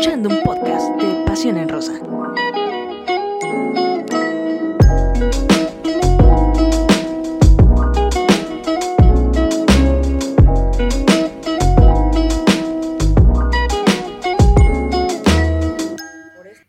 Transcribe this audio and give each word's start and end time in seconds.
escuchando 0.00 0.30
un 0.30 0.42
podcast 0.42 0.88
de 0.96 1.24
Pasión 1.26 1.58
en 1.58 1.68
Rosa. 1.68 1.92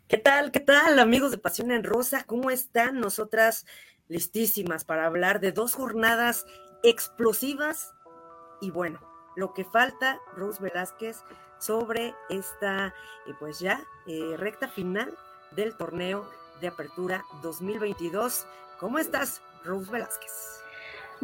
¿Qué 0.08 0.18
tal? 0.18 0.50
¿Qué 0.52 0.60
tal, 0.60 0.98
amigos 0.98 1.30
de 1.30 1.38
Pasión 1.38 1.70
en 1.70 1.84
Rosa? 1.84 2.24
¿Cómo 2.26 2.50
están? 2.50 3.00
Nosotras 3.00 3.64
listísimas 4.08 4.84
para 4.84 5.06
hablar 5.06 5.40
de 5.40 5.52
dos 5.52 5.74
jornadas 5.74 6.44
explosivas 6.82 7.94
y 8.60 8.70
bueno, 8.70 9.00
lo 9.36 9.54
que 9.54 9.64
falta, 9.64 10.20
Rose 10.36 10.62
Velázquez, 10.62 11.24
sobre 11.62 12.14
esta, 12.28 12.88
eh, 13.26 13.34
pues 13.38 13.60
ya, 13.60 13.80
eh, 14.06 14.34
recta 14.36 14.66
final 14.66 15.16
del 15.52 15.76
torneo 15.76 16.28
de 16.60 16.68
apertura 16.68 17.24
2022. 17.40 18.46
¿Cómo 18.80 18.98
estás, 18.98 19.42
Rose 19.64 19.90
Velázquez? 19.90 20.61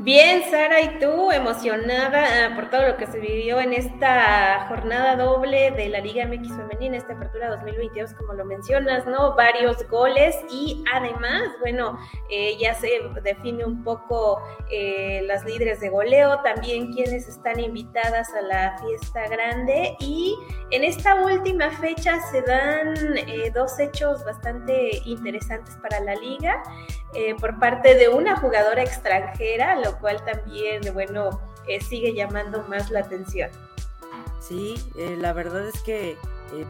Bien, 0.00 0.44
Sara, 0.48 0.80
¿y 0.80 1.00
tú? 1.00 1.32
Emocionada 1.32 2.46
ah, 2.46 2.54
por 2.54 2.70
todo 2.70 2.86
lo 2.86 2.96
que 2.96 3.08
se 3.08 3.18
vivió 3.18 3.58
en 3.58 3.72
esta 3.72 4.66
jornada 4.68 5.16
doble 5.16 5.72
de 5.72 5.88
la 5.88 5.98
Liga 5.98 6.24
MX 6.24 6.56
Femenina, 6.56 6.98
esta 6.98 7.14
apertura 7.14 7.50
2022, 7.50 8.14
como 8.14 8.34
lo 8.34 8.44
mencionas, 8.44 9.06
¿no? 9.06 9.34
Varios 9.34 9.88
goles 9.88 10.36
y 10.52 10.84
además, 10.94 11.48
bueno, 11.58 11.98
eh, 12.30 12.56
ya 12.60 12.74
se 12.74 12.88
define 13.24 13.64
un 13.64 13.82
poco 13.82 14.40
eh, 14.70 15.22
las 15.26 15.44
líderes 15.44 15.80
de 15.80 15.88
goleo, 15.88 16.42
también 16.42 16.92
quienes 16.92 17.26
están 17.26 17.58
invitadas 17.58 18.32
a 18.34 18.42
la 18.42 18.78
fiesta 18.78 19.26
grande 19.26 19.96
y 19.98 20.36
en 20.70 20.84
esta 20.84 21.16
última 21.16 21.70
fecha 21.70 22.20
se 22.30 22.42
dan 22.42 22.94
eh, 23.16 23.50
dos 23.52 23.80
hechos 23.80 24.24
bastante 24.24 25.02
interesantes 25.06 25.76
para 25.82 25.98
la 25.98 26.14
liga. 26.14 26.62
Eh, 27.14 27.34
por 27.40 27.58
parte 27.58 27.94
de 27.94 28.10
una 28.10 28.36
jugadora 28.36 28.82
extranjera, 28.82 29.76
lo 29.90 29.98
cual 29.98 30.22
también, 30.24 30.82
bueno, 30.92 31.40
eh, 31.66 31.80
sigue 31.80 32.14
llamando 32.14 32.62
más 32.68 32.90
la 32.90 33.00
atención. 33.00 33.50
Sí, 34.40 34.74
eh, 34.96 35.16
la 35.20 35.32
verdad 35.32 35.66
es 35.66 35.80
que, 35.82 36.16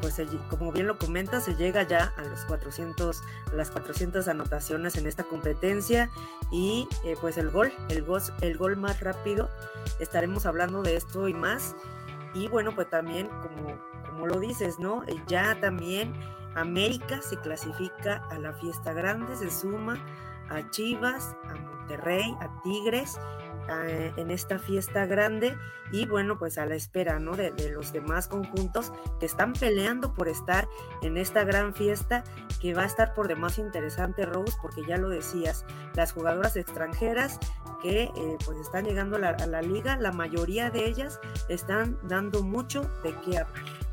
pues 0.00 0.20
como 0.50 0.72
bien 0.72 0.86
lo 0.88 0.98
comenta, 0.98 1.40
se 1.40 1.54
llega 1.54 1.82
ya 1.82 2.12
a 2.16 2.22
los 2.22 2.44
400, 2.46 3.22
las 3.52 3.70
400 3.70 4.26
anotaciones 4.26 4.96
en 4.96 5.06
esta 5.06 5.22
competencia 5.22 6.10
y 6.50 6.88
pues 7.20 7.38
el 7.38 7.50
gol, 7.50 7.72
el 7.88 8.02
gol, 8.02 8.20
el 8.40 8.58
gol 8.58 8.76
más 8.76 9.00
rápido, 9.00 9.48
estaremos 10.00 10.46
hablando 10.46 10.82
de 10.82 10.96
esto 10.96 11.28
y 11.28 11.34
más. 11.34 11.76
Y 12.34 12.48
bueno, 12.48 12.74
pues 12.74 12.90
también, 12.90 13.28
como, 13.28 13.78
como 14.08 14.26
lo 14.26 14.40
dices, 14.40 14.80
¿no? 14.80 15.04
Ya 15.28 15.60
también 15.60 16.12
América 16.56 17.22
se 17.22 17.36
clasifica 17.36 18.26
a 18.30 18.38
la 18.38 18.52
fiesta 18.54 18.92
grande, 18.92 19.36
se 19.36 19.50
suma 19.50 19.96
a 20.50 20.68
Chivas, 20.70 21.36
a 21.44 21.77
Monterrey, 21.88 22.36
a 22.40 22.62
Tigres 22.62 23.18
en 24.16 24.30
esta 24.30 24.58
fiesta 24.58 25.04
grande 25.04 25.54
y 25.92 26.06
bueno 26.06 26.38
pues 26.38 26.56
a 26.56 26.64
la 26.64 26.74
espera 26.74 27.18
¿no? 27.18 27.36
De, 27.36 27.52
los 27.70 27.92
demás 27.92 28.26
conjuntos 28.26 28.94
que 29.20 29.26
están 29.26 29.52
peleando 29.52 30.14
por 30.14 30.28
estar 30.28 30.66
en 31.02 31.18
esta 31.18 31.44
gran 31.44 31.74
fiesta 31.74 32.24
que 32.62 32.72
va 32.72 32.84
a 32.84 32.86
estar 32.86 33.12
por 33.12 33.28
demás 33.28 33.58
interesante 33.58 34.24
Rose 34.24 34.56
porque 34.62 34.86
ya 34.86 34.96
lo 34.96 35.10
decías 35.10 35.66
las 35.94 36.12
jugadoras 36.12 36.56
extranjeras 36.56 37.38
que 37.82 38.04
eh, 38.04 38.10
pues 38.46 38.58
están 38.58 38.86
llegando 38.86 39.16
a 39.16 39.18
la, 39.18 39.30
a 39.30 39.46
la 39.46 39.60
liga 39.60 39.98
la 39.98 40.12
mayoría 40.12 40.70
de 40.70 40.86
ellas 40.86 41.20
están 41.50 41.98
dando 42.04 42.42
mucho 42.42 42.82
de 43.02 43.14
qué 43.20 43.36
hablar 43.36 43.87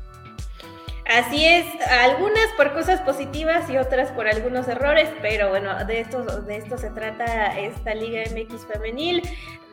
Así 1.08 1.46
es, 1.46 1.64
algunas 1.88 2.48
por 2.56 2.72
cosas 2.72 3.00
positivas 3.00 3.70
y 3.70 3.76
otras 3.76 4.10
por 4.10 4.26
algunos 4.26 4.66
errores, 4.66 5.08
pero 5.22 5.50
bueno, 5.50 5.84
de 5.84 6.00
esto, 6.00 6.24
de 6.24 6.56
esto 6.56 6.76
se 6.78 6.90
trata 6.90 7.56
esta 7.56 7.94
Liga 7.94 8.22
MX 8.32 8.66
femenil, 8.66 9.22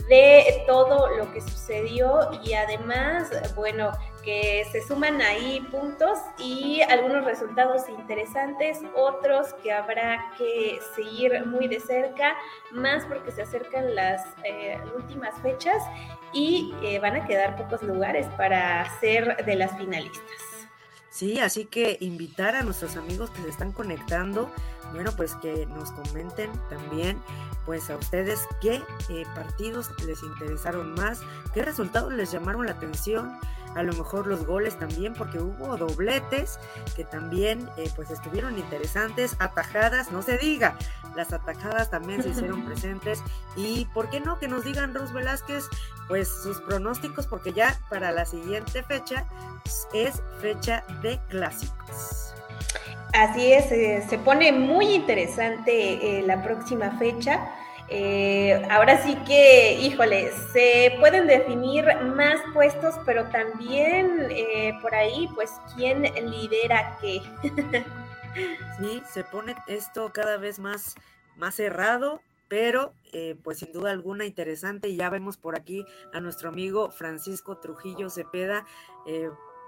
de 0.08 0.64
todo 0.68 1.16
lo 1.18 1.32
que 1.32 1.42
sucedió 1.42 2.30
y 2.44 2.54
además, 2.54 3.32
bueno, 3.56 3.92
que 4.24 4.64
se 4.72 4.86
suman 4.86 5.22
ahí 5.22 5.60
puntos 5.72 6.20
y 6.38 6.82
algunos 6.82 7.26
resultados 7.26 7.90
interesantes, 7.90 8.82
otros 8.96 9.54
que 9.64 9.72
habrá 9.72 10.32
que 10.38 10.80
seguir 10.96 11.46
muy 11.46 11.68
de 11.68 11.80
cerca, 11.80 12.36
más 12.72 13.06
porque 13.06 13.32
se 13.32 13.42
acercan 13.42 13.96
las 13.96 14.22
eh, 14.44 14.78
últimas 14.96 15.34
fechas 15.42 15.82
y 16.32 16.74
eh, 16.84 17.00
van 17.00 17.16
a 17.16 17.26
quedar 17.26 17.56
pocos 17.56 17.82
lugares 17.82 18.28
para 18.38 18.88
ser 19.00 19.44
de 19.46 19.56
las 19.56 19.76
finalistas. 19.78 20.53
Sí, 21.14 21.40
así 21.40 21.66
que 21.66 21.98
invitar 22.02 22.56
a 22.56 22.64
nuestros 22.64 22.98
amigos 22.98 23.30
que 23.30 23.44
se 23.44 23.50
están 23.50 23.72
conectando, 23.72 24.52
bueno, 24.94 25.12
pues 25.16 25.36
que 25.36 25.68
nos 25.68 25.92
comenten 25.92 26.52
también, 26.72 27.22
pues 27.68 27.92
a 27.92 27.98
ustedes 27.98 28.40
qué 28.62 28.82
eh, 29.10 29.24
partidos 29.36 29.92
les 30.08 30.24
interesaron 30.24 30.96
más, 30.96 31.20
qué 31.54 31.62
resultados 31.62 32.12
les 32.14 32.32
llamaron 32.32 32.66
la 32.66 32.72
atención, 32.72 33.32
a 33.76 33.84
lo 33.84 33.94
mejor 33.94 34.28
los 34.28 34.46
goles 34.46 34.78
también, 34.78 35.14
porque 35.14 35.40
hubo 35.40 35.78
dobletes 35.78 36.60
que 36.96 37.04
también 37.04 37.70
eh, 37.78 37.90
pues 37.96 38.12
estuvieron 38.12 38.58
interesantes, 38.58 39.36
atajadas, 39.40 40.12
no 40.12 40.22
se 40.22 40.38
diga, 40.38 40.78
las 41.16 41.34
atajadas 41.34 41.90
también 41.90 42.24
se 42.24 42.30
hicieron 42.30 42.66
presentes 42.66 43.22
y 43.56 43.86
por 43.94 44.10
qué 44.10 44.20
no 44.20 44.40
que 44.40 44.48
nos 44.48 44.64
digan 44.64 44.94
Rose 44.94 45.14
Velázquez 45.14 45.66
pues 46.08 46.28
sus 46.28 46.60
pronósticos, 46.62 47.28
porque 47.28 47.54
ya 47.54 47.80
para 47.90 48.12
la 48.12 48.26
siguiente 48.26 48.84
fecha 48.84 49.26
es 49.94 50.22
fecha 50.40 50.84
de 51.02 51.20
clásicos. 51.30 52.34
Así 53.14 53.54
es, 53.54 53.72
eh, 53.72 54.04
se 54.10 54.18
pone 54.18 54.52
muy 54.52 54.88
interesante 54.96 56.20
eh, 56.20 56.24
la 56.24 56.42
próxima 56.42 56.98
fecha. 56.98 57.48
Eh, 57.96 58.60
ahora 58.72 59.04
sí 59.04 59.16
que, 59.28 59.74
híjole, 59.80 60.32
se 60.52 60.96
pueden 61.00 61.28
definir 61.28 61.86
más 62.16 62.42
puestos, 62.52 62.96
pero 63.06 63.26
también 63.26 64.30
eh, 64.32 64.76
por 64.82 64.96
ahí, 64.96 65.30
pues, 65.36 65.52
¿quién 65.76 66.02
lidera 66.02 66.98
qué? 67.00 67.22
sí, 68.80 69.04
se 69.08 69.24
pone 69.24 69.56
esto 69.68 70.12
cada 70.12 70.38
vez 70.38 70.58
más, 70.58 70.96
más 71.36 71.54
cerrado, 71.54 72.24
pero 72.48 72.96
eh, 73.12 73.36
pues 73.44 73.60
sin 73.60 73.72
duda 73.72 73.92
alguna 73.92 74.26
interesante. 74.26 74.96
Ya 74.96 75.12
vemos 75.12 75.38
por 75.38 75.56
aquí 75.56 75.86
a 76.14 76.20
nuestro 76.20 76.50
amigo 76.50 76.90
Francisco 76.90 77.60
Trujillo 77.60 78.10
Cepeda. 78.10 78.66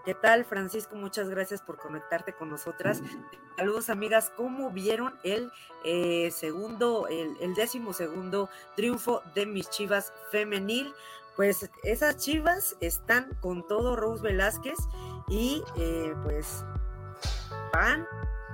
¿Qué 0.05 0.13
tal, 0.13 0.45
Francisco? 0.45 0.95
Muchas 0.95 1.29
gracias 1.29 1.63
por 1.63 1.77
conectarte 1.77 2.33
con 2.33 2.51
nosotras. 2.51 3.01
Saludos, 3.57 3.89
amigas. 3.89 4.31
¿Cómo 4.37 4.69
vieron 4.69 5.15
el 5.23 5.51
eh, 5.83 6.29
segundo, 6.31 7.07
el, 7.07 7.35
el, 7.41 7.55
décimo 7.55 7.91
segundo 7.91 8.49
triunfo 8.75 9.23
de 9.33 9.47
mis 9.47 9.67
chivas 9.71 10.13
femenil? 10.29 10.93
Pues 11.35 11.69
esas 11.83 12.17
chivas 12.17 12.77
están 12.81 13.33
con 13.41 13.67
todo 13.67 13.95
Rose 13.95 14.21
Velázquez 14.21 14.77
y 15.27 15.63
eh, 15.75 16.13
pues 16.23 16.63
van 17.73 18.07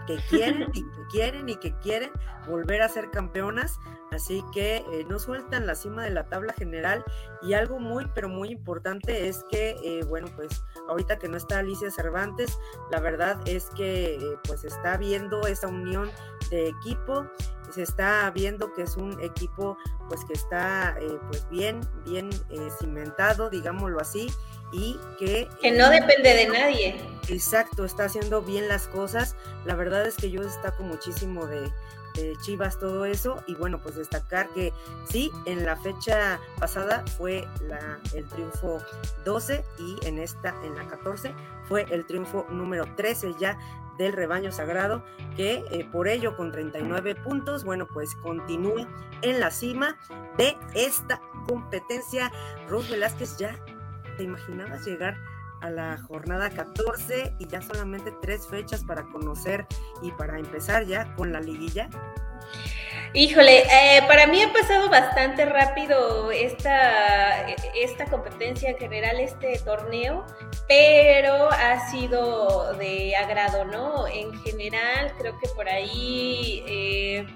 que 0.07 0.17
quieren 0.29 0.69
y 0.73 0.83
que 0.83 1.05
quieren 1.09 1.49
y 1.49 1.55
que 1.55 1.73
quieren 1.79 2.11
volver 2.47 2.81
a 2.81 2.89
ser 2.89 3.09
campeonas. 3.11 3.79
Así 4.11 4.43
que 4.53 4.77
eh, 4.77 5.05
no 5.07 5.19
sueltan 5.19 5.65
la 5.65 5.75
cima 5.75 6.03
de 6.03 6.09
la 6.09 6.25
tabla 6.25 6.53
general. 6.53 7.03
Y 7.41 7.53
algo 7.53 7.79
muy, 7.79 8.07
pero 8.13 8.27
muy 8.27 8.49
importante 8.49 9.27
es 9.29 9.45
que, 9.49 9.77
eh, 9.83 10.03
bueno, 10.05 10.27
pues 10.35 10.63
ahorita 10.89 11.17
que 11.17 11.29
no 11.29 11.37
está 11.37 11.59
Alicia 11.59 11.89
Cervantes, 11.89 12.59
la 12.91 12.99
verdad 12.99 13.39
es 13.45 13.69
que 13.69 14.15
eh, 14.15 14.39
pues 14.45 14.63
está 14.65 14.97
viendo 14.97 15.47
esa 15.47 15.67
unión 15.67 16.09
de 16.49 16.67
equipo. 16.67 17.25
Se 17.69 17.83
está 17.83 18.29
viendo 18.31 18.73
que 18.73 18.81
es 18.81 18.97
un 18.97 19.17
equipo 19.21 19.77
pues 20.11 20.25
que 20.25 20.33
está 20.33 20.97
eh, 20.99 21.19
pues 21.29 21.47
bien, 21.49 21.79
bien 22.03 22.29
eh, 22.49 22.69
cimentado, 22.79 23.49
digámoslo 23.49 24.01
así, 24.01 24.29
y 24.71 24.97
que... 25.19 25.47
Que 25.61 25.71
no 25.71 25.89
depende 25.89 26.33
de 26.33 26.47
nadie. 26.47 27.01
Exacto, 27.27 27.85
está 27.85 28.05
haciendo 28.05 28.41
bien 28.41 28.67
las 28.67 28.87
cosas. 28.87 29.35
La 29.65 29.75
verdad 29.75 30.05
es 30.05 30.15
que 30.15 30.31
yo 30.31 30.41
destaco 30.41 30.83
muchísimo 30.83 31.45
de, 31.45 31.71
de 32.15 32.35
Chivas 32.41 32.79
todo 32.79 33.05
eso 33.05 33.43
y 33.47 33.55
bueno 33.55 33.79
pues 33.79 33.95
destacar 33.95 34.49
que 34.49 34.73
sí 35.09 35.31
en 35.45 35.65
la 35.65 35.75
fecha 35.77 36.39
pasada 36.59 37.03
fue 37.17 37.47
la, 37.67 37.99
el 38.13 38.25
triunfo 38.25 38.79
12 39.25 39.63
y 39.79 40.05
en 40.05 40.19
esta 40.19 40.55
en 40.63 40.75
la 40.75 40.87
14 40.87 41.33
fue 41.67 41.85
el 41.89 42.05
triunfo 42.05 42.45
número 42.49 42.85
13 42.95 43.35
ya 43.39 43.57
del 43.97 44.13
rebaño 44.13 44.51
sagrado 44.51 45.03
que 45.35 45.63
eh, 45.71 45.87
por 45.91 46.07
ello 46.07 46.35
con 46.35 46.51
39 46.51 47.15
puntos 47.15 47.63
bueno 47.63 47.87
pues 47.87 48.15
continúa 48.15 48.87
en 49.21 49.39
la 49.39 49.51
cima 49.51 49.97
de 50.37 50.57
esta 50.73 51.21
competencia 51.47 52.31
Ros 52.67 52.89
Velázquez 52.89 53.37
ya 53.37 53.57
te 54.21 54.25
imaginabas 54.25 54.85
llegar 54.85 55.17
a 55.61 55.71
la 55.71 55.97
jornada 56.07 56.51
14 56.51 57.33
y 57.39 57.47
ya 57.47 57.59
solamente 57.59 58.13
tres 58.21 58.47
fechas 58.47 58.83
para 58.83 59.03
conocer 59.03 59.65
y 60.03 60.11
para 60.11 60.37
empezar 60.37 60.85
ya 60.85 61.11
con 61.15 61.33
la 61.33 61.39
liguilla? 61.39 61.89
Híjole, 63.13 63.63
eh, 63.63 64.03
para 64.07 64.27
mí 64.27 64.41
ha 64.43 64.53
pasado 64.53 64.89
bastante 64.89 65.45
rápido 65.45 66.29
esta, 66.31 67.47
esta 67.75 68.05
competencia 68.05 68.69
en 68.69 68.77
general, 68.77 69.19
este 69.19 69.59
torneo, 69.65 70.23
pero 70.67 71.49
ha 71.51 71.89
sido 71.89 72.73
de 72.73 73.15
agrado, 73.15 73.65
¿no? 73.65 74.07
En 74.07 74.33
general, 74.43 75.13
creo 75.17 75.37
que 75.39 75.49
por 75.49 75.67
ahí... 75.67 76.63
Eh, 76.67 77.27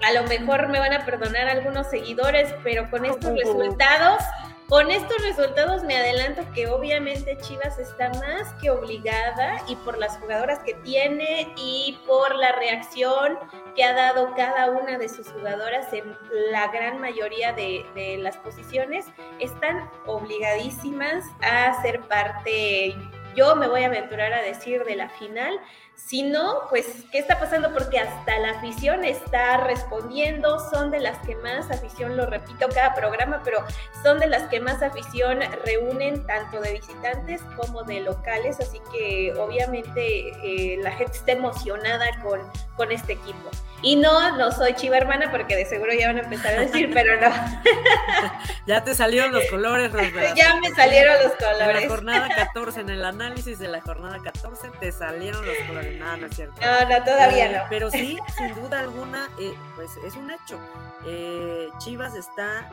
a 0.00 0.12
lo 0.12 0.22
mejor 0.28 0.68
me 0.68 0.78
van 0.78 0.92
a 0.92 1.04
perdonar 1.04 1.48
algunos 1.48 1.88
seguidores, 1.88 2.54
pero 2.62 2.88
con 2.88 3.04
estos 3.04 3.32
resultados 3.36 4.22
con 4.68 4.90
estos 4.90 5.22
resultados 5.22 5.82
me 5.82 5.96
adelanto 5.96 6.42
que 6.52 6.66
obviamente 6.68 7.38
Chivas 7.38 7.78
está 7.78 8.10
más 8.20 8.52
que 8.60 8.68
obligada 8.68 9.62
y 9.66 9.76
por 9.76 9.96
las 9.96 10.18
jugadoras 10.18 10.58
que 10.58 10.74
tiene 10.74 11.54
y 11.56 11.98
por 12.06 12.34
la 12.36 12.52
reacción 12.52 13.38
que 13.74 13.82
ha 13.82 13.94
dado 13.94 14.34
cada 14.36 14.70
una 14.70 14.98
de 14.98 15.08
sus 15.08 15.28
jugadoras 15.28 15.90
en 15.94 16.14
la 16.52 16.68
gran 16.68 17.00
mayoría 17.00 17.54
de, 17.54 18.18
las 18.20 18.36
posiciones, 18.36 19.06
están 19.38 19.90
obligadísimas 20.06 21.24
a 21.40 21.80
ser 21.80 22.00
parte, 22.02 22.94
yo 23.34 23.56
me 23.56 23.68
voy 23.68 23.84
a 23.84 23.86
aventurar 23.86 24.34
a 24.34 24.42
decir, 24.42 24.84
de 24.84 24.96
la 24.96 25.08
final 25.08 25.58
si 26.06 26.22
no, 26.22 26.60
pues, 26.70 26.86
¿qué 27.10 27.18
está 27.18 27.38
pasando? 27.38 27.72
Porque 27.74 27.98
hasta 27.98 28.38
la 28.38 28.52
afición 28.52 29.04
está 29.04 29.58
respondiendo, 29.58 30.58
son 30.70 30.90
de 30.90 31.00
las 31.00 31.18
que 31.26 31.36
más 31.36 31.70
afición, 31.70 32.16
lo 32.16 32.24
repito 32.24 32.66
cada 32.72 32.94
programa, 32.94 33.42
pero 33.44 33.62
son 34.02 34.18
de 34.18 34.26
las 34.26 34.48
que 34.48 34.60
más 34.60 34.82
afición 34.82 35.40
reúnen 35.64 36.26
tanto 36.26 36.60
de 36.60 36.74
visitantes 36.74 37.42
como 37.56 37.82
de 37.82 38.00
locales, 38.00 38.58
así 38.60 38.80
que 38.92 39.34
obviamente 39.34 40.28
eh, 40.42 40.78
la 40.82 40.92
gente 40.92 41.12
está 41.12 41.32
emocionada 41.32 42.06
con, 42.22 42.40
con 42.76 42.90
este 42.90 43.14
equipo. 43.14 43.50
Y 43.80 43.96
no, 43.96 44.36
no 44.36 44.50
soy 44.50 44.74
chiva 44.74 44.96
hermana 44.96 45.30
porque 45.30 45.54
de 45.54 45.64
seguro 45.64 45.92
ya 45.92 46.08
van 46.08 46.18
a 46.18 46.22
empezar 46.22 46.54
a 46.54 46.60
decir, 46.62 46.90
pero 46.92 47.20
no. 47.20 47.28
ya 48.66 48.82
te 48.82 48.94
salieron 48.94 49.32
los 49.32 49.44
colores, 49.46 49.92
Rosbera. 49.92 50.34
Ya 50.36 50.56
me 50.56 50.70
salieron 50.70 51.14
los 51.22 51.32
colores. 51.34 51.76
En 51.76 51.82
la 51.82 51.88
jornada 51.88 52.28
14, 52.36 52.80
en 52.80 52.90
el 52.90 53.04
análisis 53.04 53.58
de 53.58 53.68
la 53.68 53.80
jornada 53.80 54.18
14, 54.22 54.70
te 54.80 54.90
salieron 54.90 55.46
los 55.46 55.56
colores. 55.66 55.87
No, 55.98 56.16
no 56.16 56.26
es 56.26 56.36
cierto. 56.36 56.60
No, 56.60 56.88
no, 56.88 57.04
todavía 57.04 57.50
eh, 57.50 57.56
no. 57.56 57.64
Pero 57.68 57.90
sí, 57.90 58.18
sin 58.36 58.54
duda 58.54 58.80
alguna, 58.80 59.28
eh, 59.38 59.54
pues 59.76 59.90
es 60.04 60.16
un 60.16 60.30
hecho. 60.30 60.58
Eh, 61.06 61.68
Chivas 61.78 62.14
está, 62.14 62.68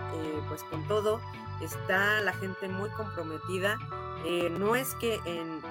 pues 0.48 0.64
con 0.64 0.88
todo, 0.88 1.22
está 1.62 2.22
la 2.22 2.34
gente 2.34 2.68
muy 2.68 2.90
comprometida. 2.92 3.78
no 4.58 4.76
es 4.76 4.96
que 4.96 5.20
en 5.26 5.62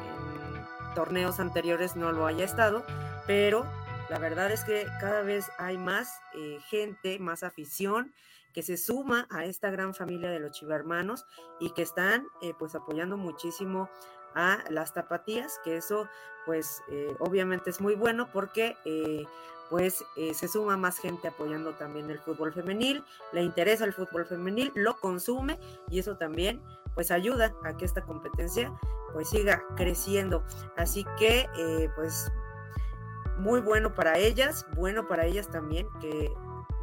torneos 0.94 1.40
anteriores 1.40 1.96
no 1.96 2.12
lo 2.12 2.26
haya 2.26 2.44
estado, 2.44 2.84
pero 3.26 3.66
la 4.08 4.18
verdad 4.18 4.50
es 4.50 4.64
que 4.64 4.86
cada 5.00 5.22
vez 5.22 5.50
hay 5.58 5.78
más 5.78 6.20
eh, 6.34 6.58
gente, 6.68 7.18
más 7.18 7.42
afición 7.42 8.14
que 8.52 8.62
se 8.62 8.76
suma 8.76 9.26
a 9.30 9.44
esta 9.44 9.70
gran 9.70 9.94
familia 9.94 10.30
de 10.30 10.38
los 10.38 10.52
chivermanos 10.52 11.24
y 11.58 11.70
que 11.70 11.82
están 11.82 12.24
eh, 12.40 12.52
pues 12.58 12.74
apoyando 12.74 13.16
muchísimo 13.16 13.88
a 14.34 14.58
las 14.70 14.92
tapatías, 14.92 15.60
que 15.64 15.76
eso 15.76 16.08
pues 16.46 16.82
eh, 16.88 17.16
obviamente 17.20 17.70
es 17.70 17.80
muy 17.80 17.94
bueno 17.94 18.28
porque 18.32 18.76
pues 19.70 20.04
se 20.34 20.46
suma 20.46 20.76
más 20.76 20.98
gente 20.98 21.26
apoyando 21.26 21.72
también 21.72 22.10
el 22.10 22.20
fútbol 22.20 22.52
femenil, 22.52 23.02
le 23.32 23.42
interesa 23.42 23.84
el 23.84 23.92
fútbol 23.92 24.26
femenil, 24.26 24.70
lo 24.74 24.96
consume 24.98 25.58
y 25.90 25.98
eso 25.98 26.16
también 26.16 26.62
pues 26.94 27.10
ayuda 27.10 27.52
a 27.64 27.76
que 27.76 27.84
esta 27.84 28.02
competencia 28.02 28.72
pues 29.12 29.30
siga 29.30 29.64
creciendo. 29.74 30.44
Así 30.76 31.04
que 31.18 31.48
pues 31.96 32.30
muy 33.38 33.60
bueno 33.60 33.94
para 33.94 34.18
ellas, 34.18 34.66
bueno 34.76 35.08
para 35.08 35.24
ellas 35.24 35.48
también, 35.48 35.88
que 36.00 36.32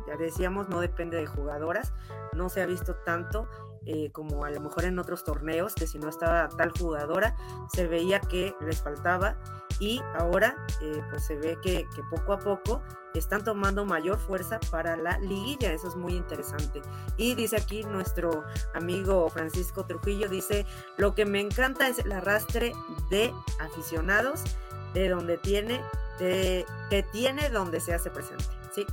ya 0.07 0.17
decíamos, 0.17 0.67
no 0.67 0.81
depende 0.81 1.17
de 1.17 1.27
jugadoras, 1.27 1.93
no 2.33 2.49
se 2.49 2.61
ha 2.61 2.65
visto 2.65 2.95
tanto 3.05 3.47
eh, 3.85 4.11
como 4.11 4.45
a 4.45 4.51
lo 4.51 4.61
mejor 4.61 4.85
en 4.85 4.99
otros 4.99 5.23
torneos, 5.23 5.73
que 5.73 5.87
si 5.87 5.97
no 5.97 6.09
estaba 6.09 6.47
tal 6.49 6.71
jugadora, 6.71 7.35
se 7.73 7.87
veía 7.87 8.19
que 8.19 8.55
les 8.61 8.81
faltaba 8.81 9.37
y 9.79 10.01
ahora 10.15 10.55
eh, 10.81 11.01
pues 11.09 11.25
se 11.25 11.35
ve 11.35 11.57
que, 11.63 11.87
que, 11.95 12.03
poco 12.11 12.33
a 12.33 12.39
poco 12.39 12.83
están 13.15 13.43
tomando 13.43 13.83
mayor 13.83 14.19
fuerza 14.19 14.59
para 14.69 14.95
la 14.95 15.17
liguilla, 15.17 15.73
eso 15.73 15.87
es 15.87 15.95
muy 15.95 16.13
interesante. 16.13 16.81
Y 17.17 17.33
dice 17.33 17.57
aquí 17.57 17.83
nuestro 17.83 18.43
amigo 18.75 19.29
Francisco 19.29 19.85
Trujillo, 19.85 20.29
dice, 20.29 20.65
lo 20.97 21.15
que 21.15 21.25
me 21.25 21.39
encanta 21.39 21.87
es 21.87 21.99
el 21.99 22.11
arrastre 22.11 22.73
de 23.09 23.33
aficionados, 23.59 24.43
de 24.93 25.09
donde 25.09 25.37
tiene 25.37 25.81
que 26.19 27.03
tiene 27.11 27.49
donde 27.49 27.79
se 27.79 27.95
hace 27.95 28.11
presente. 28.11 28.45
Sí, 28.75 28.85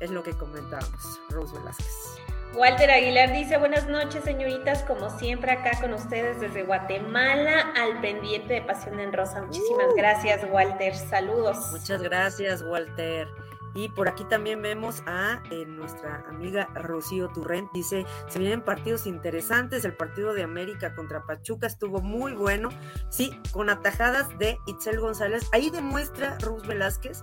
es 0.00 0.10
lo 0.10 0.24
que 0.24 0.32
comentábamos, 0.32 1.20
Rose 1.30 1.56
Velázquez. 1.56 2.15
Walter 2.56 2.90
Aguilar 2.90 3.32
dice, 3.32 3.58
buenas 3.58 3.86
noches 3.86 4.24
señoritas, 4.24 4.82
como 4.84 5.10
siempre 5.18 5.52
acá 5.52 5.78
con 5.78 5.92
ustedes 5.92 6.40
desde 6.40 6.62
Guatemala 6.62 7.72
al 7.76 8.00
pendiente 8.00 8.54
de 8.54 8.62
Pasión 8.62 8.98
en 8.98 9.12
Rosa. 9.12 9.42
Muchísimas 9.42 9.88
uh. 9.92 9.94
gracias 9.94 10.40
Walter, 10.50 10.94
saludos. 10.94 11.70
Muchas 11.70 12.00
gracias 12.00 12.62
Walter. 12.62 13.28
Y 13.74 13.90
por 13.90 14.08
aquí 14.08 14.24
también 14.24 14.62
vemos 14.62 15.02
a 15.04 15.42
eh, 15.50 15.66
nuestra 15.66 16.24
amiga 16.30 16.66
Rocío 16.74 17.28
Turrent. 17.28 17.70
Dice, 17.72 18.06
se 18.26 18.38
vienen 18.38 18.62
partidos 18.62 19.06
interesantes. 19.06 19.84
El 19.84 19.92
partido 19.92 20.32
de 20.32 20.42
América 20.42 20.94
contra 20.94 21.26
Pachuca 21.26 21.66
estuvo 21.66 22.00
muy 22.00 22.32
bueno. 22.32 22.70
Sí, 23.10 23.38
con 23.52 23.68
atajadas 23.68 24.30
de 24.38 24.56
Itzel 24.66 24.98
González. 24.98 25.46
Ahí 25.52 25.68
demuestra 25.68 26.38
Ruz 26.38 26.66
Velázquez 26.66 27.22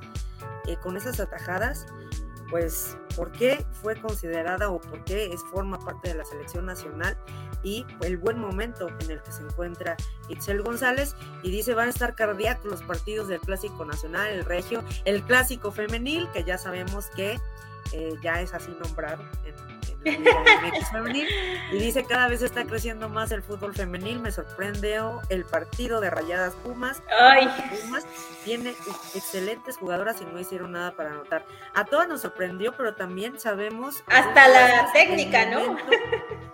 eh, 0.67 0.77
con 0.77 0.95
esas 0.95 1.19
atajadas 1.19 1.87
pues 2.53 2.99
por 3.15 3.31
qué 3.31 3.65
fue 3.81 3.99
considerada 3.99 4.69
o 4.69 4.79
por 4.79 5.03
qué 5.05 5.33
es 5.33 5.41
forma 5.41 5.79
parte 5.79 6.09
de 6.09 6.13
la 6.13 6.23
selección 6.23 6.67
nacional 6.67 7.17
y 7.63 7.83
el 8.01 8.17
buen 8.17 8.37
momento 8.37 8.89
en 8.99 9.09
el 9.09 9.23
que 9.23 9.31
se 9.31 9.41
encuentra 9.41 9.97
Itzel 10.29 10.61
González 10.61 11.15
y 11.41 11.49
dice 11.49 11.73
van 11.73 11.87
a 11.87 11.89
estar 11.89 12.13
cardíacos 12.13 12.65
los 12.65 12.83
partidos 12.83 13.27
del 13.27 13.39
clásico 13.39 13.85
nacional, 13.85 14.29
el 14.29 14.45
regio, 14.45 14.83
el 15.05 15.23
clásico 15.23 15.71
femenil 15.71 16.29
que 16.31 16.43
ya 16.43 16.59
sabemos 16.59 17.07
que 17.15 17.39
eh, 17.91 18.13
ya 18.21 18.39
es 18.39 18.53
así 18.53 18.71
nombrado 18.79 19.23
en, 19.45 19.72
y 21.71 21.77
dice 21.77 22.03
cada 22.03 22.27
vez 22.27 22.41
está 22.41 22.65
creciendo 22.65 23.09
más 23.09 23.31
el 23.31 23.41
fútbol 23.41 23.73
femenil. 23.73 24.19
Me 24.19 24.31
sorprendió 24.31 25.21
el 25.29 25.45
partido 25.45 26.01
de 26.01 26.09
Rayadas 26.09 26.53
Pumas. 26.55 27.01
Ay. 27.19 27.47
Pumas 27.81 28.05
tiene 28.43 28.75
excelentes 29.15 29.77
jugadoras 29.77 30.21
y 30.21 30.25
no 30.25 30.39
hicieron 30.39 30.73
nada 30.73 30.91
para 30.95 31.11
anotar. 31.11 31.45
A 31.73 31.85
todas 31.85 32.07
nos 32.07 32.21
sorprendió 32.21 32.73
pero 32.75 32.95
también 32.95 33.39
sabemos 33.39 34.03
hasta 34.07 34.47
la 34.47 34.91
técnica 34.93 35.45
no 35.49 35.77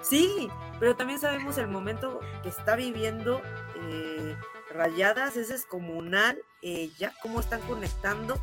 sí 0.02 0.50
pero 0.80 0.96
también 0.96 1.20
sabemos 1.20 1.58
el 1.58 1.68
momento 1.68 2.22
que 2.42 2.50
está 2.50 2.76
viviendo 2.76 3.42
eh, 3.76 4.36
Rayadas. 4.72 5.36
Es 5.36 5.50
descomunal 5.50 6.42
eh, 6.62 6.90
ya 6.98 7.14
cómo 7.22 7.40
están 7.40 7.62
conectando 7.62 8.40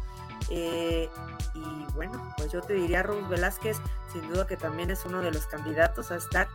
eh, 0.51 1.09
y 1.55 1.93
bueno, 1.95 2.35
pues 2.37 2.53
yo 2.53 2.61
te 2.61 2.75
diría 2.75 3.03
Ruth 3.03 3.29
Velázquez, 3.29 3.79
sin 4.13 4.29
duda 4.29 4.47
que 4.47 4.57
también 4.57 4.91
es 4.91 5.05
uno 5.05 5.21
de 5.21 5.31
los 5.33 5.47
candidatos 5.47 6.11
a 6.11 6.17
estar 6.17 6.49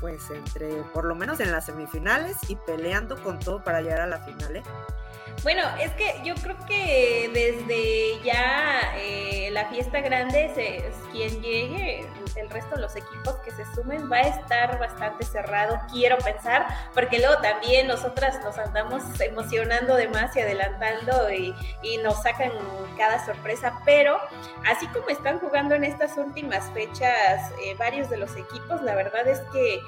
pues 0.00 0.30
entre, 0.30 0.82
por 0.92 1.04
lo 1.04 1.14
menos 1.14 1.40
en 1.40 1.50
las 1.50 1.66
semifinales 1.66 2.36
y 2.48 2.56
peleando 2.56 3.22
con 3.22 3.38
todo 3.38 3.64
para 3.64 3.80
llegar 3.80 4.00
a 4.00 4.06
la 4.06 4.18
final. 4.18 4.56
¿eh? 4.56 4.62
Bueno, 5.42 5.62
es 5.80 5.90
que 5.92 6.20
yo 6.24 6.34
creo 6.36 6.56
que 6.66 7.30
desde 7.34 8.22
ya 8.24 8.94
eh, 8.96 9.50
la 9.52 9.66
fiesta 9.66 10.00
grande, 10.00 10.50
se, 10.54 10.90
quien 11.12 11.42
llegue, 11.42 12.08
el 12.36 12.50
resto 12.50 12.76
de 12.76 12.82
los 12.82 12.96
equipos 12.96 13.34
que 13.44 13.50
se 13.50 13.64
sumen 13.74 14.10
va 14.10 14.16
a 14.16 14.22
estar 14.22 14.78
bastante 14.78 15.24
cerrado, 15.24 15.78
quiero 15.92 16.18
pensar, 16.18 16.66
porque 16.94 17.18
luego 17.18 17.40
también 17.40 17.86
nosotras 17.86 18.42
nos 18.42 18.58
andamos 18.58 19.02
emocionando 19.20 19.96
de 19.96 20.08
más 20.08 20.34
y 20.36 20.40
adelantando 20.40 21.30
y, 21.30 21.54
nos 22.02 22.22
sacan 22.22 22.50
cada 22.98 23.24
sorpresa, 23.24 23.80
pero 23.84 24.18
así 24.66 24.86
como 24.88 25.08
están 25.08 25.38
jugando 25.38 25.74
en 25.74 25.84
estas 25.84 26.18
últimas 26.18 26.70
fechas 26.72 27.50
eh, 27.62 27.74
varios 27.78 28.10
de 28.10 28.18
los 28.18 28.36
equipos, 28.36 28.82
la 28.82 28.94
verdad 28.94 29.26
es 29.26 29.40
que 29.52 29.80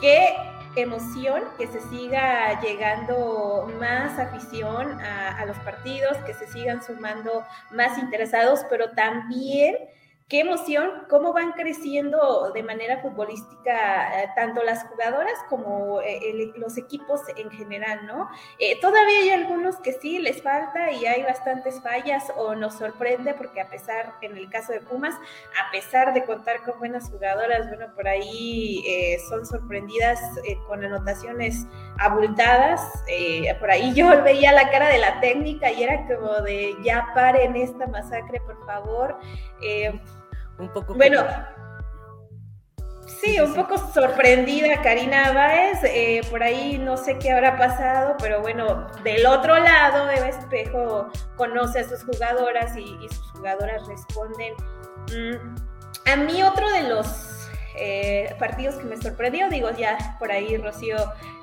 que 0.00 0.36
emoción 0.76 1.42
que 1.58 1.66
se 1.66 1.80
siga 1.88 2.60
llegando 2.60 3.70
más 3.78 4.18
afición 4.18 5.00
a, 5.00 5.44
los 5.46 5.58
partidos, 5.58 6.16
que 6.26 6.34
se 6.34 6.46
sigan 6.46 6.82
sumando 6.82 7.44
más 7.70 7.98
interesados, 7.98 8.64
pero 8.70 8.90
también 8.92 9.76
qué 10.28 10.40
emoción, 10.40 10.90
cómo 11.10 11.34
van 11.34 11.52
creciendo 11.52 12.50
de 12.54 12.62
manera 12.62 13.02
futbolística 13.02 14.22
eh, 14.22 14.30
tanto 14.34 14.62
las 14.62 14.84
jugadoras 14.84 15.34
como 15.50 16.00
eh, 16.00 16.50
los 16.56 16.78
equipos 16.78 17.20
en 17.36 17.50
general, 17.50 18.06
¿no? 18.06 18.30
Eh, 18.58 18.80
todavía 18.80 19.18
hay 19.18 19.30
algunos 19.30 19.76
que 19.76 19.92
sí 19.92 20.18
les 20.18 20.42
falta 20.42 20.92
y 20.92 21.04
hay 21.04 21.22
bastantes 21.24 21.82
fallas 21.82 22.32
o 22.36 22.54
nos 22.54 22.78
sorprende 22.78 23.34
porque 23.34 23.60
a 23.60 23.68
pesar, 23.68 24.14
en 24.22 24.34
el 24.38 24.48
caso 24.48 24.72
de 24.72 24.80
Pumas, 24.80 25.14
a 25.14 25.70
pesar 25.70 26.14
de 26.14 26.24
contar 26.24 26.62
con 26.62 26.78
buenas 26.78 27.10
jugadoras, 27.10 27.68
bueno, 27.68 27.94
por 27.94 28.08
ahí 28.08 28.82
son 29.28 29.44
sorprendidas 29.44 30.18
con 30.66 30.82
anotaciones 30.82 31.66
abultadas, 31.98 32.80
por 33.60 33.70
ahí 33.70 33.92
yo 33.92 34.08
veía 34.24 34.52
la 34.52 34.70
cara 34.70 34.88
de 34.88 34.98
la 34.98 35.20
técnica 35.20 35.70
y 35.70 35.82
era 35.82 36.06
como 36.06 36.40
de 36.40 36.74
ya 36.82 37.08
paren 37.14 37.56
esta 37.56 37.86
masacre, 37.86 38.40
por 38.40 38.64
favor 38.64 39.18
un 40.58 40.72
poco. 40.72 40.94
Bueno, 40.94 41.24
sí, 43.20 43.38
un 43.40 43.54
poco 43.54 43.78
sorprendida 43.92 44.82
Karina 44.82 45.32
Báez. 45.32 45.78
Eh, 45.84 46.20
por 46.30 46.42
ahí 46.42 46.78
no 46.78 46.96
sé 46.96 47.18
qué 47.18 47.32
habrá 47.32 47.56
pasado, 47.56 48.16
pero 48.18 48.40
bueno, 48.40 48.86
del 49.02 49.26
otro 49.26 49.58
lado, 49.58 50.10
Eva 50.10 50.28
Espejo 50.28 51.08
conoce 51.36 51.80
a 51.80 51.88
sus 51.88 52.04
jugadoras 52.04 52.76
y, 52.76 52.96
sus 53.08 53.30
jugadoras 53.32 53.86
responden. 53.86 54.54
Mm, 55.12 56.10
a 56.10 56.16
mí, 56.16 56.42
otro 56.42 56.70
de 56.70 56.82
los 56.82 57.33
eh, 57.76 58.34
partidos 58.38 58.76
que 58.76 58.84
me 58.84 58.96
sorprendió. 58.96 59.48
Digo, 59.48 59.70
ya 59.70 60.16
por 60.18 60.30
ahí 60.30 60.56
Rocío 60.56 60.96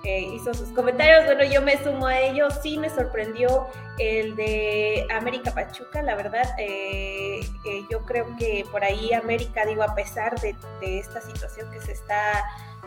eh, 0.03 0.21
hizo 0.21 0.53
sus 0.53 0.69
comentarios. 0.69 1.25
Bueno, 1.25 1.43
yo 1.43 1.61
me 1.61 1.81
sumo 1.83 2.07
a 2.07 2.19
ellos. 2.19 2.53
Sí 2.61 2.77
me 2.77 2.89
sorprendió 2.89 3.67
el 3.97 4.35
de 4.35 5.05
América 5.11 5.51
Pachuca, 5.51 6.01
la 6.01 6.15
verdad. 6.15 6.55
Eh, 6.57 7.41
yo 7.89 8.01
creo 8.05 8.35
que 8.37 8.65
por 8.71 8.83
ahí 8.83 9.13
América, 9.13 9.65
digo, 9.65 9.83
a 9.83 9.95
pesar 9.95 10.39
de 10.39 10.55
esta 10.99 11.21
situación 11.21 11.69
que 11.71 11.81
se 11.81 11.91
está 11.93 12.43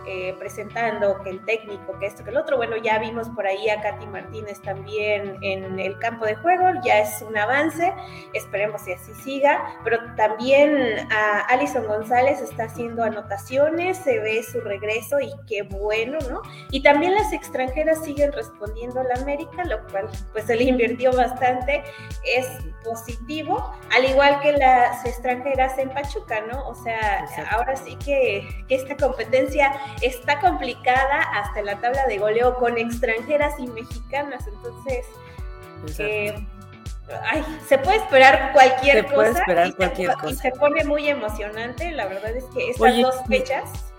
eh, 0.06 0.34
presentando, 0.38 1.22
que 1.22 1.30
el 1.30 1.44
técnico, 1.46 1.98
que 1.98 2.06
esto, 2.06 2.24
que 2.24 2.30
el 2.30 2.36
otro. 2.36 2.58
Bueno, 2.58 2.76
ya 2.76 2.98
vimos 2.98 3.30
por 3.30 3.46
ahí 3.46 3.70
a 3.70 3.80
Katy 3.80 4.06
Martínez 4.06 4.60
también 4.60 5.38
en 5.40 5.80
el 5.80 5.98
campo 5.98 6.26
de 6.26 6.34
juego, 6.34 6.66
ya 6.84 6.98
es 6.98 7.22
un 7.22 7.36
avance, 7.38 7.90
esperemos 8.34 8.82
que 8.82 8.94
así 8.94 9.14
siga, 9.14 9.78
pero 9.82 9.98
también 10.14 11.10
a 11.10 11.40
Alison 11.48 11.86
González 11.86 12.42
está 12.42 12.64
haciendo 12.64 13.02
anotaciones, 13.02 13.96
se 13.96 14.18
ve 14.20 14.42
su 14.42 14.60
regreso 14.60 15.20
y 15.20 15.32
qué 15.46 15.62
bueno, 15.62 16.18
¿no? 16.28 16.42
Y 16.70 16.82
también 16.82 17.14
las 17.14 17.32
extranjeras 17.32 18.04
siguen 18.04 18.30
respondiendo 18.32 19.00
a 19.00 19.04
la 19.04 19.14
América, 19.22 19.64
lo 19.64 19.86
cual 19.86 20.08
pues 20.32 20.44
se 20.44 20.56
le 20.56 20.64
invirtió 20.64 21.12
bastante, 21.12 21.82
es 22.24 22.46
positivo, 22.84 23.72
al 23.96 24.04
igual 24.04 24.38
que 24.40 24.52
las 24.52 25.04
extranjeras 25.06 25.78
en 25.78 25.88
Pachuca, 25.88 26.42
¿no? 26.42 26.68
O 26.68 26.74
sea, 26.74 27.26
ahora 27.52 27.74
sí 27.76 27.96
que, 28.04 28.64
que 28.68 28.74
esta 28.74 28.96
competencia 28.96 29.72
está 30.00 30.40
complicada 30.40 31.20
hasta 31.34 31.62
la 31.62 31.80
tabla 31.80 32.06
de 32.06 32.18
goleo 32.18 32.56
con 32.56 32.78
extranjeras 32.78 33.54
y 33.58 33.66
mexicanas, 33.68 34.46
entonces... 34.46 35.06
Eh, 35.98 36.34
ay, 37.30 37.44
se 37.66 37.76
puede 37.78 37.98
esperar 37.98 38.52
cualquier 38.52 39.06
se 39.06 39.14
Puede 39.14 39.30
esperar 39.30 39.74
cualquier 39.76 40.12
cosa. 40.14 40.30
Y 40.30 40.34
se 40.36 40.50
pone 40.52 40.84
muy 40.84 41.08
emocionante, 41.08 41.90
la 41.90 42.06
verdad 42.06 42.34
es 42.34 42.44
que 42.54 42.70
estas 42.70 42.96
dos 42.96 43.16
fechas 43.28 43.93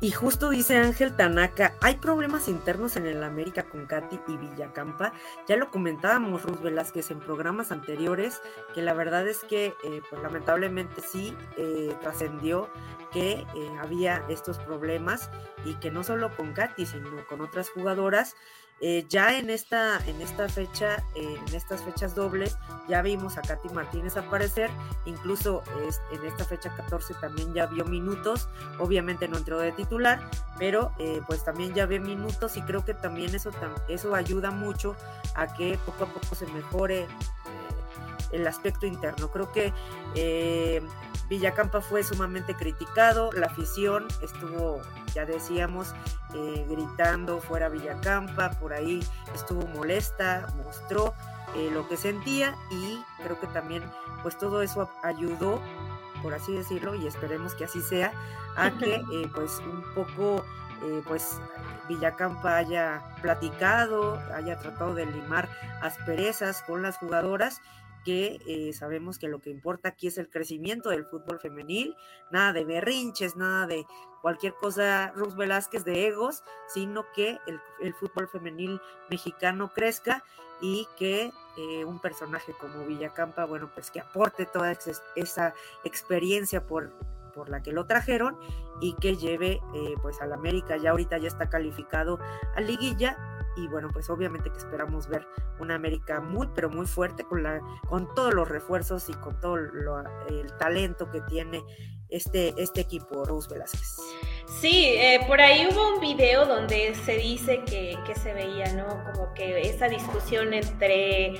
y 0.00 0.10
justo 0.10 0.50
dice 0.50 0.76
Ángel 0.76 1.16
Tanaka, 1.16 1.74
hay 1.80 1.96
problemas 1.96 2.48
internos 2.48 2.96
en 2.96 3.06
el 3.06 3.22
América 3.22 3.64
con 3.64 3.86
Katy 3.86 4.20
y 4.28 4.36
Villacampa. 4.36 5.12
Ya 5.48 5.56
lo 5.56 5.70
comentábamos, 5.70 6.42
Ruz 6.42 6.60
Velázquez, 6.60 7.10
en 7.10 7.20
programas 7.20 7.72
anteriores, 7.72 8.42
que 8.74 8.82
la 8.82 8.92
verdad 8.92 9.26
es 9.26 9.44
que, 9.44 9.74
eh, 9.84 10.02
pues 10.10 10.22
lamentablemente 10.22 11.00
sí, 11.00 11.34
eh, 11.56 11.96
trascendió 12.02 12.68
que 13.10 13.46
eh, 13.54 13.70
había 13.80 14.22
estos 14.28 14.58
problemas 14.58 15.30
y 15.64 15.74
que 15.74 15.90
no 15.90 16.04
solo 16.04 16.34
con 16.36 16.52
Katy, 16.52 16.84
sino 16.84 17.10
con 17.26 17.40
otras 17.40 17.70
jugadoras. 17.70 18.36
Eh, 18.80 19.06
ya 19.08 19.38
en 19.38 19.48
esta, 19.48 19.98
en 20.06 20.20
esta 20.20 20.48
fecha, 20.50 21.02
en 21.14 21.54
estas 21.54 21.82
fechas 21.82 22.14
dobles, 22.14 22.58
ya 22.88 23.00
vimos 23.00 23.38
a 23.38 23.42
Katy 23.42 23.70
Martínez 23.70 24.18
aparecer, 24.18 24.70
incluso 25.06 25.62
en 26.12 26.24
esta 26.26 26.44
fecha 26.44 26.74
14 26.74 27.14
también 27.14 27.54
ya 27.54 27.66
vio 27.66 27.86
minutos, 27.86 28.50
obviamente 28.78 29.28
no 29.28 29.38
entró 29.38 29.58
de 29.58 29.72
titular, 29.72 30.28
pero 30.58 30.92
eh, 30.98 31.22
pues 31.26 31.42
también 31.42 31.72
ya 31.72 31.86
ve 31.86 32.00
minutos 32.00 32.58
y 32.58 32.62
creo 32.62 32.84
que 32.84 32.92
también 32.92 33.34
eso, 33.34 33.50
eso 33.88 34.14
ayuda 34.14 34.50
mucho 34.50 34.94
a 35.34 35.54
que 35.54 35.78
poco 35.86 36.04
a 36.04 36.08
poco 36.08 36.34
se 36.34 36.46
mejore 36.48 37.00
eh, 37.00 37.08
el 38.32 38.46
aspecto 38.46 38.86
interno. 38.86 39.30
Creo 39.30 39.52
que 39.52 39.72
Villacampa 41.28 41.80
fue 41.80 42.04
sumamente 42.04 42.54
criticado, 42.54 43.32
la 43.32 43.46
afición 43.46 44.06
estuvo, 44.22 44.80
ya 45.12 45.26
decíamos, 45.26 45.92
eh, 46.34 46.64
gritando 46.68 47.40
fuera 47.40 47.68
Villacampa, 47.68 48.50
por 48.60 48.72
ahí 48.72 49.00
estuvo 49.34 49.66
molesta, 49.66 50.46
mostró 50.64 51.14
eh, 51.56 51.70
lo 51.72 51.88
que 51.88 51.96
sentía 51.96 52.54
y 52.70 53.02
creo 53.22 53.40
que 53.40 53.48
también 53.48 53.82
pues 54.22 54.38
todo 54.38 54.62
eso 54.62 54.88
ayudó, 55.02 55.60
por 56.22 56.32
así 56.32 56.52
decirlo, 56.52 56.94
y 56.94 57.08
esperemos 57.08 57.54
que 57.54 57.64
así 57.64 57.80
sea, 57.80 58.12
a 58.56 58.70
que 58.78 58.94
eh, 58.94 59.30
pues 59.34 59.58
un 59.58 59.82
poco 59.94 60.44
pues 61.08 61.40
Villacampa 61.88 62.58
haya 62.58 63.02
platicado, 63.22 64.20
haya 64.34 64.58
tratado 64.58 64.94
de 64.94 65.06
limar 65.06 65.48
asperezas 65.80 66.62
con 66.62 66.82
las 66.82 66.98
jugadoras 66.98 67.62
que 68.06 68.40
eh, 68.46 68.72
sabemos 68.72 69.18
que 69.18 69.26
lo 69.26 69.40
que 69.40 69.50
importa 69.50 69.88
aquí 69.88 70.06
es 70.06 70.16
el 70.16 70.30
crecimiento 70.30 70.90
del 70.90 71.06
fútbol 71.06 71.40
femenil, 71.40 71.96
nada 72.30 72.52
de 72.52 72.64
berrinches, 72.64 73.34
nada 73.34 73.66
de 73.66 73.84
cualquier 74.22 74.54
cosa, 74.54 75.10
Ruz 75.16 75.34
Velázquez, 75.34 75.84
de 75.84 76.06
egos, 76.06 76.44
sino 76.72 77.04
que 77.16 77.40
el, 77.80 77.94
fútbol 77.94 78.28
femenil 78.28 78.80
mexicano 79.10 79.72
crezca 79.74 80.22
y 80.60 80.86
que 80.96 81.32
eh, 81.58 81.84
un 81.84 81.98
personaje 81.98 82.52
como 82.60 82.86
Villacampa, 82.86 83.44
bueno, 83.44 83.72
pues 83.74 83.90
que 83.90 83.98
aporte 83.98 84.46
toda 84.46 84.78
esa 85.16 85.52
experiencia 85.82 86.64
por, 86.64 86.92
por 87.36 87.50
la 87.50 87.62
que 87.62 87.70
lo 87.70 87.86
trajeron 87.86 88.36
y 88.80 88.94
que 88.94 89.16
lleve 89.16 89.60
eh, 89.74 89.94
pues 90.02 90.20
al 90.20 90.32
América, 90.32 90.76
ya 90.78 90.90
ahorita 90.90 91.18
ya 91.18 91.28
está 91.28 91.48
calificado 91.48 92.18
a 92.56 92.60
liguilla 92.60 93.16
y 93.56 93.68
bueno, 93.68 93.88
pues 93.92 94.10
obviamente 94.10 94.50
que 94.50 94.58
esperamos 94.58 95.08
ver 95.08 95.26
una 95.60 95.74
América 95.74 96.20
muy, 96.20 96.48
pero 96.54 96.68
muy 96.68 96.86
fuerte 96.86 97.24
con, 97.24 97.42
la, 97.42 97.60
con 97.88 98.12
todos 98.14 98.34
los 98.34 98.48
refuerzos 98.48 99.08
y 99.08 99.14
con 99.14 99.38
todo 99.40 99.56
el 99.56 100.56
talento 100.58 101.10
que 101.10 101.20
tiene 101.22 101.62
este, 102.08 102.54
este 102.58 102.80
equipo, 102.80 103.24
Rose 103.24 103.48
Velázquez. 103.52 103.96
Sí, 104.60 104.84
eh, 104.86 105.20
por 105.26 105.40
ahí 105.40 105.66
hubo 105.70 105.94
un 105.94 106.00
video 106.00 106.46
donde 106.46 106.94
se 106.94 107.16
dice 107.16 107.62
que, 107.64 107.98
que 108.06 108.14
se 108.14 108.32
veía, 108.32 108.72
¿no? 108.74 108.86
Como 109.12 109.34
que 109.34 109.62
esa 109.62 109.88
discusión 109.88 110.54
entre 110.54 111.34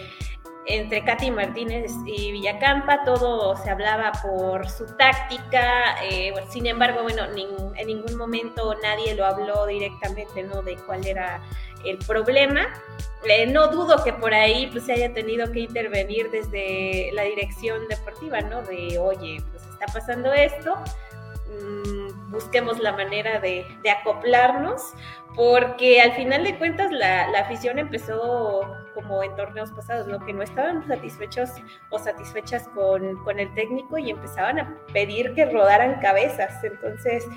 entre 0.67 1.05
Katy 1.05 1.31
Martínez 1.31 1.93
y 2.05 2.33
Villacampa, 2.33 3.05
todo 3.05 3.57
se 3.57 3.71
hablaba 3.71 4.13
por 4.23 4.69
su 4.69 4.85
táctica, 4.97 5.97
eh, 6.03 6.33
sin 6.51 6.67
embargo, 6.67 7.03
bueno, 7.03 7.23
en 7.25 7.87
ningún 7.87 8.17
momento 8.17 8.75
nadie 8.83 9.15
lo 9.15 9.25
habló 9.25 9.67
directamente, 9.67 10.43
¿no? 10.43 10.63
De 10.63 10.77
cuál 10.77 11.07
era 11.07 11.41
el 11.85 11.99
problema. 11.99 12.67
Eh, 13.25 13.47
no 13.47 13.69
dudo 13.69 14.03
que 14.05 14.13
por 14.13 14.35
ahí 14.35 14.69
pues, 14.73 14.85
se 14.85 14.93
haya 14.93 15.13
tenido 15.13 15.51
que 15.51 15.61
intervenir 15.61 16.31
desde 16.31 17.11
la 17.13 17.23
dirección 17.23 17.87
deportiva, 17.89 18.41
¿no? 18.41 18.63
De, 18.63 18.99
oye, 18.99 19.43
pues 19.51 19.63
está 19.63 19.87
pasando 19.93 20.33
esto, 20.33 20.77
mm, 21.49 22.31
busquemos 22.31 22.81
la 22.81 22.93
manera 22.93 23.39
de, 23.41 23.65
acoplarnos, 24.01 24.83
porque 25.35 26.01
al 26.01 26.13
final 26.13 26.45
de 26.45 26.59
cuentas 26.59 26.91
la, 26.91 27.29
la, 27.29 27.41
afición 27.41 27.79
empezó 27.79 28.86
como 28.97 29.23
en 29.23 29.37
torneos 29.37 29.71
pasados, 29.73 30.09
¿no? 30.09 30.19
Que 30.25 30.33
no 30.33 30.43
estaban 30.43 30.89
satisfechos 30.89 31.51
o 31.91 31.99
satisfechas 31.99 32.67
con, 32.69 33.23
con 33.23 33.39
el 33.39 33.53
técnico 33.55 33.99
y 33.99 34.11
empezaban 34.11 34.59
a 34.59 34.79
pedir 34.93 35.35
que 35.35 35.45
rodaran 35.45 36.01
cabezas. 36.01 36.65
Entonces, 36.65 37.29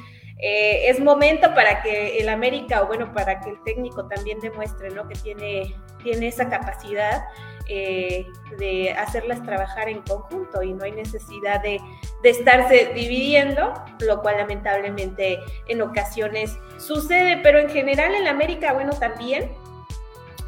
eh, 0.42 0.90
es 0.90 1.02
momento 1.02 1.54
para 1.54 1.82
que 1.82 2.18
el 2.18 2.30
América, 2.30 2.82
o 2.82 2.88
bueno, 2.88 3.14
para 3.14 3.42
que 3.42 3.50
el 3.50 3.62
técnico 3.64 4.08
también 4.08 4.40
demuestre 4.40 4.90
¿no? 4.90 5.06
que 5.06 5.16
tiene, 5.16 5.76
tiene 6.02 6.30
esa 6.30 6.48
capacidad 6.48 7.26
eh, 7.68 8.26
de 8.58 8.94
hacerlas 8.94 9.44
trabajar 9.44 9.90
en 9.90 10.02
conjunto 10.02 10.64
y 10.64 10.74
no 10.74 10.86
hay 10.86 10.94
necesidad 10.94 11.62
de, 11.62 11.82
de, 12.24 12.30
estarse 12.30 12.94
dividiendo, 12.96 13.74
lo 14.00 14.22
cual 14.22 14.38
lamentablemente 14.38 15.40
en 15.68 15.82
ocasiones 15.82 16.58
sucede, 16.78 17.42
pero 17.44 17.60
en 17.60 17.70
general 17.70 18.16
el 18.16 18.26
América, 18.26 18.72
bueno, 18.72 18.94
también 18.94 19.52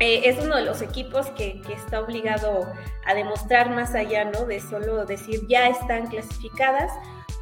eh, 0.02 0.28
es 0.28 0.44
uno 0.44 0.56
de 0.56 0.64
los 0.64 0.82
equipos 0.82 1.28
que, 1.38 1.62
que, 1.62 1.74
está 1.74 2.00
obligado 2.00 2.74
a 3.06 3.14
demostrar 3.14 3.70
más 3.70 3.94
allá, 3.94 4.26
¿no? 4.26 4.46
De 4.46 4.60
solo 4.60 5.06
decir 5.06 5.46
ya 5.48 5.68
están 5.68 6.08
clasificadas 6.08 6.92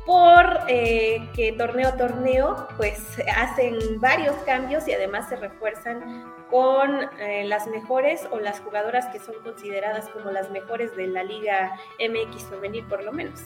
por 0.05 0.59
eh, 0.67 1.29
que 1.33 1.53
torneo 1.53 1.87
a 1.87 1.95
torneo 1.95 2.67
pues 2.75 2.99
hacen 3.33 3.77
varios 4.01 4.35
cambios 4.45 4.89
y 4.89 4.93
además 4.93 5.29
se 5.29 5.37
refuerzan 5.37 6.25
con 6.49 7.09
eh, 7.19 7.45
las 7.45 7.65
mejores 7.67 8.27
o 8.29 8.39
las 8.39 8.59
jugadoras 8.59 9.05
que 9.07 9.19
son 9.19 9.35
consideradas 9.41 10.09
como 10.09 10.29
las 10.29 10.51
mejores 10.51 10.93
de 10.97 11.07
la 11.07 11.23
Liga 11.23 11.79
MX 11.97 12.43
femenil 12.43 12.83
por 12.87 13.05
lo 13.05 13.13
menos. 13.13 13.39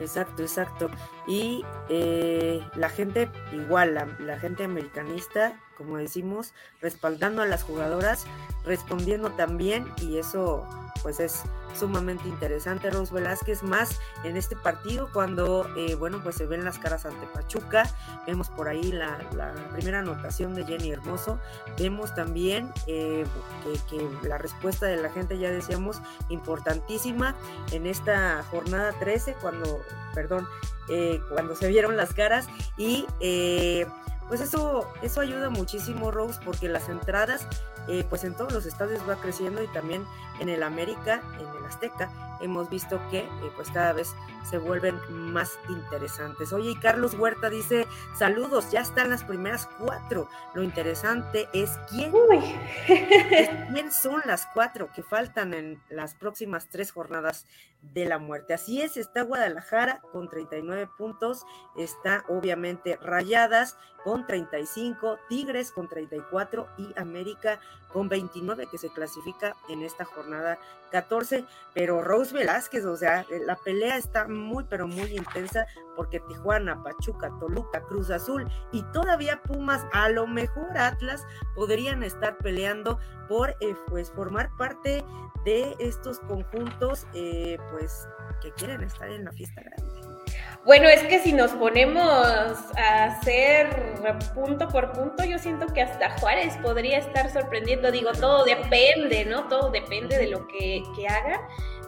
Exacto, 0.00 0.42
exacto. 0.42 0.90
Y 1.26 1.64
la 1.88 2.88
gente, 2.88 3.30
igual, 3.52 3.94
la, 3.94 4.08
la, 4.18 4.38
gente 4.38 4.64
americanista, 4.64 5.60
como 5.82 5.98
decimos, 5.98 6.54
respaldando 6.80 7.42
a 7.42 7.46
las 7.46 7.62
jugadoras, 7.62 8.24
respondiendo 8.64 9.30
también, 9.32 9.86
y 10.00 10.18
eso 10.18 10.66
pues 11.02 11.20
es 11.20 11.42
sumamente 11.78 12.28
interesante. 12.28 12.90
Rose 12.90 13.12
Velázquez 13.12 13.62
más 13.62 13.98
en 14.24 14.36
este 14.36 14.56
partido 14.56 15.10
cuando, 15.12 15.68
eh, 15.76 15.94
bueno, 15.96 16.20
pues 16.22 16.36
se 16.36 16.46
ven 16.46 16.64
las 16.64 16.78
caras 16.78 17.06
ante 17.06 17.26
Pachuca. 17.26 17.90
Vemos 18.26 18.48
por 18.50 18.68
ahí 18.68 18.92
la, 18.92 19.18
primera 19.72 19.98
anotación 19.98 20.54
de 20.54 20.64
Jenny 20.64 20.92
Hermoso. 20.92 21.40
Vemos 21.78 22.14
también 22.14 22.72
eh, 22.86 23.24
que, 23.64 23.96
que, 23.96 24.28
la 24.28 24.38
respuesta 24.38 24.86
de 24.86 24.96
la 24.96 25.10
gente, 25.10 25.38
ya 25.38 25.50
decíamos, 25.50 26.00
importantísima 26.28 27.34
en 27.72 27.86
esta 27.86 28.44
jornada 28.50 28.92
13, 29.00 29.34
cuando, 29.40 29.80
perdón, 30.14 30.46
eh, 30.88 31.20
cuando 31.30 31.56
se 31.56 31.68
vieron 31.68 31.96
las 31.96 32.12
caras 32.12 32.46
y 32.76 33.06
pues 34.28 34.40
eso, 34.40 34.88
eso 35.02 35.20
ayuda 35.20 35.50
muchísimo, 35.50 36.10
Rose, 36.10 36.40
porque 36.44 36.68
las 36.68 36.88
entradas 36.88 37.46
eh, 37.88 38.04
pues 38.08 38.24
en 38.24 38.34
todos 38.34 38.52
los 38.52 38.66
estadios 38.66 39.02
va 39.08 39.16
creciendo 39.16 39.62
y 39.62 39.66
también 39.68 40.04
en 40.42 40.48
el 40.48 40.62
América, 40.64 41.22
en 41.38 41.56
el 41.56 41.64
Azteca, 41.64 42.10
hemos 42.40 42.68
visto 42.68 43.00
que 43.10 43.20
eh, 43.20 43.52
pues 43.54 43.70
cada 43.70 43.92
vez 43.92 44.14
se 44.50 44.58
vuelven 44.58 44.98
más 45.08 45.58
interesantes. 45.68 46.52
Oye, 46.52 46.72
y 46.72 46.74
Carlos 46.74 47.14
Huerta 47.14 47.48
dice, 47.48 47.86
saludos, 48.18 48.70
ya 48.72 48.80
están 48.80 49.10
las 49.10 49.22
primeras 49.22 49.68
cuatro. 49.78 50.28
Lo 50.54 50.62
interesante 50.62 51.48
es 51.52 51.78
quién, 51.88 52.12
quién 53.72 53.92
son 53.92 54.20
las 54.24 54.46
cuatro 54.52 54.90
que 54.92 55.04
faltan 55.04 55.54
en 55.54 55.80
las 55.88 56.14
próximas 56.14 56.68
tres 56.68 56.90
jornadas 56.90 57.46
de 57.80 58.04
la 58.04 58.18
muerte. 58.18 58.54
Así 58.54 58.82
es, 58.82 58.96
está 58.96 59.22
Guadalajara 59.22 60.00
con 60.12 60.28
39 60.28 60.88
puntos, 60.98 61.44
está 61.76 62.24
obviamente 62.28 62.96
Rayadas 62.96 63.76
con 64.04 64.26
35, 64.26 65.18
Tigres 65.28 65.72
con 65.72 65.88
34 65.88 66.68
y 66.78 66.98
América 66.98 67.60
con 67.92 68.08
29 68.08 68.66
que 68.66 68.78
se 68.78 68.88
clasifica 68.90 69.56
en 69.68 69.82
esta 69.82 70.04
jornada 70.04 70.58
14, 70.90 71.44
pero 71.74 72.02
Rose 72.02 72.34
Velázquez, 72.34 72.84
o 72.84 72.96
sea, 72.96 73.22
eh, 73.22 73.40
la 73.44 73.56
pelea 73.56 73.96
está 73.96 74.28
muy, 74.28 74.64
pero 74.64 74.86
muy 74.86 75.16
intensa 75.16 75.66
porque 75.96 76.20
Tijuana, 76.20 76.82
Pachuca, 76.82 77.30
Toluca, 77.40 77.82
Cruz 77.82 78.10
Azul 78.10 78.46
y 78.72 78.82
todavía 78.92 79.42
Pumas, 79.42 79.84
a 79.92 80.08
lo 80.08 80.26
mejor 80.26 80.76
Atlas, 80.76 81.24
podrían 81.54 82.02
estar 82.02 82.36
peleando 82.38 82.98
por 83.28 83.50
eh, 83.60 83.74
pues 83.88 84.10
formar 84.12 84.50
parte 84.56 85.04
de 85.44 85.74
estos 85.78 86.20
conjuntos 86.20 87.06
eh, 87.14 87.58
pues 87.70 88.06
que 88.40 88.52
quieren 88.52 88.82
estar 88.82 89.10
en 89.10 89.24
la 89.24 89.32
fiesta 89.32 89.62
grande. 89.62 90.11
Bueno, 90.64 90.88
es 90.88 91.02
que 91.04 91.18
si 91.18 91.32
nos 91.32 91.50
ponemos 91.52 92.04
a 92.76 93.04
hacer 93.04 93.68
punto 94.32 94.68
por 94.68 94.92
punto, 94.92 95.24
yo 95.24 95.38
siento 95.38 95.66
que 95.66 95.82
hasta 95.82 96.10
Juárez 96.20 96.56
podría 96.62 96.98
estar 96.98 97.32
sorprendiendo. 97.32 97.90
Digo, 97.90 98.12
todo 98.12 98.44
depende, 98.44 99.24
¿no? 99.24 99.48
Todo 99.48 99.70
depende 99.70 100.18
de 100.18 100.28
lo 100.28 100.46
que, 100.46 100.84
que 100.96 101.08
hagan 101.08 101.40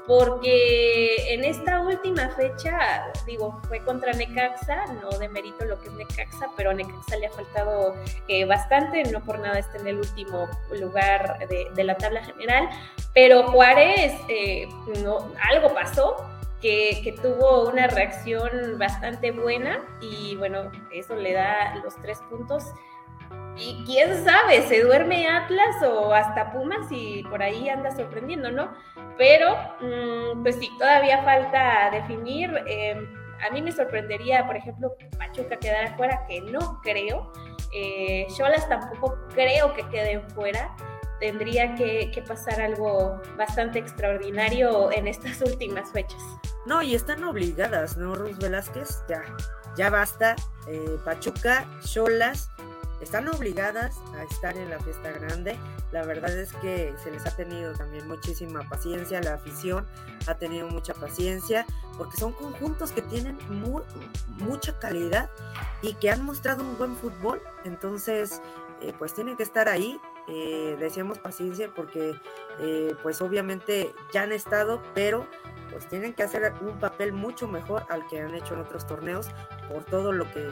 porque 0.06 1.32
en 1.32 1.44
esta 1.44 1.80
última 1.80 2.28
fecha, 2.30 3.10
digo, 3.26 3.58
fue 3.68 3.80
contra 3.80 4.12
Necaxa, 4.12 4.84
no 5.00 5.08
demerito 5.18 5.64
lo 5.64 5.80
que 5.80 5.88
es 5.88 5.94
Necaxa, 5.94 6.50
pero 6.56 6.70
a 6.70 6.74
Necaxa 6.74 7.16
le 7.16 7.26
ha 7.26 7.30
faltado 7.30 7.94
eh, 8.28 8.44
bastante, 8.44 9.02
no 9.04 9.20
por 9.20 9.38
nada 9.38 9.58
está 9.58 9.78
en 9.78 9.88
el 9.88 9.98
último 9.98 10.46
lugar 10.78 11.38
de, 11.48 11.68
de 11.74 11.84
la 11.84 11.96
tabla 11.96 12.22
general, 12.22 12.68
pero 13.14 13.44
Juárez, 13.44 14.12
eh, 14.28 14.68
no, 15.02 15.32
algo 15.50 15.72
pasó, 15.72 16.16
que, 16.64 17.14
tuvo 17.20 17.68
una 17.68 17.86
reacción 17.88 18.78
bastante 18.78 19.32
buena 19.32 19.80
y 20.00 20.34
bueno, 20.36 20.72
eso 20.90 21.14
le 21.14 21.34
da 21.34 21.74
los 21.84 21.94
tres 22.00 22.18
puntos 22.30 22.64
y 23.56 23.84
quién 23.84 24.24
sabe, 24.24 24.62
se 24.62 24.82
duerme 24.82 25.28
Atlas 25.28 25.82
o 25.86 26.14
hasta 26.14 26.52
Pumas 26.52 26.86
y 26.90 27.22
por 27.24 27.42
ahí 27.42 27.68
anda 27.68 27.90
sorprendiendo, 27.90 28.50
¿no? 28.50 28.72
Pero, 29.18 29.56
mm, 29.80 30.42
pues 30.42 30.56
sí, 30.56 30.70
todavía 30.78 31.22
falta 31.22 31.90
definir. 31.92 32.50
Em, 32.66 33.14
a 33.46 33.50
mí 33.52 33.62
me 33.62 33.70
sorprendería, 33.70 34.46
por 34.46 34.56
ejemplo, 34.56 34.96
Pachuca 35.18 35.56
quedara 35.58 35.94
fuera, 35.96 36.26
que 36.26 36.40
no 36.40 36.80
creo. 36.82 37.30
Eh, 37.72 38.26
Cholas 38.36 38.68
tampoco 38.68 39.18
creo 39.34 39.74
que 39.74 39.86
queden 39.88 40.28
fuera. 40.30 40.74
Tendría 41.20 41.74
que, 41.74 42.22
pasar 42.26 42.60
algo 42.60 43.20
bastante 43.36 43.78
extraordinario 43.78 44.92
en 44.92 45.06
estas 45.06 45.40
últimas 45.48 45.90
fechas. 45.90 46.22
No, 46.66 46.82
y 46.82 46.94
están 46.94 47.22
obligadas, 47.24 47.96
¿no, 47.96 48.14
Rus 48.14 48.38
Velázquez? 48.38 49.02
Ya, 49.08 49.22
ya 49.76 49.90
basta. 49.90 50.36
Eh, 50.66 50.98
Pachuca, 51.04 51.66
Cholas 51.82 52.48
están 53.04 53.28
obligadas 53.28 53.98
a 54.16 54.24
estar 54.24 54.56
en 54.56 54.70
la 54.70 54.78
fiesta 54.80 55.10
grande. 55.12 55.56
La 55.92 56.04
verdad 56.04 56.36
es 56.36 56.52
que 56.54 56.94
se 57.02 57.10
les 57.10 57.26
ha 57.26 57.36
tenido 57.36 57.74
también 57.74 58.08
muchísima 58.08 58.66
paciencia, 58.68 59.20
la 59.20 59.34
afición 59.34 59.86
ha 60.26 60.34
tenido 60.36 60.68
mucha 60.68 60.94
paciencia, 60.94 61.66
porque 61.98 62.16
son 62.16 62.32
conjuntos 62.32 62.92
que 62.92 63.02
tienen 63.02 63.36
mucha 64.38 64.78
calidad 64.78 65.28
y 65.82 65.94
que 65.94 66.10
han 66.10 66.24
mostrado 66.24 66.64
un 66.64 66.78
buen 66.78 66.96
fútbol. 66.96 67.42
Entonces, 67.64 68.40
eh, 68.80 68.94
pues 68.98 69.14
tienen 69.14 69.36
que 69.36 69.42
estar 69.42 69.68
ahí. 69.68 70.00
Eh, 70.28 70.76
decíamos 70.78 71.18
paciencia 71.18 71.70
porque, 71.74 72.14
eh, 72.60 72.94
pues 73.02 73.20
obviamente 73.20 73.94
ya 74.12 74.22
han 74.22 74.32
estado, 74.32 74.82
pero 74.94 75.26
pues 75.70 75.86
tienen 75.88 76.14
que 76.14 76.22
hacer 76.22 76.52
un 76.60 76.78
papel 76.78 77.12
mucho 77.12 77.48
mejor 77.48 77.84
al 77.90 78.06
que 78.06 78.20
han 78.20 78.34
hecho 78.34 78.54
en 78.54 78.60
otros 78.60 78.86
torneos 78.86 79.28
por 79.68 79.84
todo 79.84 80.12
lo 80.12 80.30
que 80.32 80.48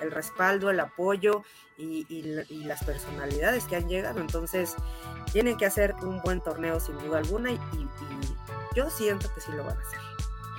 el, 0.00 0.10
respaldo, 0.10 0.70
el 0.70 0.80
apoyo 0.80 1.42
y, 1.78 2.22
las 2.64 2.84
personalidades 2.84 3.64
que 3.64 3.76
han 3.76 3.88
llegado. 3.88 4.20
Entonces, 4.20 4.74
tienen 5.32 5.56
que 5.56 5.66
hacer 5.66 5.94
un 6.02 6.20
buen 6.20 6.40
torneo 6.40 6.80
sin 6.80 6.98
duda 6.98 7.18
alguna 7.18 7.52
y, 7.52 7.60
yo 8.74 8.90
siento 8.90 9.32
que 9.34 9.40
sí 9.40 9.50
lo 9.52 9.64
van 9.64 9.78
a 9.78 9.80
hacer. 9.80 10.05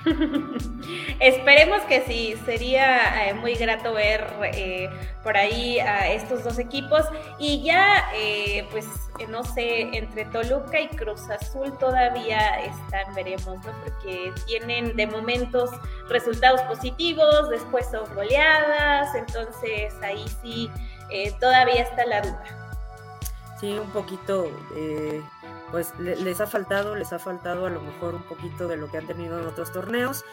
Esperemos 1.20 1.80
que 1.82 2.02
sí, 2.02 2.34
sería 2.44 3.28
eh, 3.28 3.34
muy 3.34 3.54
grato 3.54 3.92
ver 3.92 4.26
eh, 4.54 4.88
por 5.22 5.36
ahí 5.36 5.78
a 5.80 6.12
estos 6.12 6.44
dos 6.44 6.58
equipos 6.58 7.04
y 7.38 7.62
ya, 7.62 8.10
eh, 8.14 8.66
pues, 8.70 8.86
no 9.28 9.44
sé, 9.44 9.82
entre 9.96 10.24
Toluca 10.26 10.80
y 10.80 10.88
Cruz 10.88 11.28
Azul 11.28 11.76
todavía 11.78 12.60
están, 12.60 13.14
veremos, 13.14 13.56
¿no? 13.64 13.72
Porque 13.84 14.32
tienen 14.46 14.94
de 14.96 15.06
momentos 15.06 15.70
resultados 16.08 16.62
positivos, 16.62 17.50
después 17.50 17.86
son 17.90 18.12
goleadas, 18.14 19.14
entonces 19.14 19.94
ahí 20.02 20.24
sí, 20.42 20.70
todavía 21.40 21.82
está 21.82 22.06
la 22.06 22.20
duda. 22.20 22.44
Sí, 23.60 23.76
un 23.76 23.90
poquito 23.90 24.48
pues 25.70 25.92
les 25.98 26.40
ha 26.40 26.46
faltado, 26.46 26.94
les 26.94 27.12
ha 27.12 27.18
faltado 27.18 27.66
a 27.66 27.70
lo 27.70 27.80
mejor 27.80 28.14
un 28.14 28.22
poquito 28.22 28.68
de 28.68 28.76
lo 28.76 28.90
que 28.90 28.98
han 28.98 29.06
tenido 29.06 29.38
en 29.38 29.46
otros 29.46 29.72
torneos, 29.72 30.24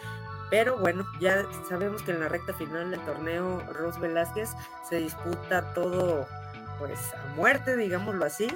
pero 0.49 0.77
bueno, 0.77 1.05
ya 1.19 1.45
sabemos 1.67 2.01
que 2.03 2.11
en 2.11 2.19
la 2.19 2.29
recta 2.29 2.53
final 2.53 2.91
del 2.91 2.99
torneo 3.01 3.61
Ros 3.73 3.99
Velázquez 3.99 4.51
se 4.87 4.97
disputa 4.97 5.73
todo 5.73 6.27
pues 6.77 7.13
a 7.13 7.25
muerte, 7.35 7.75
digámoslo 7.75 8.25
así, 8.25 8.47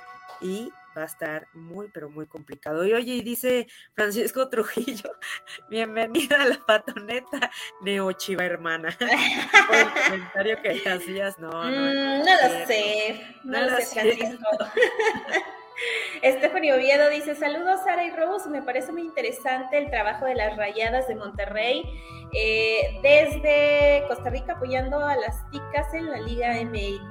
y 0.41 0.71
va 0.97 1.03
a 1.03 1.05
estar 1.05 1.47
muy, 1.53 1.87
pero 1.93 2.09
muy 2.09 2.25
complicado. 2.25 2.85
Y 2.85 2.93
oye, 2.93 3.21
dice 3.23 3.67
Francisco 3.93 4.49
Trujillo, 4.49 5.11
bienvenida 5.69 6.41
a 6.41 6.45
la 6.45 6.59
patoneta 6.65 7.51
de 7.81 8.01
Ochiva 8.01 8.45
hermana. 8.45 8.95
Por 8.99 9.77
el 9.77 9.91
comentario 10.05 10.61
que 10.61 10.89
hacías, 10.89 11.39
no, 11.39 11.49
no, 11.49 11.69
mm, 11.69 12.25
no, 12.25 12.49
lo 12.49 12.67
sé, 12.67 13.35
no, 13.43 13.61
lo 13.61 13.77
sé, 13.77 13.85
Francisco. 13.85 14.45
Stephanie 16.23 16.73
Oviedo 16.73 17.09
dice, 17.09 17.35
saludos 17.35 17.81
Sara 17.83 18.03
y 18.03 18.11
Rose, 18.11 18.49
me 18.49 18.61
parece 18.61 18.91
muy 18.91 19.03
interesante 19.03 19.77
el 19.77 19.89
trabajo 19.89 20.25
de 20.25 20.35
las 20.35 20.57
rayadas 20.57 21.07
de 21.07 21.15
Monterrey 21.15 21.83
eh, 22.33 22.99
desde 23.01 24.05
Costa 24.07 24.29
Rica 24.29 24.53
apoyando 24.53 24.99
a 24.99 25.15
las 25.15 25.49
ticas 25.51 25.93
en 25.93 26.09
la 26.09 26.17
Liga 26.17 26.53
MX. 26.63 27.01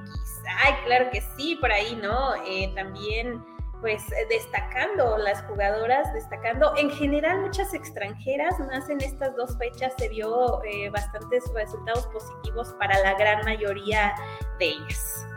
Ay, 0.63 0.73
claro 0.85 1.09
que 1.11 1.21
sí, 1.37 1.55
por 1.55 1.71
ahí, 1.71 1.95
¿no? 1.95 2.35
Eh, 2.45 2.71
también 2.75 3.43
pues 3.81 4.03
destacando 4.29 5.17
las 5.17 5.41
jugadoras, 5.43 6.13
destacando 6.13 6.73
en 6.75 6.89
general 6.91 7.39
muchas 7.39 7.73
extranjeras, 7.73 8.59
más 8.59 8.89
en 8.89 9.01
estas 9.01 9.35
dos 9.37 9.57
fechas 9.57 9.93
se 9.97 10.09
vio 10.09 10.61
eh, 10.65 10.89
bastantes 10.89 11.45
resultados 11.53 12.05
positivos 12.07 12.75
para 12.77 12.99
la 12.99 13.13
gran 13.13 13.43
mayoría 13.45 14.13
de 14.59 14.65
ellas. 14.65 15.28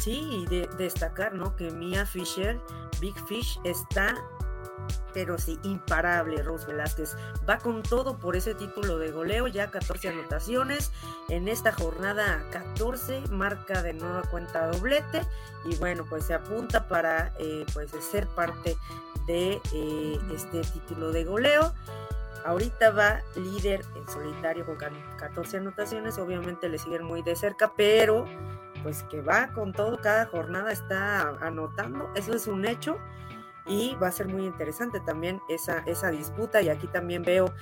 Sí, 0.00 0.46
de, 0.48 0.68
destacar, 0.78 1.34
¿no? 1.34 1.56
Que 1.56 1.70
Mia 1.70 2.06
Fisher, 2.06 2.60
Big 3.00 3.14
Fish, 3.26 3.60
está, 3.64 4.14
pero 5.12 5.38
sí, 5.38 5.58
imparable, 5.64 6.42
Rose 6.42 6.66
Velázquez. 6.66 7.16
Va 7.48 7.58
con 7.58 7.82
todo 7.82 8.18
por 8.18 8.36
ese 8.36 8.54
título 8.54 8.98
de 8.98 9.10
goleo, 9.10 9.48
ya 9.48 9.70
14 9.70 10.08
anotaciones. 10.08 10.92
En 11.28 11.48
esta 11.48 11.72
jornada 11.72 12.44
14, 12.50 13.22
marca 13.30 13.82
de 13.82 13.94
nueva 13.94 14.22
cuenta 14.22 14.68
doblete. 14.68 15.22
Y 15.64 15.74
bueno, 15.76 16.04
pues 16.08 16.24
se 16.24 16.34
apunta 16.34 16.86
para 16.88 17.32
eh, 17.38 17.66
pues 17.74 17.90
ser 18.10 18.26
parte 18.28 18.76
de 19.26 19.60
eh, 19.74 20.18
este 20.34 20.62
título 20.62 21.12
de 21.12 21.24
goleo. 21.24 21.74
ahorita 22.44 22.90
va 22.92 23.20
líder 23.36 23.84
en 23.94 24.08
solitario 24.08 24.64
con 24.64 24.76
14 24.76 25.58
anotaciones, 25.58 26.18
obviamente 26.18 26.68
le 26.68 26.78
siguen 26.78 27.02
muy 27.02 27.22
de 27.22 27.36
cerca, 27.36 27.72
pero 27.76 28.24
pues 28.82 29.02
que 29.04 29.20
va 29.20 29.48
con 29.52 29.72
todo, 29.72 30.00
cada 30.00 30.26
jornada 30.26 30.72
está 30.72 31.28
anotando, 31.40 32.10
eso 32.14 32.34
es 32.34 32.46
un 32.46 32.66
hecho 32.66 32.98
y 33.66 33.94
va 33.96 34.08
a 34.08 34.12
ser 34.12 34.28
muy 34.28 34.46
interesante 34.46 35.00
también 35.00 35.40
esa, 35.48 35.78
esa 35.86 36.10
disputa 36.10 36.62
y 36.62 36.68
aquí 36.68 36.86
también 36.88 37.22
veo 37.22 37.52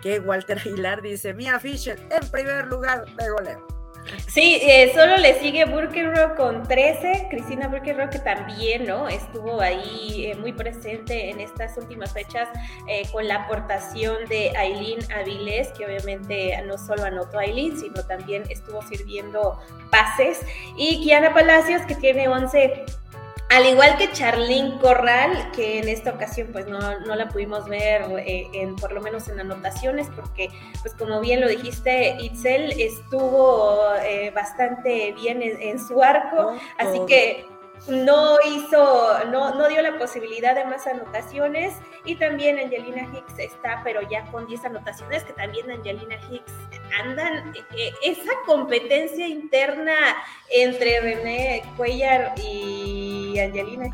que 0.00 0.20
Walter 0.20 0.58
Aguilar 0.64 1.02
dice, 1.02 1.34
Mia 1.34 1.58
Fisher 1.58 1.98
en 2.10 2.30
primer 2.30 2.66
lugar 2.66 3.04
de 3.16 3.30
goleo. 3.30 3.77
Sí, 4.26 4.60
eh, 4.62 4.92
solo 4.94 5.16
le 5.16 5.38
sigue 5.40 5.64
Burkenrock 5.64 6.36
con 6.36 6.62
13, 6.62 7.28
Cristina 7.30 7.68
Burkenrock 7.68 8.10
que 8.10 8.18
también, 8.18 8.86
¿no? 8.86 9.08
Estuvo 9.08 9.60
ahí 9.60 10.26
eh, 10.26 10.34
muy 10.36 10.52
presente 10.52 11.30
en 11.30 11.40
estas 11.40 11.76
últimas 11.76 12.12
fechas 12.12 12.48
eh, 12.88 13.02
con 13.12 13.26
la 13.26 13.36
aportación 13.36 14.26
de 14.28 14.52
Aileen 14.56 15.00
Avilés, 15.12 15.68
que 15.72 15.86
obviamente 15.86 16.60
no 16.66 16.78
solo 16.78 17.04
anotó 17.04 17.38
Aileen, 17.38 17.78
sino 17.78 18.04
también 18.06 18.44
estuvo 18.48 18.82
sirviendo 18.82 19.58
pases, 19.90 20.40
y 20.76 21.02
Kiana 21.02 21.34
Palacios 21.34 21.82
que 21.82 21.94
tiene 21.94 22.28
11 22.28 22.84
al 23.50 23.66
igual 23.66 23.96
que 23.96 24.12
Charlene 24.12 24.78
Corral, 24.78 25.50
que 25.52 25.78
en 25.78 25.88
esta 25.88 26.10
ocasión 26.10 26.48
pues 26.52 26.66
no, 26.66 26.80
la 26.80 27.28
pudimos 27.28 27.66
ver 27.66 28.02
eh, 28.18 28.46
en, 28.52 28.76
por 28.76 28.92
lo 28.92 29.00
menos 29.00 29.28
en 29.28 29.40
anotaciones, 29.40 30.08
porque 30.14 30.50
pues 30.82 30.94
como 30.94 31.20
bien 31.20 31.40
lo 31.40 31.48
dijiste, 31.48 32.16
Itzel 32.20 32.72
estuvo 32.80 33.78
eh, 34.02 34.30
bastante 34.34 35.12
bien 35.12 35.40
en, 35.42 35.78
su 35.78 36.02
arco, 36.02 36.58
así 36.76 37.00
que 37.06 37.46
no 37.86 38.36
hizo, 38.44 39.24
no, 39.26 39.54
no 39.54 39.68
dio 39.68 39.80
la 39.82 39.96
posibilidad 39.98 40.54
de 40.54 40.64
más 40.64 40.86
anotaciones. 40.86 41.74
Y 42.04 42.16
también 42.16 42.58
Angelina 42.58 43.08
Hicks 43.14 43.38
está, 43.38 43.80
pero 43.84 44.00
ya 44.08 44.24
con 44.30 44.46
10 44.46 44.64
anotaciones, 44.66 45.24
que 45.24 45.32
también 45.34 45.70
Angelina 45.70 46.16
Hicks 46.30 46.52
andan, 47.00 47.54
eh, 47.54 47.64
eh, 47.76 47.92
esa 48.04 48.32
competencia 48.46 49.26
interna 49.26 49.94
entre 50.50 51.00
René 51.00 51.62
Cuellar 51.76 52.34
y 52.36 53.38
Angelina 53.38 53.86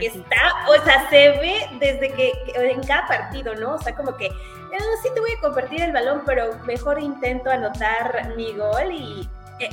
está, 0.00 0.66
o 0.68 0.84
sea, 0.84 1.08
se 1.10 1.30
ve 1.30 1.68
desde 1.78 2.12
que, 2.12 2.32
en 2.54 2.82
cada 2.82 3.06
partido, 3.06 3.54
¿no? 3.54 3.74
O 3.74 3.78
sea, 3.78 3.94
como 3.94 4.16
que, 4.16 4.26
eh, 4.26 4.78
sí 5.02 5.08
te 5.14 5.20
voy 5.20 5.32
a 5.32 5.40
compartir 5.40 5.82
el 5.82 5.92
balón, 5.92 6.22
pero 6.26 6.58
mejor 6.64 7.00
intento 7.00 7.50
anotar 7.50 8.34
mi 8.36 8.52
gol 8.52 8.92
y 8.92 9.28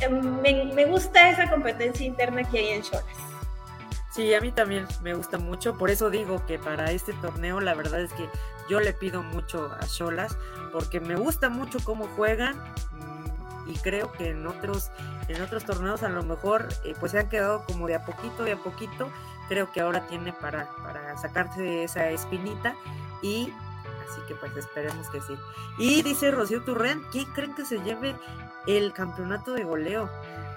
me, 0.09 0.65
me, 0.65 0.85
gusta 0.85 1.29
esa 1.29 1.49
competencia 1.49 2.05
interna 2.05 2.43
que 2.43 2.59
hay 2.59 2.67
en 2.69 2.83
Cholas. 2.83 3.28
Sí, 4.11 4.33
a 4.33 4.41
mí 4.41 4.51
también 4.51 4.87
me 5.03 5.13
gusta 5.13 5.37
mucho, 5.37 5.77
por 5.77 5.91
eso 5.91 6.09
digo 6.09 6.43
que 6.47 6.57
para 6.57 6.91
este 6.91 7.13
torneo 7.13 7.59
la 7.59 7.75
verdad 7.75 8.01
es 8.01 8.11
que 8.13 8.27
yo 8.67 8.79
le 8.79 8.91
pido 8.91 9.21
mucho 9.21 9.71
a 9.79 9.85
Cholas, 9.85 10.35
porque 10.71 10.99
me 10.99 11.15
gusta 11.15 11.49
mucho 11.49 11.79
cómo 11.83 12.07
juegan 12.15 12.55
mm, 12.91 13.69
y 13.69 13.77
creo 13.77 14.11
que 14.11 14.31
en 14.31 14.47
otros, 14.47 14.89
en 15.27 15.41
otros 15.43 15.63
torneos 15.63 16.01
a 16.01 16.09
lo 16.09 16.23
mejor 16.23 16.69
eh, 16.83 16.95
pues 16.99 17.11
se 17.11 17.19
han 17.19 17.29
quedado 17.29 17.63
como 17.65 17.85
de 17.85 17.95
a 17.95 18.05
poquito, 18.05 18.43
de 18.43 18.53
a 18.53 18.57
poquito, 18.57 19.11
creo 19.47 19.71
que 19.71 19.81
ahora 19.81 20.07
tiene 20.07 20.33
para, 20.33 20.67
para 20.83 21.15
sacarse 21.17 21.83
esa 21.83 22.09
espinita 22.09 22.75
y 23.21 23.53
así 24.09 24.21
que 24.27 24.33
pues 24.33 24.55
esperemos 24.57 25.07
que 25.09 25.21
sí. 25.21 25.35
Y 25.77 26.01
dice 26.01 26.31
Rocío 26.31 26.63
Turren, 26.63 27.03
¿quién 27.11 27.25
creen 27.33 27.53
que 27.53 27.63
se 27.63 27.79
lleve 27.83 28.15
el 28.65 28.91
campeonato 28.91 29.53
de 29.53 29.63
goleo? 29.65 30.09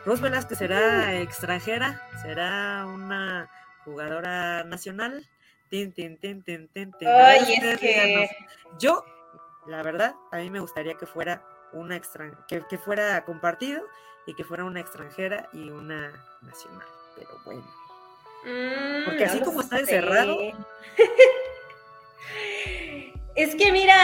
Ros 0.04 0.20
Velázquez 0.20 0.58
será 0.58 1.14
extranjera, 1.20 2.02
será 2.22 2.86
una 2.86 3.48
jugadora 3.84 4.64
nacional. 4.64 5.28
Tin, 5.70 5.92
tin, 5.92 6.18
tin, 6.18 6.42
tin, 6.42 6.68
tin, 6.68 6.92
Ay, 7.06 7.54
es 7.54 7.78
que... 7.78 8.28
Yo, 8.78 9.04
la 9.66 9.82
verdad, 9.82 10.16
a 10.32 10.38
mí 10.38 10.50
me 10.50 10.58
gustaría 10.60 10.94
que 10.94 11.06
fuera 11.06 11.42
una 11.72 11.96
extranjera, 11.96 12.66
que, 12.68 12.78
fuera 12.78 13.24
compartido 13.24 13.82
y 14.26 14.34
que 14.34 14.44
fuera 14.44 14.64
una 14.64 14.80
extranjera 14.80 15.48
y 15.52 15.70
una 15.70 16.12
nacional. 16.42 16.86
Pero 17.16 17.30
bueno. 17.44 17.62
Mm, 18.44 19.04
Porque 19.04 19.24
así 19.24 19.40
como 19.40 19.60
está 19.60 19.78
encerrado. 19.78 20.36
Es 23.34 23.54
que 23.54 23.72
mira, 23.72 23.96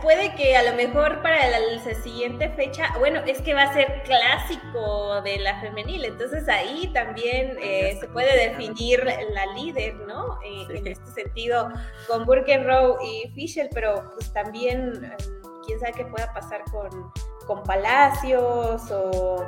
puede 0.00 0.34
que 0.36 0.56
a 0.56 0.62
lo 0.62 0.74
mejor 0.74 1.20
para 1.20 1.48
la, 1.50 1.58
siguiente 2.02 2.48
fecha, 2.50 2.88
bueno, 2.98 3.20
es 3.26 3.42
que 3.42 3.52
va 3.52 3.64
a 3.64 3.74
ser 3.74 4.02
clásico 4.04 5.20
de 5.20 5.38
la 5.38 5.60
femenil, 5.60 6.06
entonces 6.06 6.48
ahí 6.48 6.90
también 6.94 7.58
eh, 7.60 7.98
se 8.00 8.08
puede 8.08 8.48
definir 8.48 9.04
la 9.04 9.46
líder, 9.54 9.94
¿no? 10.06 10.38
Eh, 10.42 10.66
en 10.70 10.86
este 10.86 11.10
sentido, 11.10 11.68
con 12.08 12.24
Burkenrow 12.24 12.96
y 13.02 13.28
Fischer, 13.34 13.68
pero 13.74 14.10
pues 14.14 14.32
también 14.32 14.92
mm, 14.92 15.62
quién 15.66 15.78
sabe 15.78 15.92
qué 15.92 16.06
pueda 16.06 16.32
pasar 16.32 16.62
con, 16.70 17.12
con 17.46 17.62
Palacios 17.64 18.90
o 18.90 19.44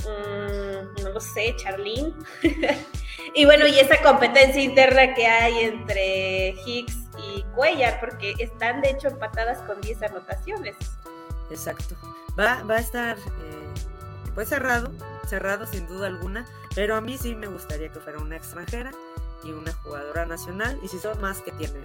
mm, 0.00 1.02
no 1.02 1.08
lo 1.08 1.20
sé, 1.20 1.54
Charlene. 1.56 2.12
y 3.34 3.46
bueno, 3.46 3.66
y 3.66 3.78
esa 3.78 4.02
competencia 4.02 4.60
interna 4.60 5.14
que 5.14 5.26
hay 5.26 5.58
entre 5.60 6.54
Hicks 6.66 7.01
y 7.36 7.42
Cuellar, 7.54 7.98
porque 8.00 8.34
están 8.38 8.80
de 8.80 8.90
hecho 8.90 9.08
empatadas 9.08 9.58
con 9.62 9.80
10 9.80 10.02
anotaciones. 10.02 10.76
Exacto. 11.50 11.94
Va, 12.38 12.62
va 12.62 12.76
a 12.76 12.80
estar 12.80 13.18
eh, 13.18 13.74
pues 14.34 14.48
cerrado, 14.48 14.90
cerrado 15.26 15.66
sin 15.66 15.86
duda 15.86 16.06
alguna, 16.06 16.46
pero 16.74 16.96
a 16.96 17.00
mí 17.00 17.18
sí 17.18 17.34
me 17.34 17.46
gustaría 17.46 17.90
que 17.90 18.00
fuera 18.00 18.18
una 18.18 18.36
extranjera 18.36 18.90
y 19.44 19.50
una 19.50 19.72
jugadora 19.72 20.24
nacional, 20.24 20.78
y 20.82 20.88
si 20.88 20.98
son 20.98 21.20
más 21.20 21.40
que 21.42 21.52
tienen. 21.52 21.84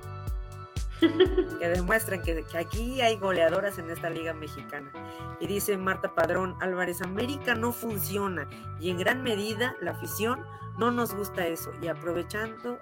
que 1.59 1.67
demuestren 1.67 2.21
que, 2.23 2.43
que, 2.43 2.57
aquí 2.57 3.01
hay 3.01 3.17
goleadoras 3.17 3.77
en 3.77 3.89
esta 3.89 4.09
liga 4.09 4.33
mexicana. 4.33 4.91
Y 5.39 5.47
dice 5.47 5.77
Marta 5.77 6.15
Padrón 6.15 6.55
Álvarez, 6.59 7.01
América 7.01 7.53
no 7.53 7.71
funciona 7.71 8.47
y 8.79 8.89
en 8.89 8.97
gran 8.97 9.21
medida 9.21 9.75
la 9.79 9.91
afición 9.91 10.43
no 10.77 10.91
nos 10.91 11.13
gusta 11.13 11.45
eso. 11.45 11.71
Y 11.81 11.87
aprovechando 11.87 12.79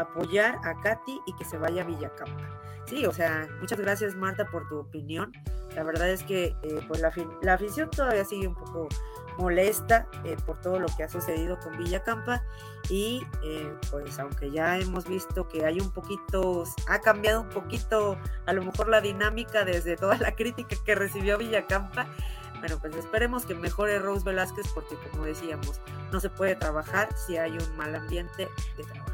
apoyar 0.00 0.58
a 0.64 0.80
Katy 0.80 1.20
y 1.26 1.32
que 1.34 1.44
se 1.44 1.58
vaya 1.58 1.82
a 1.82 1.86
Villacampa. 1.86 2.56
Sí, 2.86 3.04
o 3.04 3.12
sea, 3.12 3.48
muchas 3.60 3.80
gracias 3.80 4.14
Marta 4.14 4.46
por 4.46 4.68
tu 4.68 4.78
opinión. 4.78 5.32
La 5.74 5.82
verdad 5.82 6.08
es 6.08 6.22
que 6.22 6.56
eh, 6.62 6.80
pues 6.88 7.00
la, 7.00 7.12
afición 7.52 7.90
todavía 7.90 8.24
sigue 8.24 8.46
un 8.46 8.54
poco 8.54 8.88
molesta 9.38 10.08
eh, 10.24 10.36
por 10.46 10.60
todo 10.60 10.78
lo 10.78 10.86
que 10.96 11.02
ha 11.02 11.08
sucedido 11.08 11.58
con 11.60 11.76
Villacampa 11.76 12.42
y 12.88 13.26
eh, 13.42 13.70
pues 13.90 14.18
aunque 14.18 14.50
ya 14.50 14.78
hemos 14.78 15.06
visto 15.06 15.46
que 15.48 15.66
hay 15.66 15.80
un 15.80 15.90
poquito, 15.90 16.64
ha 16.88 17.00
cambiado 17.00 17.42
un 17.42 17.48
poquito 17.50 18.16
a 18.46 18.52
lo 18.54 18.64
mejor 18.64 18.88
la 18.88 19.00
dinámica 19.00 19.64
desde 19.64 19.96
toda 19.96 20.16
la 20.16 20.34
crítica 20.34 20.76
que 20.84 20.94
recibió 20.94 21.36
Villacampa, 21.36 22.06
bueno 22.60 22.78
pues 22.80 22.96
esperemos 22.96 23.44
que 23.44 23.54
mejore 23.54 23.98
Rose 23.98 24.24
Velázquez 24.24 24.66
porque 24.72 24.96
como 25.10 25.24
decíamos, 25.24 25.80
no 26.12 26.20
se 26.20 26.30
puede 26.30 26.54
trabajar 26.54 27.08
si 27.14 27.36
hay 27.36 27.52
un 27.52 27.76
mal 27.76 27.94
ambiente 27.94 28.48
de 28.78 28.84
trabajo. 28.84 29.05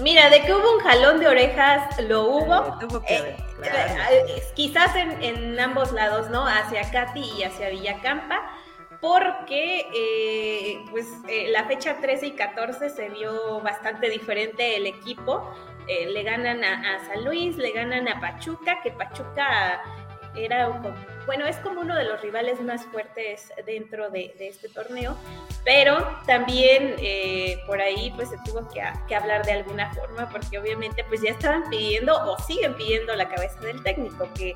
Mira, 0.00 0.28
de 0.28 0.42
que 0.42 0.52
hubo 0.52 0.76
un 0.76 0.80
jalón 0.80 1.20
de 1.20 1.28
orejas, 1.28 2.00
lo 2.02 2.24
hubo. 2.24 2.78
Eh, 3.08 3.36
eh, 3.62 4.42
quizás 4.54 4.94
en, 4.96 5.58
ambos 5.60 5.92
lados, 5.92 6.30
¿no? 6.30 6.46
Hacia 6.46 6.90
Katy 6.90 7.20
y 7.38 7.44
hacia 7.44 7.68
Villacampa, 7.68 8.42
porque 9.00 9.86
eh, 9.94 10.84
pues 10.90 11.06
la 11.50 11.64
fecha 11.64 11.98
13 12.00 12.26
y 12.26 12.32
14 12.32 12.90
se 12.90 13.08
vio 13.10 13.60
bastante 13.60 14.10
diferente 14.10 14.76
el 14.76 14.86
equipo. 14.86 15.48
le 15.86 16.22
ganan 16.24 16.64
a, 16.64 16.96
a, 16.96 17.06
San 17.06 17.24
Luis, 17.24 17.56
le 17.56 17.70
ganan 17.70 18.08
a 18.08 18.20
Pachuca, 18.20 18.80
que 18.82 18.90
Pachuca 18.90 19.80
era 20.36 20.68
un 20.68 20.82
bueno, 21.26 21.46
es 21.46 21.56
como 21.56 21.80
uno 21.80 21.96
de 21.96 22.04
los 22.04 22.20
rivales 22.20 22.60
más 22.60 22.84
fuertes 22.86 23.52
dentro 23.64 24.10
de, 24.10 24.34
este 24.38 24.68
torneo, 24.68 25.16
pero 25.64 26.06
también 26.26 26.96
eh, 26.98 27.58
por 27.66 27.80
ahí 27.80 28.12
pues 28.14 28.28
se 28.28 28.36
tuvo 28.44 28.68
que, 28.68 29.14
hablar 29.14 29.44
de 29.46 29.52
alguna 29.52 29.92
forma, 29.94 30.28
porque 30.28 30.58
obviamente 30.58 31.04
pues 31.04 31.22
ya 31.22 31.30
estaban 31.30 31.68
pidiendo 31.70 32.14
o 32.14 32.38
siguen 32.42 32.74
pidiendo 32.74 33.14
la 33.16 33.28
cabeza 33.28 33.58
del 33.60 33.82
técnico, 33.82 34.28
que, 34.34 34.54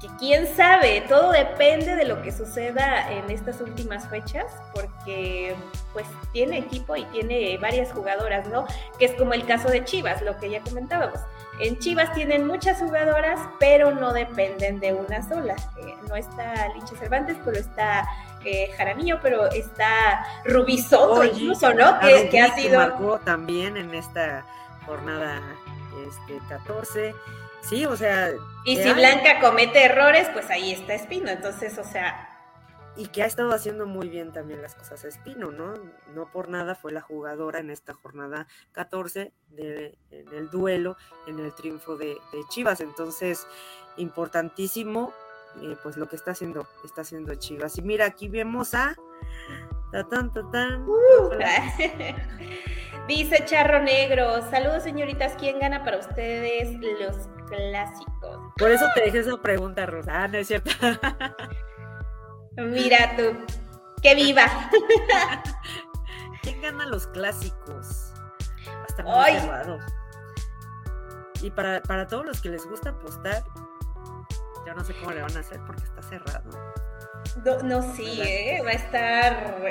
que 0.00 0.08
quién 0.18 0.46
sabe, 0.46 1.02
todo 1.08 1.32
depende 1.32 1.96
de 1.96 2.04
lo 2.04 2.22
que 2.22 2.30
suceda 2.30 3.10
en 3.10 3.28
estas 3.30 3.60
últimas 3.60 4.08
fechas, 4.08 4.46
porque 4.72 5.56
pues 5.92 6.06
tiene 6.32 6.58
equipo 6.58 6.94
y 6.94 7.04
tiene 7.06 7.58
varias 7.58 7.90
jugadoras, 7.90 8.46
¿no? 8.46 8.64
Que 8.98 9.06
es 9.06 9.14
como 9.14 9.34
el 9.34 9.44
caso 9.44 9.68
de 9.68 9.84
Chivas, 9.84 10.22
lo 10.22 10.38
que 10.38 10.50
ya 10.50 10.60
comentábamos 10.60 11.20
en 11.60 11.78
Chivas 11.78 12.12
tienen 12.14 12.46
muchas 12.46 12.78
jugadoras, 12.78 13.38
pero 13.60 13.92
no 13.92 14.12
dependen 14.12 14.80
de 14.80 14.92
una 14.92 15.26
sola. 15.26 15.54
Eh, 15.76 15.94
no 16.08 16.16
está 16.16 16.68
Licha 16.74 16.96
Cervantes, 16.98 17.36
pero 17.44 17.58
está 17.58 18.06
eh, 18.44 18.70
Jaramillo, 18.76 19.20
pero 19.22 19.50
está 19.50 20.26
Rubí 20.44 20.78
Soto 20.78 21.24
incluso, 21.24 21.72
¿no? 21.72 21.98
Que, 22.00 22.40
ha 22.40 22.54
sido... 22.54 22.78
marcó 22.78 23.18
también 23.20 23.76
en 23.76 23.94
esta 23.94 24.44
jornada 24.84 25.40
este, 26.06 26.40
14. 26.48 27.14
Sí, 27.62 27.86
o 27.86 27.96
sea... 27.96 28.30
Y 28.64 28.76
si 28.76 28.92
Blanca 28.92 29.40
comete 29.40 29.84
errores, 29.84 30.28
pues 30.32 30.50
ahí 30.50 30.72
está 30.72 30.94
Espino. 30.94 31.30
Entonces, 31.30 31.78
o 31.78 31.84
sea, 31.84 32.33
y 32.96 33.06
que 33.06 33.22
ha 33.22 33.26
estado 33.26 33.52
haciendo 33.52 33.86
muy 33.86 34.08
bien 34.08 34.32
también 34.32 34.62
las 34.62 34.74
cosas 34.74 35.04
Espino, 35.04 35.50
¿no? 35.50 35.74
No 36.14 36.30
por 36.30 36.48
nada 36.48 36.74
fue 36.74 36.92
la 36.92 37.00
jugadora 37.00 37.58
en 37.58 37.70
esta 37.70 37.92
jornada 37.92 38.46
14 38.72 39.32
de, 39.50 39.98
en 40.10 40.28
el 40.32 40.48
duelo, 40.50 40.96
en 41.26 41.40
el 41.40 41.52
triunfo 41.54 41.96
de, 41.96 42.16
Chivas. 42.50 42.80
Entonces, 42.80 43.46
importantísimo, 43.96 45.12
eh, 45.62 45.76
pues 45.82 45.96
lo 45.96 46.08
que 46.08 46.16
está 46.16 46.32
haciendo, 46.32 46.68
está 46.84 47.00
haciendo 47.00 47.34
Chivas. 47.34 47.78
Y 47.78 47.82
mira, 47.82 48.06
aquí 48.06 48.28
vemos 48.28 48.74
a... 48.74 48.94
Tatán, 49.90 50.32
tatán. 50.32 50.84
Uh, 50.88 51.30
dice 53.08 53.44
Charro 53.44 53.80
Negro, 53.80 54.42
saludos 54.50 54.82
señoritas, 54.82 55.34
¿quién 55.38 55.60
gana 55.60 55.84
para 55.84 55.98
ustedes 55.98 56.80
los 56.80 57.28
clásicos? 57.48 58.52
Por 58.56 58.70
eso 58.72 58.86
te 58.94 59.02
dejé 59.02 59.20
esa 59.20 59.40
pregunta, 59.40 59.86
Rosa. 59.86 60.24
Ah, 60.24 60.28
no 60.28 60.38
es 60.38 60.48
cierto. 60.48 60.70
Mira 62.56 63.16
tú, 63.16 63.36
que 64.02 64.14
viva. 64.14 64.46
¿Quién 66.42 66.60
gana 66.60 66.86
los 66.86 67.06
clásicos? 67.08 68.12
Hasta 68.86 69.02
muy. 69.02 69.80
Y 71.42 71.50
para, 71.50 71.82
para 71.82 72.06
todos 72.06 72.24
los 72.24 72.40
que 72.40 72.48
les 72.48 72.66
gusta 72.66 72.90
apostar, 72.90 73.42
yo 74.66 74.74
no 74.74 74.84
sé 74.84 74.94
cómo 74.94 75.12
le 75.12 75.22
van 75.22 75.36
a 75.36 75.40
hacer 75.40 75.60
porque 75.66 75.84
está 75.84 76.02
cerrado. 76.02 76.74
No, 77.44 77.58
no 77.62 77.94
sí, 77.94 78.20
¿eh? 78.22 78.62
va 78.64 78.70
a 78.70 78.74
estar. 78.74 79.62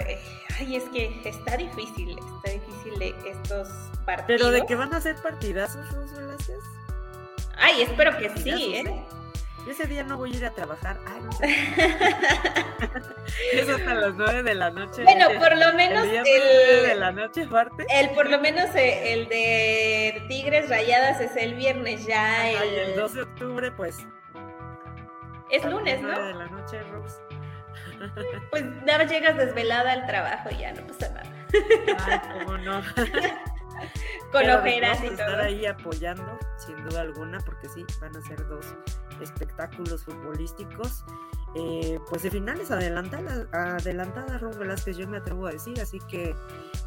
Ay, 0.60 0.76
es 0.76 0.84
que 0.90 1.22
está 1.26 1.58
difícil, 1.58 2.18
está 2.20 2.52
difícil 2.52 3.02
estos 3.26 3.70
partidos. 4.06 4.26
Pero 4.28 4.52
de 4.52 4.66
que 4.66 4.76
van 4.76 4.94
a 4.94 5.02
ser 5.02 5.16
partidazos, 5.16 5.88
Ay, 7.58 7.84
espero 7.84 8.18
que 8.18 8.30
sí, 8.38 8.76
¿eh? 8.76 9.06
Ese 9.72 9.86
día 9.86 10.04
no 10.04 10.18
voy 10.18 10.34
a 10.34 10.38
ir 10.38 10.46
a 10.46 10.52
trabajar. 10.52 11.00
Ay, 11.06 11.22
es 13.54 13.70
hasta 13.70 13.94
las 13.94 14.14
nueve 14.16 14.44
de 14.44 14.56
la 14.56 14.72
noche. 14.72 15.04
Bueno, 15.04 15.28
por 15.40 15.58
lo 15.58 15.74
menos 15.74 16.06
el, 16.06 16.26
el 16.26 16.88
de 16.88 16.96
la 16.96 17.12
noche 17.12 17.44
aparte. 17.44 17.86
El 17.90 18.10
por 18.12 18.30
lo 18.30 18.40
menos 18.40 18.76
eh, 18.76 19.14
el 19.14 19.28
de 19.30 20.24
Tigres 20.28 20.70
Rayadas 20.70 21.22
es 21.22 21.36
el 21.38 21.56
viernes 21.56 22.06
ya. 22.06 22.50
El, 22.50 22.58
Ay, 22.58 22.76
el 22.76 22.96
12 22.96 23.16
de 23.16 23.22
octubre, 23.24 23.72
pues. 23.72 24.06
Es 25.50 25.64
lunes, 25.66 26.02
¿no? 26.02 26.10
de 26.10 26.34
la 26.34 26.48
noche, 26.48 26.82
Rose. 26.84 27.18
Pues 28.52 28.64
nada, 28.86 29.06
llegas 29.06 29.38
desvelada 29.38 29.94
al 29.94 30.06
trabajo 30.06 30.50
y 30.52 30.58
ya 30.58 30.74
no 30.74 30.86
pasa 30.88 31.10
nada. 31.10 31.24
Ay, 32.06 32.20
cómo 32.34 32.58
no. 32.58 32.82
Con 34.34 34.50
ojeras 34.50 34.98
y 34.98 35.02
todo. 35.04 35.12
estar 35.12 35.42
ahí 35.42 35.66
apoyando, 35.68 36.40
sin 36.58 36.84
duda 36.84 37.02
alguna, 37.02 37.40
porque 37.42 37.70
sí, 37.70 37.86
van 38.02 38.16
a 38.18 38.22
ser 38.22 38.46
dos 38.48 38.66
espectáculos 39.22 40.04
futbolísticos, 40.04 41.06
eh, 41.56 42.00
pues 42.10 42.24
de 42.24 42.32
finales 42.32 42.72
adelantadas, 42.72 43.46
adelantada 43.54 44.40
Ron 44.40 44.58
Velázquez, 44.58 44.98
yo 44.98 45.08
me 45.08 45.18
atrevo 45.18 45.46
a 45.46 45.52
decir, 45.52 45.80
así 45.80 46.00
que 46.10 46.36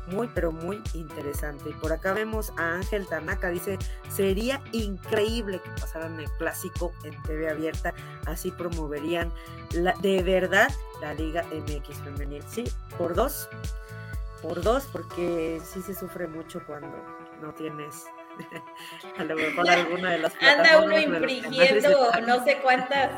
muy, 0.08 0.28
pero 0.34 0.50
muy 0.50 0.82
interesante. 0.94 1.70
Por 1.80 1.92
acá 1.92 2.12
vemos 2.12 2.52
a 2.56 2.74
Ángel 2.74 3.06
Tanaka, 3.06 3.50
dice, 3.50 3.78
sería 4.08 4.60
increíble 4.72 5.60
que 5.62 5.70
pasaran 5.80 6.18
el 6.18 6.30
clásico 6.32 6.92
en 7.04 7.20
TV 7.22 7.48
abierta, 7.48 7.94
así 8.26 8.50
promoverían 8.50 9.32
la, 9.72 9.94
de 10.02 10.22
verdad 10.24 10.68
la 11.00 11.14
Liga 11.14 11.44
MX 11.52 11.98
femenil. 12.02 12.42
Sí, 12.48 12.64
por 12.98 13.14
dos, 13.14 13.48
por 14.42 14.62
dos, 14.62 14.88
porque 14.92 15.60
sí 15.64 15.80
se 15.82 15.94
sufre 15.94 16.26
mucho 16.26 16.60
cuando 16.66 16.96
no 17.40 17.52
tienes 17.54 18.06
a 19.18 19.24
lo 19.24 19.34
mejor 19.34 19.68
alguna 19.70 20.10
de 20.12 20.18
las 20.18 20.32
Anda 20.40 20.82
uno 20.82 20.98
infringiendo 20.98 22.10
no 22.26 22.44
sé 22.44 22.58
cuántas 22.62 23.10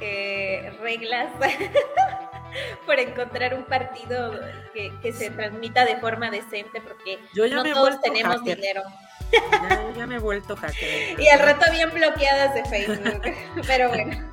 eh, 0.00 0.76
reglas 0.80 1.30
por 2.86 2.98
encontrar 2.98 3.54
un 3.54 3.64
partido 3.64 4.38
que, 4.72 5.12
se 5.12 5.30
transmita 5.30 5.84
de 5.84 5.96
forma 5.96 6.30
decente, 6.30 6.80
porque 6.80 7.18
no 7.34 7.64
todos 7.64 8.00
tenemos 8.00 8.42
dinero. 8.44 8.82
Ya, 9.96 10.06
me 10.06 10.16
he 10.16 10.18
vuelto 10.18 10.56
hacker. 10.56 11.20
Y 11.20 11.28
al 11.28 11.40
rato 11.40 11.70
bien 11.72 11.90
bloqueadas 11.92 12.54
de 12.54 12.64
Facebook, 12.64 13.34
pero 13.66 13.88
bueno. 13.88 14.30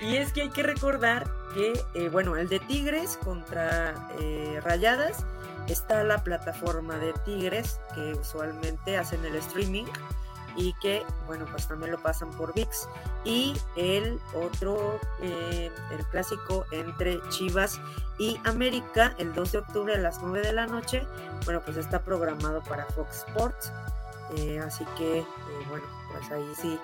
Y 0.00 0.16
es 0.16 0.32
que 0.32 0.42
hay 0.42 0.50
que 0.50 0.62
recordar 0.62 1.26
que, 1.54 1.72
eh, 1.94 2.08
bueno, 2.08 2.36
el 2.36 2.48
de 2.48 2.58
Tigres 2.60 3.18
contra 3.22 3.94
eh, 4.20 4.60
Rayadas 4.62 5.24
está 5.68 6.04
la 6.04 6.22
plataforma 6.22 6.98
de 6.98 7.12
Tigres 7.24 7.80
que 7.94 8.14
usualmente 8.14 8.96
hacen 8.98 9.24
el 9.24 9.36
streaming 9.36 9.86
y 10.56 10.72
que, 10.74 11.04
bueno, 11.26 11.46
pues 11.50 11.66
también 11.66 11.90
lo 11.90 11.98
pasan 11.98 12.30
por 12.30 12.54
VIX. 12.54 12.88
Y 13.24 13.54
el 13.76 14.20
otro, 14.34 15.00
eh, 15.20 15.70
el 15.90 16.06
clásico 16.06 16.64
entre 16.70 17.20
Chivas 17.30 17.80
y 18.18 18.38
América, 18.44 19.14
el 19.18 19.32
2 19.32 19.52
de 19.52 19.58
octubre 19.58 19.94
a 19.94 19.98
las 19.98 20.20
9 20.22 20.46
de 20.46 20.52
la 20.52 20.66
noche, 20.66 21.06
bueno, 21.44 21.60
pues 21.64 21.76
está 21.76 22.02
programado 22.02 22.62
para 22.62 22.84
Fox 22.86 23.24
Sports. 23.26 23.72
Eh, 24.36 24.60
así 24.60 24.84
que, 24.96 25.18
eh, 25.18 25.26
bueno, 25.68 25.86
pues 26.12 26.30
ahí 26.30 26.52
sí. 26.56 26.78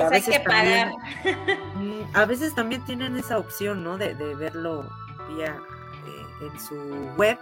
a 0.00 0.08
veces 0.08 0.34
hay 0.34 0.38
que 0.38 0.48
pagar. 0.48 0.92
Mm, 1.74 2.14
a 2.14 2.26
veces 2.26 2.54
también 2.54 2.84
tienen 2.84 3.16
esa 3.16 3.38
opción, 3.38 3.82
¿no? 3.82 3.96
De, 3.96 4.14
de 4.14 4.34
verlo 4.34 4.86
vía 5.28 5.58
en 6.42 6.60
su 6.60 6.74
web 7.16 7.38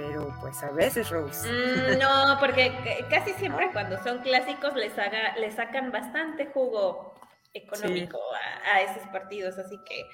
pero 0.00 0.34
pues 0.40 0.62
a 0.62 0.70
veces, 0.70 1.10
Rose. 1.10 1.46
Mm, 1.48 1.98
no, 1.98 2.36
porque 2.40 2.72
casi 3.10 3.32
siempre 3.34 3.70
cuando 3.72 4.02
son 4.02 4.20
clásicos 4.20 4.74
les, 4.74 4.98
haga, 4.98 5.36
les 5.36 5.54
sacan 5.54 5.92
bastante 5.92 6.46
jugo 6.46 7.14
económico 7.52 8.18
a, 8.64 8.80
esos 8.80 9.02
partidos, 9.08 9.58
así 9.58 9.78
que, 9.84 10.06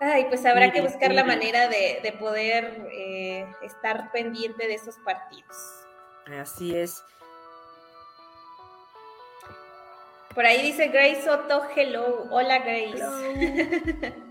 ay, 0.00 0.26
pues 0.28 0.44
habrá 0.44 0.72
que 0.72 0.80
buscar 0.80 1.12
la 1.12 1.24
manera 1.24 1.68
de, 1.68 2.16
poder 2.18 2.88
eh, 2.92 3.46
estar 3.62 4.10
pendiente 4.12 4.66
de 4.66 4.74
esos 4.74 4.96
partidos. 5.04 5.56
Así 6.38 6.76
es. 6.76 7.02
Por 10.34 10.44
ahí 10.44 10.62
dice 10.62 10.88
Grace 10.88 11.22
Soto, 11.22 11.62
hello, 11.74 12.26
hola 12.30 12.58
Grace. 12.58 14.14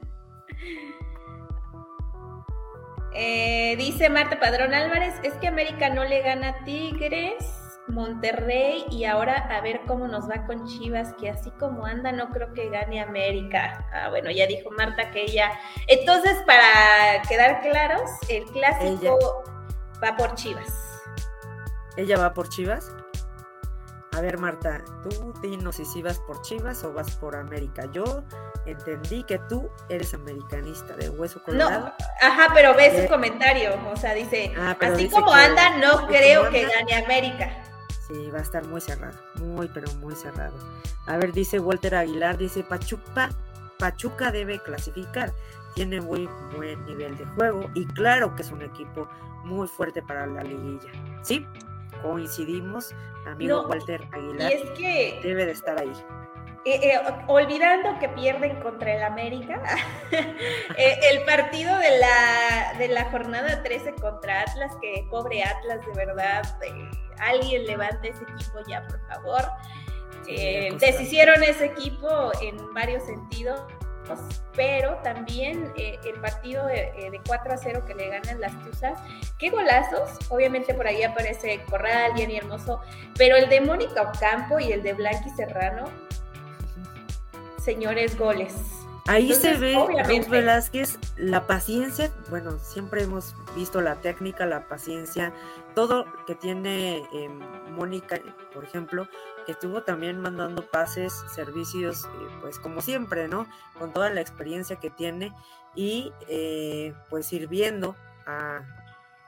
Eh, 3.19 3.75
dice 3.77 4.11
Marta 4.11 4.39
Padrón 4.39 4.75
Álvarez, 4.75 5.15
es 5.23 5.33
que 5.35 5.47
América 5.47 5.89
no 5.89 6.05
le 6.05 6.21
gana 6.21 6.49
a 6.49 6.63
Tigres, 6.65 7.33
Monterrey 7.87 8.85
y 8.91 9.05
ahora 9.05 9.37
a 9.49 9.59
ver 9.61 9.81
cómo 9.87 10.07
nos 10.07 10.29
va 10.29 10.45
con 10.45 10.67
Chivas, 10.67 11.15
que 11.19 11.31
así 11.31 11.49
como 11.59 11.87
anda 11.87 12.11
no 12.11 12.29
creo 12.29 12.53
que 12.53 12.69
gane 12.69 13.01
América. 13.01 13.89
Ah, 13.91 14.09
bueno, 14.09 14.29
ya 14.29 14.45
dijo 14.45 14.69
Marta 14.69 15.09
que 15.09 15.23
ella... 15.23 15.49
Entonces, 15.87 16.37
para 16.45 17.23
quedar 17.27 17.61
claros, 17.61 18.11
el 18.29 18.45
clásico 18.45 19.17
va 20.03 20.15
por 20.15 20.35
Chivas. 20.35 21.01
¿Ella 21.95 22.19
va 22.19 22.35
por 22.35 22.49
Chivas? 22.49 22.93
A 24.17 24.21
ver, 24.21 24.39
Marta, 24.39 24.83
tú 25.03 25.31
dinos 25.43 25.75
si 25.75 26.01
vas 26.01 26.17
por 26.17 26.41
Chivas 26.41 26.83
o 26.83 26.91
vas 26.91 27.15
por 27.17 27.35
América. 27.35 27.87
Yo 27.91 28.23
entendí 28.65 29.23
que 29.23 29.37
tú 29.47 29.69
eres 29.89 30.11
americanista 30.15 30.95
de 30.95 31.11
hueso 31.11 31.43
colorado. 31.43 31.85
No, 31.85 31.93
ajá, 32.27 32.51
pero 32.51 32.73
ve 32.73 33.03
su 33.03 33.07
comentario. 33.07 33.77
O 33.87 33.95
sea, 33.95 34.15
dice, 34.15 34.55
ah, 34.57 34.75
así 34.81 35.07
como 35.07 35.31
anda, 35.31 35.77
no 35.77 36.07
creo 36.07 36.49
que 36.49 36.65
gane 36.65 36.95
América. 37.05 37.63
Sí, 38.07 38.31
va 38.31 38.39
a 38.39 38.41
estar 38.41 38.65
muy 38.65 38.81
cerrado, 38.81 39.15
muy, 39.35 39.67
pero 39.67 39.91
muy 39.99 40.15
cerrado. 40.15 40.57
A 41.05 41.17
ver, 41.17 41.31
dice 41.31 41.59
Walter 41.59 41.93
Aguilar, 41.93 42.39
dice 42.39 42.63
Pachuca, 42.63 43.29
Pachuca 43.77 44.31
debe 44.31 44.57
clasificar. 44.57 45.31
Tiene 45.75 46.01
muy 46.01 46.27
buen 46.55 46.83
nivel 46.87 47.15
de 47.17 47.25
juego 47.25 47.69
y 47.75 47.85
claro 47.85 48.33
que 48.33 48.41
es 48.41 48.51
un 48.51 48.63
equipo 48.63 49.07
muy 49.43 49.67
fuerte 49.67 50.01
para 50.01 50.25
la 50.25 50.41
liguilla. 50.41 50.89
¿Sí? 51.21 51.45
Coincidimos, 52.01 52.93
amigo 53.25 53.67
Walter 53.67 54.07
Aguilar, 54.11 54.51
es 54.51 54.69
que, 54.71 55.19
debe 55.23 55.45
de 55.45 55.51
estar 55.51 55.79
ahí. 55.79 55.91
Eh, 56.65 56.91
eh, 56.91 56.99
olvidando 57.27 57.97
que 57.97 58.09
pierden 58.09 58.59
contra 58.59 58.93
el 58.93 59.01
América, 59.01 59.61
eh, 60.11 60.99
el 61.11 61.23
partido 61.23 61.77
de 61.77 61.97
la, 61.97 62.73
de 62.77 62.89
la 62.89 63.09
jornada 63.09 63.63
13 63.63 63.93
contra 63.93 64.41
Atlas, 64.41 64.73
que 64.81 65.07
pobre 65.09 65.43
Atlas, 65.43 65.85
de 65.85 65.93
verdad, 65.93 66.43
alguien 67.19 67.65
levante 67.65 68.09
ese 68.09 68.23
equipo 68.23 68.59
ya, 68.67 68.85
por 68.85 68.99
favor. 69.07 69.43
deshicieron 70.25 71.41
ese 71.41 71.67
equipo 71.67 72.31
en 72.41 72.73
varios 72.73 73.03
sentidos 73.03 73.61
pero 74.55 74.95
también 75.03 75.71
eh, 75.77 75.99
el 76.05 76.19
partido 76.19 76.65
de, 76.65 77.19
4 77.25 77.51
eh, 77.51 77.53
a 77.53 77.57
0 77.57 77.83
que 77.85 77.93
le 77.93 78.09
ganan 78.09 78.39
las 78.39 78.51
Tuzas, 78.63 78.99
qué 79.37 79.49
golazos, 79.49 80.09
obviamente 80.29 80.73
por 80.73 80.87
ahí 80.87 81.03
aparece 81.03 81.61
Corral, 81.69 82.13
y 82.17 82.35
Hermoso, 82.35 82.81
pero 83.17 83.35
el 83.35 83.49
de 83.49 83.61
Mónica 83.61 84.01
Ocampo 84.01 84.59
y 84.59 84.71
el 84.71 84.83
de 84.83 84.93
Blanqui 84.93 85.29
Serrano, 85.31 85.85
señores 87.63 88.17
goles. 88.17 88.53
Ahí 89.07 89.33
se 89.33 89.53
ve 89.55 89.73
Rose 89.73 90.29
Velázquez 90.29 90.99
la 91.15 91.47
paciencia, 91.47 92.11
bueno, 92.29 92.59
siempre 92.59 93.03
hemos 93.03 93.35
visto 93.55 93.79
la 93.81 93.95
técnica, 93.95 94.45
la 94.45 94.67
paciencia, 94.67 95.31
todo 95.75 96.05
que 96.25 96.35
tiene 96.35 97.07
em, 97.13 97.39
Mónica, 97.71 98.19
por 98.53 98.65
ejemplo, 98.65 99.07
que 99.47 99.53
estuvo 99.53 99.81
también 99.81 100.19
mandando 100.19 100.69
pases, 100.69 101.13
servicios, 101.33 102.03
eh, 102.03 102.37
pues 102.41 102.59
como 102.59 102.81
siempre, 102.81 103.29
¿no? 103.29 103.47
Con 103.79 103.93
toda 103.93 104.09
la 104.09 104.19
experiencia 104.19 104.75
que 104.75 104.89
tiene 104.89 105.33
y 105.73 106.11
eh, 106.27 106.93
pues 107.09 107.27
sirviendo 107.27 107.95
a, 108.25 108.59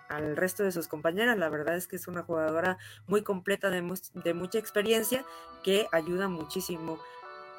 al 0.10 0.36
resto 0.36 0.63
de 0.63 0.73
sus 0.73 0.89
compañeras. 0.89 1.38
La 1.38 1.47
verdad 1.47 1.77
es 1.77 1.88
que 1.88 1.95
es 1.95 2.10
una 2.10 2.21
jugadora 2.21 2.77
muy 3.08 3.23
completa 3.23 3.69
de, 3.69 3.82
de 4.13 4.34
mucha 4.34 4.60
experiencia 4.60 5.23
que 5.63 5.88
ayuda 5.93 6.27
muchísimo 6.27 6.99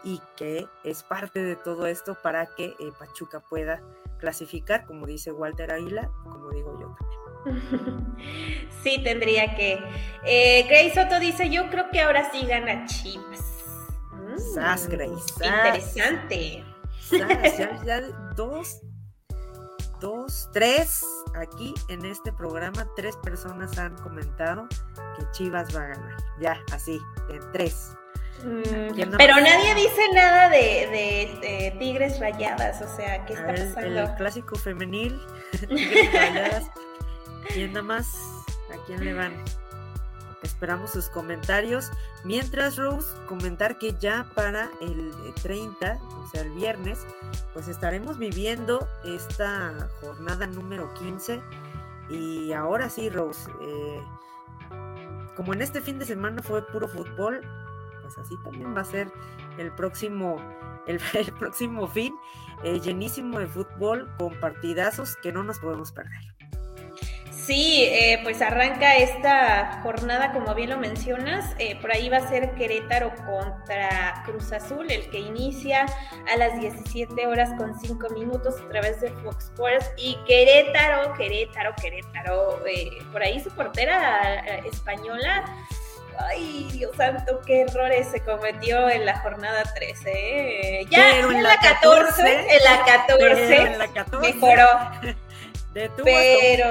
y 0.04 0.20
que 0.36 0.68
es 0.84 1.02
parte 1.02 1.42
de 1.42 1.56
todo 1.56 1.86
esto 1.86 2.14
para 2.22 2.44
que 2.44 2.76
eh, 2.78 2.92
Pachuca 2.98 3.40
pueda 3.40 3.80
clasificar, 4.18 4.84
como 4.84 5.06
dice 5.06 5.32
Walter 5.32 5.72
Águila, 5.72 6.10
como 6.24 6.50
digo 6.50 6.78
yo 6.78 6.94
también. 6.98 7.29
Sí, 8.82 9.02
tendría 9.04 9.54
que. 9.54 9.78
Eh, 10.24 10.64
Grace 10.68 10.94
Soto 10.94 11.20
dice: 11.20 11.50
Yo 11.50 11.68
creo 11.68 11.90
que 11.90 12.00
ahora 12.00 12.30
sí 12.32 12.46
gana 12.46 12.86
Chivas. 12.86 13.40
Sas, 14.54 14.88
mm, 14.88 14.90
Grace. 14.90 15.34
Interesante. 15.44 16.64
ya, 17.84 18.00
dos, 18.36 18.80
dos, 20.00 20.48
tres, 20.52 21.04
aquí 21.34 21.74
en 21.88 22.04
este 22.04 22.32
programa, 22.32 22.86
tres 22.96 23.16
personas 23.18 23.76
han 23.78 23.96
comentado 23.98 24.68
que 25.16 25.24
Chivas 25.32 25.74
va 25.76 25.82
a 25.82 25.88
ganar. 25.88 26.16
Ya, 26.40 26.58
así, 26.72 26.98
en 27.28 27.52
tres. 27.52 27.92
Mm, 28.44 29.16
pero 29.18 29.34
nadie 29.36 29.74
dice 29.74 30.00
nada 30.14 30.48
de, 30.48 31.76
Tigres 31.78 32.18
Rayadas, 32.18 32.80
o 32.80 32.96
sea, 32.96 33.26
¿qué 33.26 33.34
está 33.34 33.48
pasando? 33.48 34.00
El, 34.00 34.14
clásico 34.14 34.56
femenil, 34.56 35.20
Tigres 35.68 36.12
Rayadas. 36.14 36.70
¿Quién 37.52 37.72
nada 37.72 37.84
más? 37.84 38.16
¿A 38.72 38.86
quién 38.86 39.04
le 39.04 39.12
van? 39.12 39.32
Esperamos 40.42 40.92
sus 40.92 41.08
comentarios. 41.08 41.90
Mientras, 42.24 42.76
Rose, 42.76 43.08
comentar 43.26 43.76
que 43.78 43.92
ya 43.98 44.30
para 44.36 44.70
el 44.80 45.12
30, 45.42 45.98
o 46.00 46.28
sea, 46.28 46.42
el 46.42 46.50
viernes, 46.52 47.04
pues 47.52 47.66
estaremos 47.66 48.18
viviendo 48.18 48.86
esta 49.04 49.88
jornada 50.00 50.46
número 50.46 50.94
15. 50.94 51.42
Y 52.10 52.52
ahora 52.52 52.88
sí, 52.88 53.10
Rose, 53.10 53.50
eh, 53.62 54.02
como 55.36 55.52
en 55.52 55.62
este 55.62 55.80
fin 55.80 55.98
de 55.98 56.04
semana 56.04 56.42
fue 56.42 56.64
puro 56.68 56.86
fútbol, 56.86 57.40
pues 58.02 58.16
así 58.18 58.36
también 58.44 58.76
va 58.76 58.82
a 58.82 58.84
ser 58.84 59.10
el 59.58 59.72
próximo, 59.72 60.36
el, 60.86 61.00
próximo 61.38 61.88
fin, 61.88 62.14
eh, 62.62 62.78
llenísimo 62.78 63.40
de 63.40 63.48
fútbol 63.48 64.08
con 64.18 64.38
partidazos 64.38 65.16
que 65.16 65.32
no 65.32 65.42
nos 65.42 65.58
podemos 65.58 65.90
perder. 65.90 66.29
Sí, 67.50 67.82
eh, 67.82 68.20
pues 68.22 68.40
arranca 68.42 68.94
esta 68.94 69.80
jornada, 69.82 70.32
como 70.32 70.54
bien 70.54 70.70
lo 70.70 70.78
mencionas, 70.78 71.56
eh, 71.58 71.76
por 71.80 71.90
ahí 71.90 72.08
va 72.08 72.18
a 72.18 72.28
ser 72.28 72.52
Querétaro 72.54 73.12
contra 73.26 74.22
Cruz 74.24 74.52
Azul, 74.52 74.88
el 74.88 75.10
que 75.10 75.18
inicia 75.18 75.84
a 76.32 76.36
las 76.36 76.60
17 76.60 77.26
horas 77.26 77.50
con 77.58 77.76
5 77.76 78.10
minutos 78.10 78.54
a 78.64 78.68
través 78.68 79.00
de 79.00 79.10
Fox 79.24 79.46
Sports 79.46 79.90
y 79.96 80.16
Querétaro, 80.28 81.12
Querétaro, 81.14 81.74
Querétaro, 81.74 82.60
por 83.10 83.20
ahí 83.20 83.40
su 83.40 83.50
portera 83.50 84.46
española 84.72 85.44
Ay, 86.28 86.68
Dios 86.72 86.94
santo, 86.96 87.40
qué 87.46 87.62
errores 87.62 88.08
se 88.08 88.20
cometió 88.20 88.88
en 88.88 89.06
la 89.06 89.18
jornada 89.20 89.62
13. 89.74 90.10
¿eh? 90.12 90.86
Ya, 90.90 91.18
en, 91.18 91.42
la 91.42 91.56
14, 91.56 92.22
en 92.22 92.64
la 92.64 92.84
14, 92.84 93.56
en 93.56 93.78
la 93.78 93.88
14 93.88 94.32
mejoró. 94.32 94.68
Pero 95.74 96.66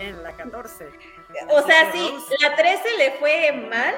en 0.00 0.22
la 0.22 0.32
14. 0.32 0.88
O 1.50 1.62
sea, 1.62 1.92
sí, 1.92 2.10
la 2.40 2.56
13 2.56 2.82
le 2.98 3.12
fue 3.12 3.52
mal 3.52 3.94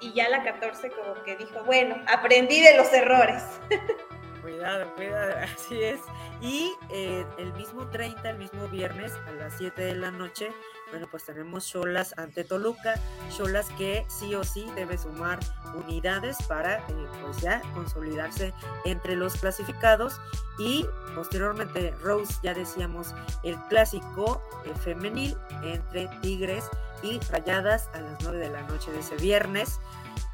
y 0.00 0.12
ya 0.12 0.28
la 0.28 0.44
14 0.44 0.90
como 0.90 1.22
que 1.24 1.36
dijo, 1.36 1.64
bueno, 1.64 1.96
aprendí 2.06 2.60
de 2.60 2.76
los 2.76 2.92
errores. 2.92 3.42
Cuidado, 4.42 4.94
cuidado, 4.94 5.34
así 5.42 5.82
es. 5.82 5.98
Y 6.40 6.72
eh, 6.90 7.24
el 7.36 7.52
mismo 7.54 7.88
30, 7.88 8.30
el 8.30 8.38
mismo 8.38 8.68
viernes 8.68 9.12
a 9.26 9.32
las 9.32 9.54
7 9.58 9.82
de 9.82 9.96
la 9.96 10.12
noche, 10.12 10.52
bueno, 10.90 11.08
pues 11.10 11.24
tenemos 11.24 11.66
Cholas 11.66 12.14
ante 12.16 12.44
Toluca, 12.44 12.94
Cholas 13.36 13.68
que 13.76 14.06
sí 14.08 14.34
o 14.34 14.44
sí 14.44 14.66
debe 14.74 14.96
sumar 14.96 15.38
unidades 15.74 16.36
para 16.48 16.78
eh, 16.78 17.06
pues 17.22 17.38
ya 17.40 17.60
consolidarse 17.74 18.52
entre 18.84 19.16
los 19.16 19.34
clasificados 19.36 20.20
y 20.58 20.86
posteriormente 21.14 21.92
Rose, 22.02 22.34
ya 22.42 22.54
decíamos, 22.54 23.14
el 23.42 23.56
clásico 23.68 24.42
eh, 24.64 24.72
femenil 24.74 25.36
entre 25.62 26.08
Tigres 26.22 26.64
y 27.02 27.18
Rayadas 27.30 27.88
a 27.94 28.00
las 28.00 28.22
9 28.22 28.38
de 28.38 28.50
la 28.50 28.62
noche 28.62 28.90
de 28.92 29.00
ese 29.00 29.16
viernes 29.16 29.80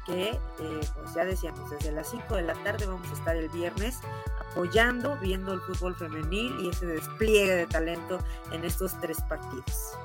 que 0.05 0.29
eh, 0.29 0.39
pues 0.95 1.13
ya 1.15 1.25
decíamos, 1.25 1.69
desde 1.71 1.91
las 1.91 2.09
5 2.09 2.35
de 2.35 2.41
la 2.43 2.53
tarde 2.63 2.85
vamos 2.85 3.07
a 3.09 3.13
estar 3.13 3.35
el 3.35 3.49
viernes 3.49 3.99
apoyando, 4.51 5.17
viendo 5.19 5.53
el 5.53 5.61
fútbol 5.61 5.95
femenil 5.95 6.59
y 6.59 6.69
ese 6.69 6.85
despliegue 6.85 7.55
de 7.55 7.67
talento 7.67 8.19
en 8.51 8.65
estos 8.65 8.99
tres 8.99 9.21
partidos. 9.21 9.95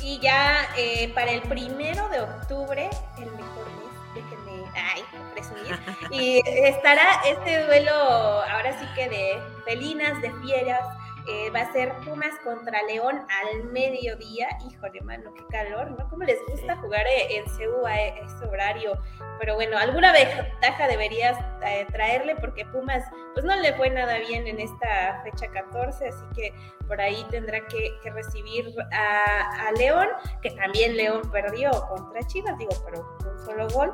Y 0.00 0.18
ya 0.18 0.68
eh, 0.76 1.10
para 1.14 1.32
el 1.32 1.42
primero 1.42 2.08
de 2.08 2.20
octubre, 2.20 2.90
el 3.18 3.30
mejor 3.32 3.66
mes, 3.76 4.14
déjenme, 4.14 4.64
ay, 4.74 5.02
presumir, 5.32 5.78
y 6.10 6.42
estará 6.46 7.22
este 7.26 7.64
duelo 7.64 7.92
ahora 7.92 8.78
sí 8.78 8.86
que 8.94 9.08
de 9.08 9.40
felinas, 9.64 10.20
de 10.20 10.32
fieras, 10.42 10.84
eh, 11.26 11.50
va 11.50 11.60
a 11.60 11.72
ser 11.72 11.92
Pumas 12.04 12.34
contra 12.42 12.82
León 12.82 13.16
al 13.28 13.64
mediodía. 13.64 14.48
Híjole, 14.68 15.00
mano, 15.00 15.32
qué 15.34 15.44
calor, 15.50 15.90
¿no? 15.92 16.08
¿Cómo 16.10 16.24
les 16.24 16.38
gusta 16.46 16.76
jugar 16.76 17.06
eh, 17.06 17.36
en 17.36 17.48
CEU 17.56 17.86
a 17.86 17.98
ese 17.98 18.44
horario? 18.44 18.98
Pero 19.38 19.54
bueno, 19.54 19.78
alguna 19.78 20.12
ventaja 20.12 20.86
deberías 20.86 21.38
eh, 21.64 21.86
traerle 21.90 22.36
porque 22.36 22.66
Pumas 22.66 23.04
pues 23.32 23.44
no 23.44 23.56
le 23.56 23.72
fue 23.74 23.90
nada 23.90 24.18
bien 24.18 24.46
en 24.46 24.60
esta 24.60 25.22
fecha 25.24 25.48
14, 25.50 26.08
así 26.08 26.24
que 26.34 26.52
por 26.86 27.00
ahí 27.00 27.24
tendrá 27.30 27.66
que, 27.66 27.90
recibir 28.10 28.72
a, 28.92 29.66
a, 29.68 29.72
León, 29.72 30.06
que 30.42 30.50
también 30.50 30.96
León 30.96 31.22
perdió 31.32 31.70
contra 31.88 32.22
Chivas, 32.26 32.56
digo, 32.58 32.72
pero 32.84 33.16
un 33.28 33.44
solo 33.44 33.68
gol. 33.68 33.92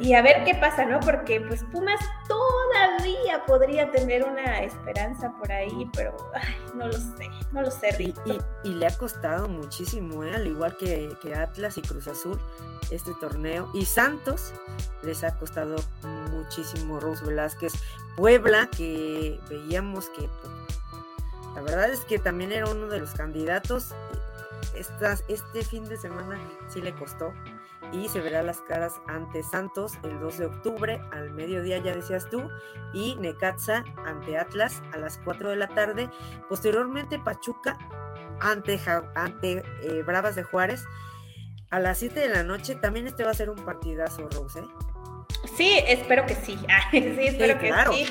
Y 0.00 0.14
a 0.14 0.22
ver 0.22 0.44
qué 0.44 0.54
pasa, 0.54 0.84
¿no? 0.84 1.00
Porque 1.00 1.40
pues 1.40 1.64
Pumas 1.64 2.00
todavía 2.28 3.44
podría 3.46 3.90
tener 3.90 4.24
una 4.24 4.60
esperanza 4.60 5.32
por 5.38 5.50
ahí, 5.50 5.88
pero 5.92 6.16
no 6.74 6.86
lo 6.86 6.92
sé, 6.92 7.28
no 7.52 7.62
lo 7.62 7.70
sé. 7.70 7.88
Y, 7.98 8.14
y, 8.64 8.74
le 8.74 8.86
ha 8.86 8.96
costado 8.96 9.48
muchísimo, 9.48 10.24
¿eh? 10.24 10.34
al 10.34 10.46
igual 10.46 10.76
que, 10.76 11.16
Atlas 11.34 11.78
y 11.78 11.82
Cruz 11.82 12.08
Azul, 12.08 12.38
este 12.90 13.12
torneo. 13.20 13.70
Y 13.74 13.84
Santos 13.84 14.52
les 15.02 15.24
ha 15.24 15.36
costado 15.36 15.76
muchísimo, 16.30 17.00
Rose 17.00 17.24
Velázquez. 17.24 17.72
Puebla, 18.16 18.68
que 18.76 19.40
veíamos 19.48 20.10
que 20.10 20.28
pues, 20.28 20.52
la 21.54 21.62
verdad 21.62 21.90
es 21.90 22.00
que 22.00 22.18
también 22.18 22.52
era 22.52 22.66
uno 22.66 22.86
de 22.86 23.00
los 23.00 23.12
candidatos. 23.12 23.94
Estas, 24.74 25.24
este 25.28 25.64
fin 25.64 25.88
de 25.88 25.96
semana 25.96 26.38
sí 26.68 26.80
le 26.80 26.94
costó 26.94 27.32
y 27.92 28.08
se 28.08 28.20
verá 28.20 28.42
las 28.42 28.60
caras 28.62 29.00
ante 29.06 29.42
Santos 29.42 29.94
el 30.02 30.20
2 30.20 30.38
de 30.38 30.46
octubre 30.46 31.00
al 31.12 31.30
mediodía, 31.32 31.78
ya 31.78 31.94
decías 31.94 32.28
tú, 32.30 32.48
y 32.92 33.16
Necaxa 33.16 33.84
ante 34.06 34.38
Atlas 34.38 34.82
a 34.92 34.98
las 34.98 35.18
4 35.18 35.50
de 35.50 35.56
la 35.56 35.68
tarde. 35.68 36.08
Posteriormente 36.48 37.18
Pachuca 37.18 37.78
ante, 38.40 38.80
ante 39.14 39.62
eh, 39.82 40.02
Bravas 40.04 40.34
de 40.34 40.42
Juárez 40.42 40.84
a 41.70 41.80
las 41.80 41.98
7 41.98 42.20
de 42.20 42.28
la 42.28 42.42
noche. 42.42 42.74
También 42.74 43.06
este 43.06 43.24
va 43.24 43.30
a 43.30 43.34
ser 43.34 43.50
un 43.50 43.64
partidazo, 43.64 44.28
Rose. 44.30 44.60
¿eh? 44.60 44.64
Sí, 45.56 45.78
espero 45.86 46.26
que 46.26 46.34
sí. 46.34 46.58
sí, 46.90 46.98
espero 47.18 47.58
que, 47.58 47.72
sí. 47.92 48.06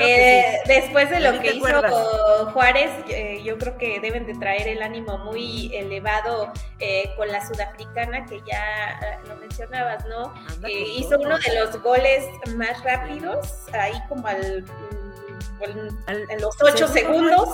Eh, 0.00 0.58
después 0.66 1.10
de 1.10 1.20
lo 1.20 1.40
que 1.40 1.54
hizo 1.54 2.50
Juárez, 2.52 2.90
eh, 3.08 3.42
yo 3.44 3.58
creo 3.58 3.78
que 3.78 4.00
deben 4.00 4.26
de 4.26 4.34
traer 4.34 4.68
el 4.68 4.82
ánimo 4.82 5.18
muy 5.18 5.74
elevado 5.74 6.52
eh, 6.84 7.14
con 7.16 7.28
la 7.28 7.46
sudafricana, 7.46 8.26
que 8.26 8.42
ya 8.44 9.20
lo 9.28 9.36
mencionabas, 9.36 10.04
¿no? 10.06 10.34
hizo 10.68 11.16
uno 11.16 11.38
de 11.38 11.54
los 11.54 11.80
goles 11.80 12.24
más 12.56 12.82
rápidos, 12.82 13.66
ahí 13.72 13.94
como 14.08 14.26
al, 14.26 14.64
mm, 14.64 16.08
en 16.28 16.40
los 16.40 16.60
ocho 16.60 16.88
segundos, 16.88 17.48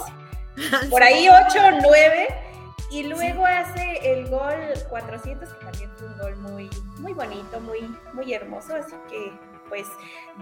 por 0.88 1.02
ahí 1.02 1.28
ocho, 1.28 1.60
nueve. 1.82 2.28
Y 2.90 3.02
luego 3.02 3.44
hace 3.44 4.00
el 4.02 4.30
gol 4.30 4.72
400, 4.88 5.46
que 5.46 5.64
también 5.66 5.90
fue 5.98 6.06
un 6.08 6.16
gol 6.16 6.36
muy, 6.36 6.70
muy 6.96 7.12
bonito, 7.12 7.60
muy, 7.60 7.94
muy 8.14 8.32
hermoso. 8.32 8.76
Así 8.76 8.94
que, 9.10 9.30
pues, 9.68 9.88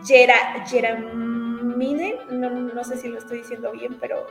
Gera, 0.05 0.65
Geramine, 0.67 2.19
no, 2.31 2.51
no 2.51 2.85
sé 2.85 2.97
si 2.97 3.09
lo 3.09 3.19
estoy 3.19 3.39
diciendo 3.39 3.73
bien, 3.73 3.97
pero 4.01 4.27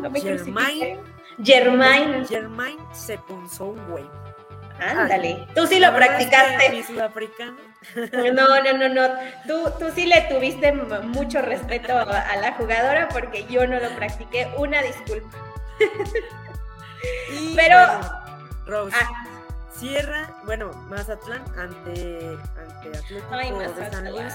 no 0.00 0.10
me 0.10 0.20
Germain, 0.20 1.00
Germain. 1.42 2.26
Germain 2.26 2.78
se 2.92 3.18
punzó 3.18 3.66
un 3.66 3.88
güey. 3.88 4.04
Ándale. 4.80 5.46
Tú 5.54 5.66
sí 5.66 5.78
lo 5.78 5.94
practicaste. 5.94 6.84
No, 8.32 8.62
no, 8.62 8.72
no, 8.78 8.88
no. 8.88 9.08
Tú, 9.46 9.70
tú 9.78 9.92
sí 9.94 10.06
le 10.06 10.22
tuviste 10.22 10.72
mucho 10.72 11.42
respeto 11.42 11.96
a 11.96 12.36
la 12.36 12.52
jugadora 12.52 13.08
porque 13.08 13.44
yo 13.44 13.66
no 13.66 13.78
lo 13.78 13.90
practiqué. 13.90 14.50
Una 14.56 14.82
disculpa. 14.82 15.28
Pero. 17.54 17.76
Rose. 18.66 18.96
Ah. 18.98 19.23
Cierra, 19.84 20.30
bueno, 20.46 20.70
Mazatlán 20.88 21.44
ante, 21.58 22.38
ante 22.56 22.98
Atlético 22.98 23.58
de 23.58 23.90
San 23.90 24.10
Luis. 24.10 24.34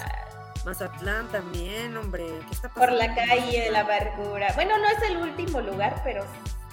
Mazatlán 0.64 1.28
también, 1.30 1.98
hombre. 1.98 2.24
¿Qué 2.48 2.54
está 2.54 2.70
Por 2.70 2.92
la 2.92 3.16
calle 3.16 3.62
de 3.62 3.72
la 3.72 3.80
Amargura. 3.80 4.52
Bueno, 4.54 4.78
no 4.78 4.88
es 4.88 5.02
el 5.10 5.18
último 5.18 5.60
lugar, 5.62 6.02
pero 6.04 6.24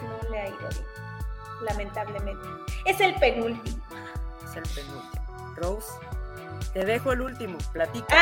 no 0.03 0.31
le 0.31 0.41
ha 0.41 0.49
ido 0.49 0.59
bien. 0.59 0.85
Lamentablemente. 1.63 2.47
Es 2.85 3.01
el 3.01 3.15
penúltimo. 3.15 3.83
Es 4.45 4.57
el 4.57 4.63
penúltimo. 4.75 5.55
Rose, 5.57 5.91
te 6.75 6.85
dejo 6.85 7.13
el 7.13 7.23
último, 7.23 7.57
platica. 7.73 8.15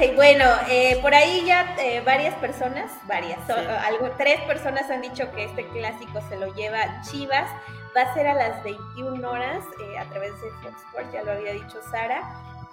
Ay, 0.00 0.12
bueno, 0.16 0.44
eh, 0.68 0.98
por 1.02 1.14
ahí 1.14 1.44
ya 1.46 1.76
eh, 1.78 2.02
varias 2.04 2.34
personas, 2.38 2.90
varias, 3.06 3.38
algo, 3.48 4.10
tres 4.18 4.40
personas 4.40 4.90
han 4.90 5.02
dicho 5.02 5.30
que 5.30 5.44
este 5.44 5.68
clásico 5.68 6.20
se 6.28 6.36
lo 6.36 6.52
lleva 6.54 7.00
Chivas. 7.02 7.48
Va 7.96 8.02
a 8.02 8.14
ser 8.14 8.26
a 8.26 8.34
las 8.34 8.62
21 8.62 9.28
horas 9.28 9.64
eh, 9.80 9.98
a 9.98 10.04
través 10.10 10.32
de 10.40 10.50
Fox 10.62 10.80
Sports, 10.86 11.12
ya 11.12 11.24
lo 11.24 11.32
había 11.32 11.52
dicho 11.52 11.80
Sara. 11.90 12.22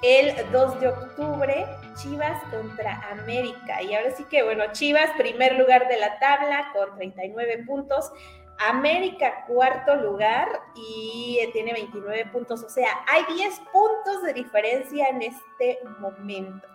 El 0.03 0.35
2 0.51 0.79
de 0.79 0.87
octubre, 0.89 1.65
Chivas 1.95 2.41
contra 2.51 3.01
América. 3.09 3.81
Y 3.81 3.95
ahora 3.95 4.11
sí 4.15 4.25
que, 4.25 4.43
bueno, 4.43 4.65
Chivas, 4.73 5.09
primer 5.17 5.55
lugar 5.55 5.87
de 5.87 5.97
la 5.97 6.19
tabla 6.19 6.71
con 6.73 6.95
39 6.97 7.63
puntos. 7.65 8.11
América 8.59 9.45
cuarto 9.47 9.95
lugar 9.95 10.47
y 10.75 11.39
tiene 11.53 11.73
29 11.73 12.25
puntos, 12.31 12.63
o 12.63 12.69
sea, 12.69 12.89
hay 13.07 13.23
10 13.35 13.59
puntos 13.71 14.23
de 14.23 14.33
diferencia 14.33 15.09
en 15.09 15.21
este 15.21 15.79
momento. 15.99 16.67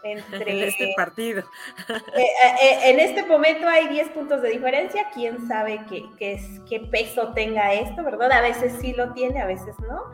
Entre, 0.04 0.50
en 0.50 0.68
este 0.68 0.92
partido. 0.96 1.42
Eh, 1.88 2.22
eh, 2.22 2.54
eh, 2.62 2.78
en 2.90 3.00
este 3.00 3.24
momento 3.24 3.68
hay 3.68 3.88
10 3.88 4.10
puntos 4.10 4.42
de 4.42 4.50
diferencia, 4.50 5.08
quién 5.12 5.46
sabe 5.46 5.80
qué, 5.88 6.04
qué, 6.18 6.40
qué 6.68 6.80
peso 6.80 7.32
tenga 7.32 7.72
esto, 7.72 8.02
¿verdad? 8.02 8.32
A 8.32 8.40
veces 8.40 8.74
sí 8.80 8.92
lo 8.92 9.12
tiene, 9.12 9.40
a 9.40 9.46
veces 9.46 9.74
no. 9.80 10.04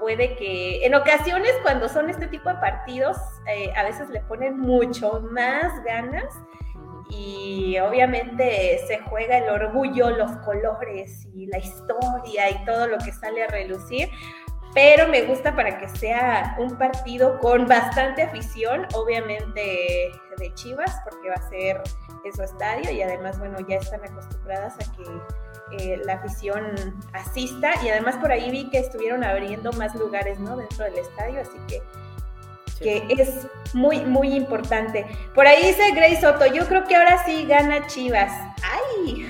Puede 0.00 0.36
que 0.36 0.84
en 0.84 0.94
ocasiones 0.94 1.52
cuando 1.62 1.88
son 1.88 2.10
este 2.10 2.26
tipo 2.26 2.48
de 2.48 2.56
partidos, 2.56 3.16
a 3.76 3.82
veces 3.84 4.10
le 4.10 4.20
ponen 4.20 4.58
mucho 4.58 5.20
más 5.30 5.82
ganas 5.84 6.34
y 7.10 7.78
obviamente 7.78 8.80
se 8.86 8.98
juega 9.00 9.38
el 9.38 9.48
orgullo, 9.48 10.10
los 10.10 10.32
colores 10.38 11.26
y 11.34 11.46
la 11.46 11.58
historia 11.58 12.50
y 12.50 12.64
todo 12.64 12.86
lo 12.86 12.98
que 12.98 13.12
sale 13.12 13.44
a 13.44 13.46
relucir, 13.48 14.08
pero 14.74 15.08
me 15.08 15.22
gusta 15.22 15.54
para 15.54 15.78
que 15.78 15.88
sea 15.88 16.56
un 16.58 16.76
partido 16.76 17.38
con 17.38 17.66
bastante 17.66 18.22
afición, 18.22 18.86
obviamente 18.94 20.10
de 20.36 20.54
Chivas, 20.54 21.00
porque 21.04 21.28
va 21.28 21.36
a 21.36 21.48
ser 21.48 21.80
en 22.24 22.32
su 22.32 22.42
estadio 22.42 22.90
y 22.90 23.00
además, 23.00 23.38
bueno, 23.38 23.58
ya 23.68 23.76
están 23.76 24.04
acostumbradas 24.04 24.74
a 24.74 24.92
que 24.96 25.04
eh, 25.78 26.00
la 26.04 26.14
afición 26.14 26.74
asista 27.12 27.72
y 27.84 27.88
además 27.88 28.16
por 28.16 28.32
ahí 28.32 28.50
vi 28.50 28.68
que 28.68 28.78
estuvieron 28.78 29.22
abriendo 29.22 29.72
más 29.74 29.94
lugares, 29.94 30.40
¿no? 30.40 30.56
Dentro 30.56 30.84
del 30.84 30.98
estadio, 30.98 31.40
así 31.40 31.58
que 31.68 31.80
que 32.80 33.06
es 33.08 33.46
muy, 33.72 34.04
muy 34.04 34.34
importante. 34.34 35.06
Por 35.34 35.46
ahí 35.46 35.64
dice 35.64 35.92
Grace 35.94 36.20
Soto, 36.20 36.46
yo 36.52 36.66
creo 36.66 36.84
que 36.84 36.96
ahora 36.96 37.24
sí 37.24 37.46
gana 37.46 37.86
Chivas. 37.86 38.32
¡Ay! 38.62 39.28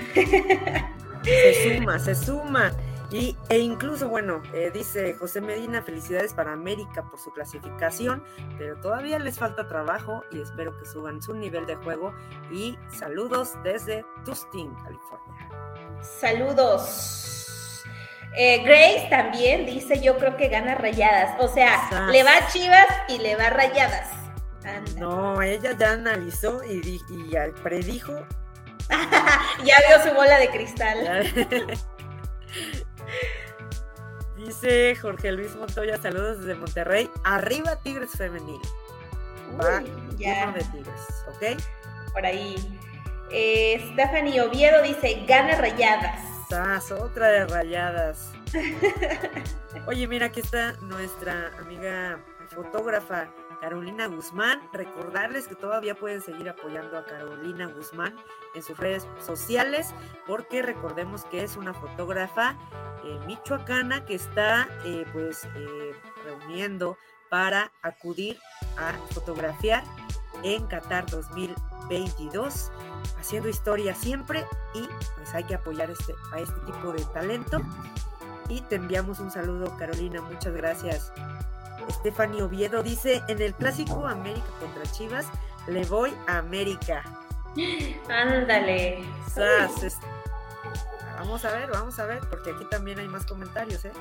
Se 1.23 1.77
suma, 1.77 1.99
se 1.99 2.15
suma. 2.15 2.73
Y, 3.15 3.37
e 3.49 3.59
incluso, 3.59 4.09
bueno, 4.09 4.43
eh, 4.53 4.73
dice 4.75 5.15
José 5.15 5.41
Medina, 5.41 5.83
felicidades 5.83 6.35
para 6.35 6.53
América 6.53 7.09
por 7.09 7.21
su 7.21 7.31
clasificación, 7.31 8.25
pero 8.59 8.77
todavía 8.81 9.21
les 9.21 9.39
falta 9.39 9.69
trabajo 9.69 10.25
y 10.33 10.41
espero 10.41 10.77
que 10.77 10.85
suban 10.85 11.23
su 11.23 11.33
nivel 11.33 11.65
de 11.65 11.77
juego. 11.77 12.13
Y 12.51 12.77
saludos 12.91 13.53
desde 13.63 14.05
Tustin, 14.25 14.75
California. 14.83 15.49
Saludos. 16.03 17.85
Eh, 18.37 18.65
Grace 18.65 19.07
también 19.09 19.65
dice, 19.65 20.03
yo 20.03 20.19
creo 20.19 20.37
que 20.37 20.49
gana 20.49 20.75
rayadas. 20.75 21.41
O 21.41 21.47
sea, 21.47 22.09
le 22.11 22.25
va 22.25 22.37
a 22.37 22.49
Chivas 22.49 22.89
y 23.09 23.19
le 23.19 23.37
va 23.37 23.47
a 23.47 23.51
rayadas. 23.51 24.11
No, 24.99 25.41
ella 25.41 25.77
ya 25.79 25.93
analizó 25.93 26.65
y, 26.65 27.01
predijo. 27.63 28.13
ya 29.65 29.77
vio 29.87 30.03
su 30.03 30.13
bola 30.17 30.37
de 30.39 30.51
cristal. 30.51 31.79
dice 34.47 34.97
Jorge 34.97 35.33
Luis 35.33 35.55
Montoya, 35.57 36.01
saludos 36.01 36.39
desde 36.39 36.55
Monterrey. 36.55 37.11
Arriba 37.25 37.77
Tigres 37.77 38.11
Femenil. 38.13 38.61
Va 39.61 39.83
ya. 40.17 40.53
de 40.53 40.65
Tigres, 40.65 41.01
¿ok? 41.29 41.61
Por 42.13 42.27
ahí. 42.27 42.57
Eh, 43.31 43.85
Stephanie 43.93 44.41
Oviedo 44.41 44.83
dice, 44.83 45.25
gana 45.27 45.57
rayadas 45.57 46.35
otra 47.01 47.29
de 47.29 47.47
rayadas. 47.47 48.33
Oye, 49.87 50.07
mira, 50.07 50.27
aquí 50.27 50.41
está 50.41 50.73
nuestra 50.83 51.51
amiga 51.59 52.19
fotógrafa 52.49 53.29
Carolina 53.65 54.09
Guzmán. 54.09 54.61
Recordarles 54.75 55.49
que 55.49 55.55
todavía 55.55 55.95
pueden 55.95 56.21
seguir 56.21 56.51
apoyando 56.51 56.99
a 56.99 57.07
Carolina 57.07 57.67
Guzmán 57.67 58.15
en 58.55 58.63
sus 58.63 58.77
redes 58.77 59.09
sociales, 59.19 59.95
porque 60.27 60.61
recordemos 60.61 61.25
que 61.25 61.43
es 61.43 61.57
una 61.57 61.73
fotógrafa 61.73 62.59
eh, 63.05 63.19
michoacana 63.27 64.05
que 64.05 64.17
está 64.17 64.69
eh, 64.85 65.07
pues 65.15 65.49
eh, 65.57 65.93
reuniendo 66.27 66.99
para 67.31 67.73
acudir 67.81 68.39
a 68.77 68.93
fotografiar 69.15 69.83
en 70.43 70.67
Qatar 70.67 71.07
2022 71.07 72.71
haciendo 73.19 73.49
historia 73.49 73.95
siempre 73.95 74.45
y 74.75 74.87
pues 75.17 75.33
hay 75.33 75.45
que 75.45 75.55
apoyar 75.55 75.91
este, 75.91 76.15
a 76.35 76.39
este 76.39 76.61
tipo 76.67 76.93
de 76.93 77.03
talento. 77.15 77.63
Y 78.51 78.61
te 78.61 78.77
enviamos 78.77 79.21
un 79.21 79.31
saludo, 79.31 79.75
Carolina, 79.79 80.21
muchas 80.21 80.53
gracias. 80.53 81.15
Stephanie 81.91 82.43
Oviedo 82.43 82.83
dice, 82.83 83.23
en 83.29 83.41
el 83.41 83.55
clásico 83.55 84.07
América 84.07 84.47
contra 84.61 84.83
Chivas, 84.93 85.27
le 85.67 85.85
voy 85.87 86.15
a 86.27 86.39
América. 86.39 87.03
Ándale. 88.09 89.05
Vamos 91.19 91.45
a 91.45 91.53
ver, 91.53 91.71
vamos 91.71 91.99
a 91.99 92.07
ver, 92.07 92.21
porque 92.29 92.51
aquí 92.51 92.65
también 92.71 92.99
hay 92.99 93.09
más 93.09 93.25
comentarios, 93.25 93.85
¿eh? 93.85 93.93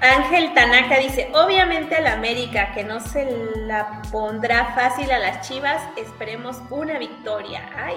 Ángel 0.00 0.52
Tanaka 0.54 0.98
dice, 0.98 1.30
obviamente 1.34 1.94
al 1.96 2.06
América, 2.06 2.72
que 2.74 2.84
no 2.84 3.00
se 3.00 3.24
la 3.56 4.02
pondrá 4.12 4.74
fácil 4.74 5.10
a 5.10 5.18
las 5.18 5.46
Chivas, 5.48 5.82
esperemos 5.96 6.58
una 6.70 6.98
victoria. 6.98 7.70
Ay, 7.76 7.96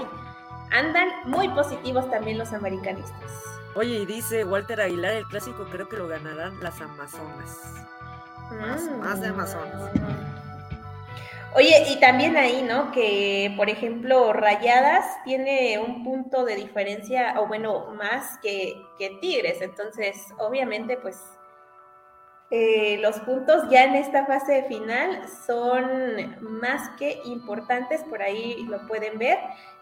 andan 0.71 1.09
muy 1.25 1.49
positivos 1.49 2.09
también 2.09 2.37
los 2.37 2.53
americanistas. 2.53 3.31
Oye, 3.75 3.99
y 3.99 4.05
dice 4.05 4.45
Walter 4.45 4.81
Aguilar, 4.81 5.13
el 5.13 5.25
clásico 5.25 5.65
creo 5.69 5.89
que 5.89 5.97
lo 5.97 6.07
ganarán 6.07 6.59
las 6.61 6.79
Amazonas. 6.81 7.59
Más, 8.51 9.21
de 9.21 9.27
Amazonas. 9.27 9.91
Oye, 11.55 11.83
y 11.89 11.99
también 11.99 12.37
ahí, 12.37 12.61
¿no? 12.61 12.91
Que, 12.91 13.53
por 13.57 13.69
ejemplo, 13.69 14.33
Rayadas 14.33 15.05
tiene 15.23 15.79
un 15.79 16.03
punto 16.03 16.45
de 16.45 16.55
diferencia, 16.55 17.39
o 17.39 17.47
bueno, 17.47 17.87
más 17.95 18.37
que, 18.41 18.79
que 18.97 19.17
Tigres. 19.21 19.61
Entonces, 19.61 20.15
obviamente, 20.37 20.97
pues, 20.97 21.19
eh, 22.51 22.97
los 23.01 23.19
puntos 23.19 23.69
ya 23.69 23.83
en 23.83 23.95
esta 23.95 24.25
fase 24.25 24.63
final 24.63 25.21
son 25.45 26.37
más 26.39 26.89
que 26.97 27.21
importantes, 27.25 28.03
por 28.03 28.23
ahí 28.23 28.65
lo 28.67 28.87
pueden 28.87 29.19
ver. 29.19 29.37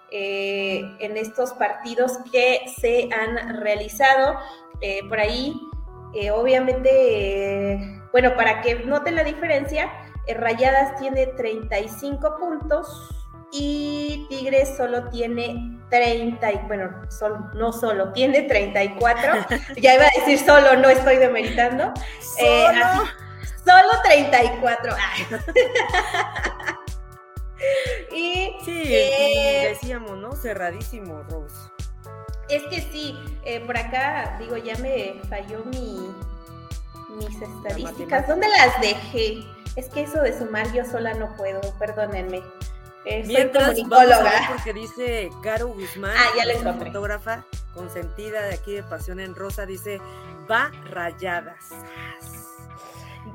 Eh, 0.10 0.84
en 1.00 1.18
estos 1.18 1.52
partidos 1.54 2.14
que 2.32 2.62
se 2.80 3.10
han 3.14 3.60
realizado. 3.60 4.40
Eh, 4.80 5.02
por 5.10 5.20
ahí, 5.20 5.54
obviamente, 6.34 7.97
bueno, 8.12 8.36
para 8.36 8.62
que 8.62 8.76
noten 8.86 9.16
la 9.16 9.24
diferencia, 9.24 9.92
Rayadas 10.28 11.00
tiene 11.00 11.28
35 11.28 12.38
puntos 12.38 13.10
y 13.52 14.26
Tigres 14.30 14.76
solo 14.76 15.10
tiene 15.10 15.80
30, 15.90 16.52
bueno, 16.68 16.90
no 17.54 17.72
solo, 17.72 18.12
tiene 18.12 18.44
34. 18.44 19.34
ya 19.78 19.96
iba 19.96 20.06
a 20.06 20.20
decir 20.20 20.40
solo, 20.40 20.76
no 20.76 20.90
estoy 20.90 21.18
demeritando. 21.18 21.94
¿Solo? 22.38 23.06
solo 23.64 23.90
34. 24.04 24.96
y 28.12 28.58
eh, 28.68 29.70
decíamos, 29.70 30.18
¿no? 30.18 30.34
Cerradísimo, 30.34 31.24
Rose. 31.30 31.56
Es 32.50 32.64
que 32.64 32.82
sí, 32.82 33.18
eh, 33.44 33.60
por 33.60 33.78
acá, 33.78 34.38
digo, 34.40 34.56
ya 34.56 34.78
me 34.78 35.20
falló 35.30 35.66
mi, 35.66 36.16
mis 37.18 37.42
estadísticas. 37.42 38.28
¿Dónde 38.28 38.48
las 38.50 38.80
dejé? 38.82 39.44
Es 39.76 39.90
que 39.90 40.04
eso 40.04 40.22
de 40.22 40.38
sumar 40.38 40.72
yo 40.74 40.84
sola 40.86 41.14
no 41.14 41.36
puedo, 41.36 41.62
perdónenme. 41.78 42.42
Eh, 43.06 43.24
Mientras 43.26 43.68
comunicóloga. 43.70 44.32
porque 44.50 44.74
dice 44.74 45.30
Caro 45.42 45.68
Guzmán, 45.68 46.14
ah, 46.18 46.26
ya 46.36 46.46
la 46.46 46.74
fotógrafa 46.74 47.46
consentida 47.74 48.42
de 48.44 48.56
aquí 48.56 48.74
de 48.74 48.84
Pasión 48.84 49.20
en 49.20 49.34
Rosa, 49.36 49.66
dice, 49.66 50.02
va 50.50 50.72
rayadas. 50.90 51.70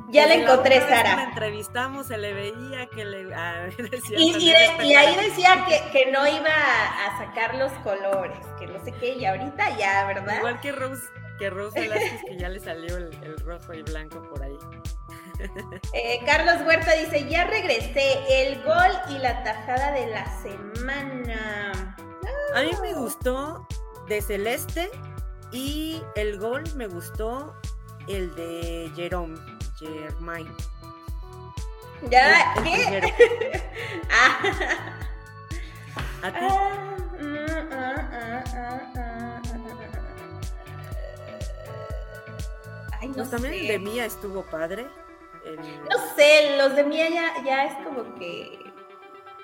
Ya 0.09 0.27
la 0.27 0.35
encontré, 0.35 0.75
que 0.75 0.81
La 0.81 0.89
Sara. 0.89 1.25
entrevistamos, 1.25 2.07
se 2.09 2.19
le 2.19 2.35
veía 2.35 2.87
que 2.89 3.05
le. 3.05 3.35
ah, 3.35 3.67
cierto, 3.77 3.97
Y, 4.11 4.35
y 4.37 4.51
de- 4.53 4.97
ahí 4.97 5.17
decía 5.17 5.65
que, 5.67 5.81
que 5.91 6.11
no 6.11 6.27
iba 6.27 6.51
a 6.51 7.19
sacar 7.19 7.55
los 7.55 7.73
colores, 7.85 8.37
que 8.59 8.67
no 8.67 8.83
sé 8.85 8.93
qué, 8.93 9.15
y 9.15 9.25
ahorita 9.25 9.77
ya, 9.79 10.05
¿verdad? 10.07 10.37
Igual 10.37 10.61
que 10.61 10.73
Rose, 10.73 11.03
que 11.39 11.51
Rose 11.51 11.81
Velázquez, 11.81 12.21
que 12.27 12.37
ya 12.39 12.49
le 12.49 12.61
salió 12.65 12.97
el, 12.97 13.13
el 13.23 13.39
rojo 13.39 13.75
y 13.75 13.83
blanco 13.83 14.23
por 14.29 14.43
ahí. 14.43 14.59
Eh, 15.93 16.21
Carlos 16.25 16.65
Huerta 16.67 16.93
dice, 16.95 17.29
ya 17.29 17.45
regresé, 17.45 18.21
el 18.29 18.63
gol 18.63 18.93
y 19.11 19.19
la 19.19 19.43
tajada 19.43 19.93
de 19.93 20.07
la 20.07 20.25
semana. 20.41 21.97
A 22.55 22.63
mí 22.63 22.71
me 22.81 22.95
gustó 22.95 23.67
de 24.09 24.21
Celeste 24.21 24.91
y 25.51 26.01
el 26.15 26.39
gol 26.39 26.65
me 26.77 26.87
gustó 26.87 27.55
el 28.09 28.35
de 28.35 28.91
Jerome, 28.95 29.39
Germain. 29.79 30.49
¿Ya? 32.11 32.55
¿Qué? 32.63 33.63
Ah. 34.15 34.39
¿A 36.23 36.31
ti? 36.31 36.39
Ah, 36.43 36.97
mm, 37.19 37.73
ah, 37.73 38.45
ah, 38.55 39.02
Ay, 43.03 43.09
no 43.09 43.15
Pues 43.17 43.31
también 43.31 43.53
sé. 43.55 43.61
el 43.61 43.67
de 43.69 43.79
Mía 43.81 44.07
estuvo 44.07 44.43
padre. 44.45 44.87
El- 45.45 45.57
No 45.59 45.99
sé, 46.17 46.57
los 46.57 46.75
de 46.77 46.85
Mía 46.85 47.09
ya, 47.11 47.43
ya 47.45 47.65
es 47.65 47.75
como 47.85 48.15
que... 48.15 48.59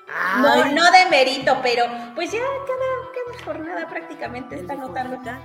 Ay, 0.09 0.43
No, 0.43 0.65
no 0.73 0.91
de 0.93 1.07
mérito, 1.11 1.59
pero 1.63 1.85
pues 2.15 2.31
ya 2.33 2.39
cada, 2.39 3.35
cada 3.37 3.45
jornada 3.45 3.89
prácticamente 3.89 4.55
está. 4.55 4.77
Joyita. 4.77 5.41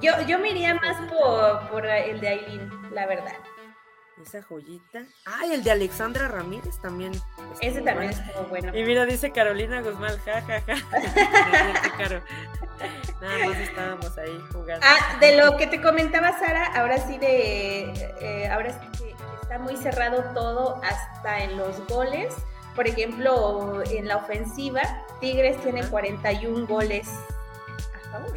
Yo, 0.00 0.20
yo 0.26 0.38
me 0.40 0.50
iría 0.50 0.74
más 0.74 0.96
por, 1.08 1.68
por 1.68 1.86
el 1.86 2.18
de 2.20 2.28
Aileen, 2.28 2.70
la 2.92 3.06
verdad. 3.06 3.36
Esa 4.20 4.42
joyita. 4.42 5.02
Ay, 5.24 5.52
el 5.54 5.64
de 5.64 5.70
Alexandra 5.70 6.28
Ramírez 6.28 6.78
también. 6.80 7.12
Ese 7.60 7.80
también 7.80 8.10
bueno. 8.12 8.24
estuvo 8.26 8.44
bueno. 8.48 8.76
Y 8.76 8.84
mira, 8.84 9.06
dice 9.06 9.30
Carolina 9.32 9.80
Guzmán, 9.80 10.16
ja, 10.24 10.42
ja, 10.42 10.60
ja. 10.60 10.74
Nada 13.20 13.46
más 13.48 13.56
estábamos 13.58 14.18
ahí 14.18 14.38
jugando. 14.52 14.86
Ah, 14.86 15.16
de 15.20 15.36
lo 15.36 15.56
que 15.56 15.66
te 15.66 15.80
comentaba 15.80 16.38
Sara, 16.38 16.66
ahora 16.74 16.98
sí 16.98 17.18
de, 17.18 17.90
eh, 18.20 18.48
ahora 18.52 18.72
sí 18.78 18.86
que 18.98 19.14
está 19.42 19.58
muy 19.58 19.76
cerrado 19.76 20.22
todo 20.34 20.80
hasta 20.84 21.40
en 21.44 21.56
los 21.56 21.84
goles. 21.86 22.34
Por 22.74 22.86
ejemplo, 22.88 23.82
en 23.90 24.08
la 24.08 24.16
ofensiva, 24.16 24.80
Tigres 25.20 25.60
tiene 25.62 25.80
Ajá. 25.80 25.90
41 25.90 26.66
goles 26.66 27.08
a 28.06 28.10
favor. 28.10 28.32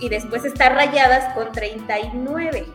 Y 0.00 0.08
después 0.08 0.44
está 0.44 0.68
Rayadas 0.70 1.32
con 1.34 1.52
39. 1.52 2.66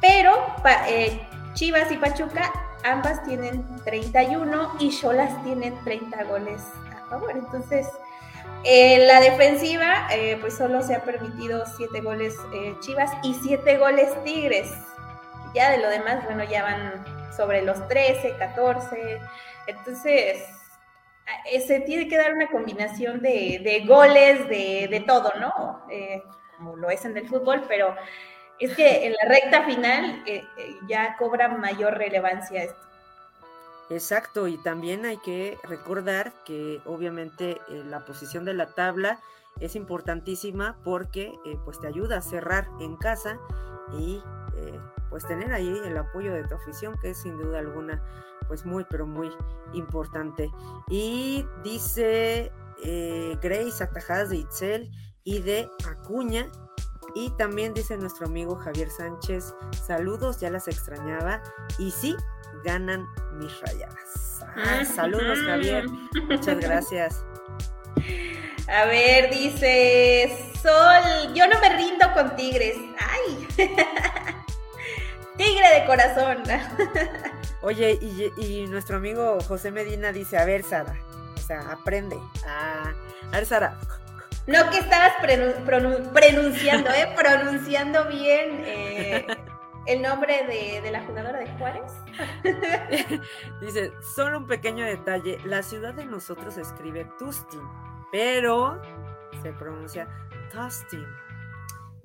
Pero 0.00 0.56
pa- 0.62 0.88
eh, 0.88 1.26
Chivas 1.54 1.90
y 1.90 1.96
Pachuca, 1.96 2.52
ambas 2.84 3.22
tienen 3.24 3.64
31 3.84 4.76
y 4.78 4.90
Cholas 4.90 5.42
tienen 5.44 5.74
30 5.84 6.24
goles 6.24 6.62
a 6.94 7.08
favor. 7.08 7.32
Entonces, 7.32 7.86
en 8.64 9.06
la 9.06 9.20
defensiva, 9.20 10.08
eh, 10.12 10.38
pues 10.40 10.56
solo 10.56 10.82
se 10.82 10.94
ha 10.94 11.02
permitido 11.02 11.64
7 11.76 12.00
goles 12.00 12.36
eh, 12.54 12.74
Chivas 12.80 13.10
y 13.22 13.34
7 13.34 13.78
goles 13.78 14.12
Tigres. 14.24 14.70
Ya 15.54 15.70
de 15.70 15.78
lo 15.78 15.88
demás, 15.88 16.24
bueno, 16.24 16.44
ya 16.44 16.62
van 16.62 17.04
sobre 17.36 17.62
los 17.62 17.86
13, 17.88 18.36
14. 18.38 19.20
Entonces, 19.66 20.44
eh, 21.44 21.60
se 21.60 21.80
tiene 21.80 22.08
que 22.08 22.16
dar 22.16 22.34
una 22.34 22.48
combinación 22.48 23.20
de, 23.20 23.84
goles, 23.86 24.48
de, 24.48 25.04
todo, 25.06 25.32
¿no? 25.40 25.84
Eh, 25.90 26.22
como 26.56 26.76
lo 26.76 26.90
es 26.90 27.04
en 27.04 27.16
el 27.16 27.28
fútbol, 27.28 27.64
pero 27.68 27.94
es 28.60 28.76
que 28.76 29.06
en 29.06 29.12
la 29.12 29.28
recta 29.28 29.64
final 29.64 30.22
eh, 30.26 30.44
eh, 30.58 30.76
ya 30.86 31.16
cobra 31.16 31.48
mayor 31.48 31.94
relevancia 31.96 32.64
esto. 32.64 32.78
Exacto, 33.88 34.46
y 34.46 34.56
también 34.58 35.04
hay 35.04 35.16
que 35.16 35.58
recordar 35.64 36.32
que 36.44 36.80
obviamente 36.84 37.52
eh, 37.68 37.82
la 37.86 38.04
posición 38.04 38.44
de 38.44 38.54
la 38.54 38.66
tabla 38.74 39.18
es 39.58 39.74
importantísima 39.74 40.78
porque 40.84 41.32
pues 41.64 41.80
te 41.80 41.88
ayuda 41.88 42.18
a 42.18 42.22
cerrar 42.22 42.68
en 42.80 42.96
casa 42.96 43.38
y 43.98 44.22
pues 45.10 45.26
tener 45.26 45.52
ahí 45.52 45.80
el 45.84 45.98
apoyo 45.98 46.32
de 46.32 46.44
tu 46.44 46.54
afición 46.54 46.96
que 47.02 47.10
es 47.10 47.20
sin 47.20 47.36
duda 47.36 47.58
alguna 47.58 48.00
pues 48.46 48.64
muy 48.64 48.86
pero 48.88 49.06
muy 49.06 49.30
importante. 49.74 50.50
Y 50.88 51.44
dice 51.64 52.52
Grace 53.42 53.82
atajadas 53.82 54.30
de 54.30 54.36
Itzel 54.36 54.90
y 55.24 55.40
de 55.40 55.68
Acuña 55.86 56.46
y 57.14 57.30
también 57.30 57.74
dice 57.74 57.96
nuestro 57.96 58.26
amigo 58.26 58.56
Javier 58.56 58.90
Sánchez, 58.90 59.54
saludos, 59.86 60.38
ya 60.40 60.50
las 60.50 60.68
extrañaba. 60.68 61.42
Y 61.78 61.90
sí, 61.90 62.16
ganan 62.64 63.08
mis 63.34 63.60
rayadas. 63.60 64.44
Ah, 64.56 64.84
saludos, 64.84 65.38
Javier. 65.46 65.86
Muchas 66.28 66.58
gracias. 66.58 67.24
A 68.68 68.84
ver, 68.84 69.30
dice 69.34 70.52
Sol, 70.62 71.34
yo 71.34 71.48
no 71.48 71.60
me 71.60 71.76
rindo 71.76 72.06
con 72.14 72.36
tigres. 72.36 72.76
Ay, 72.98 73.48
tigre 75.36 75.80
de 75.80 75.86
corazón. 75.86 76.42
Oye, 77.62 77.98
y, 78.00 78.32
y 78.36 78.66
nuestro 78.68 78.98
amigo 78.98 79.38
José 79.48 79.72
Medina 79.72 80.12
dice, 80.12 80.38
a 80.38 80.44
ver, 80.44 80.62
Sara, 80.62 80.94
o 81.34 81.38
sea, 81.38 81.72
aprende. 81.72 82.16
Ah, 82.46 82.92
a 83.26 83.30
ver, 83.30 83.46
Sara, 83.46 83.76
No 84.46 84.68
que 84.70 84.78
estabas 84.78 85.12
pronunciando, 86.14 86.90
¿eh? 86.90 87.12
Pronunciando 87.16 88.06
bien 88.08 88.62
eh, 88.64 89.26
el 89.86 90.02
nombre 90.02 90.44
de, 90.46 90.80
de 90.80 90.90
la 90.90 91.04
jugadora 91.04 91.38
de 91.38 91.46
Juárez. 91.58 91.92
dice, 93.60 93.92
solo 94.14 94.38
un 94.38 94.46
pequeño 94.46 94.84
detalle, 94.84 95.38
la 95.44 95.62
ciudad 95.62 95.94
de 95.94 96.04
nosotros 96.06 96.54
se 96.54 96.62
escribe 96.62 97.06
Tustin, 97.18 97.60
pero 98.10 98.80
se 99.42 99.52
pronuncia 99.52 100.08
Tustin. 100.52 101.06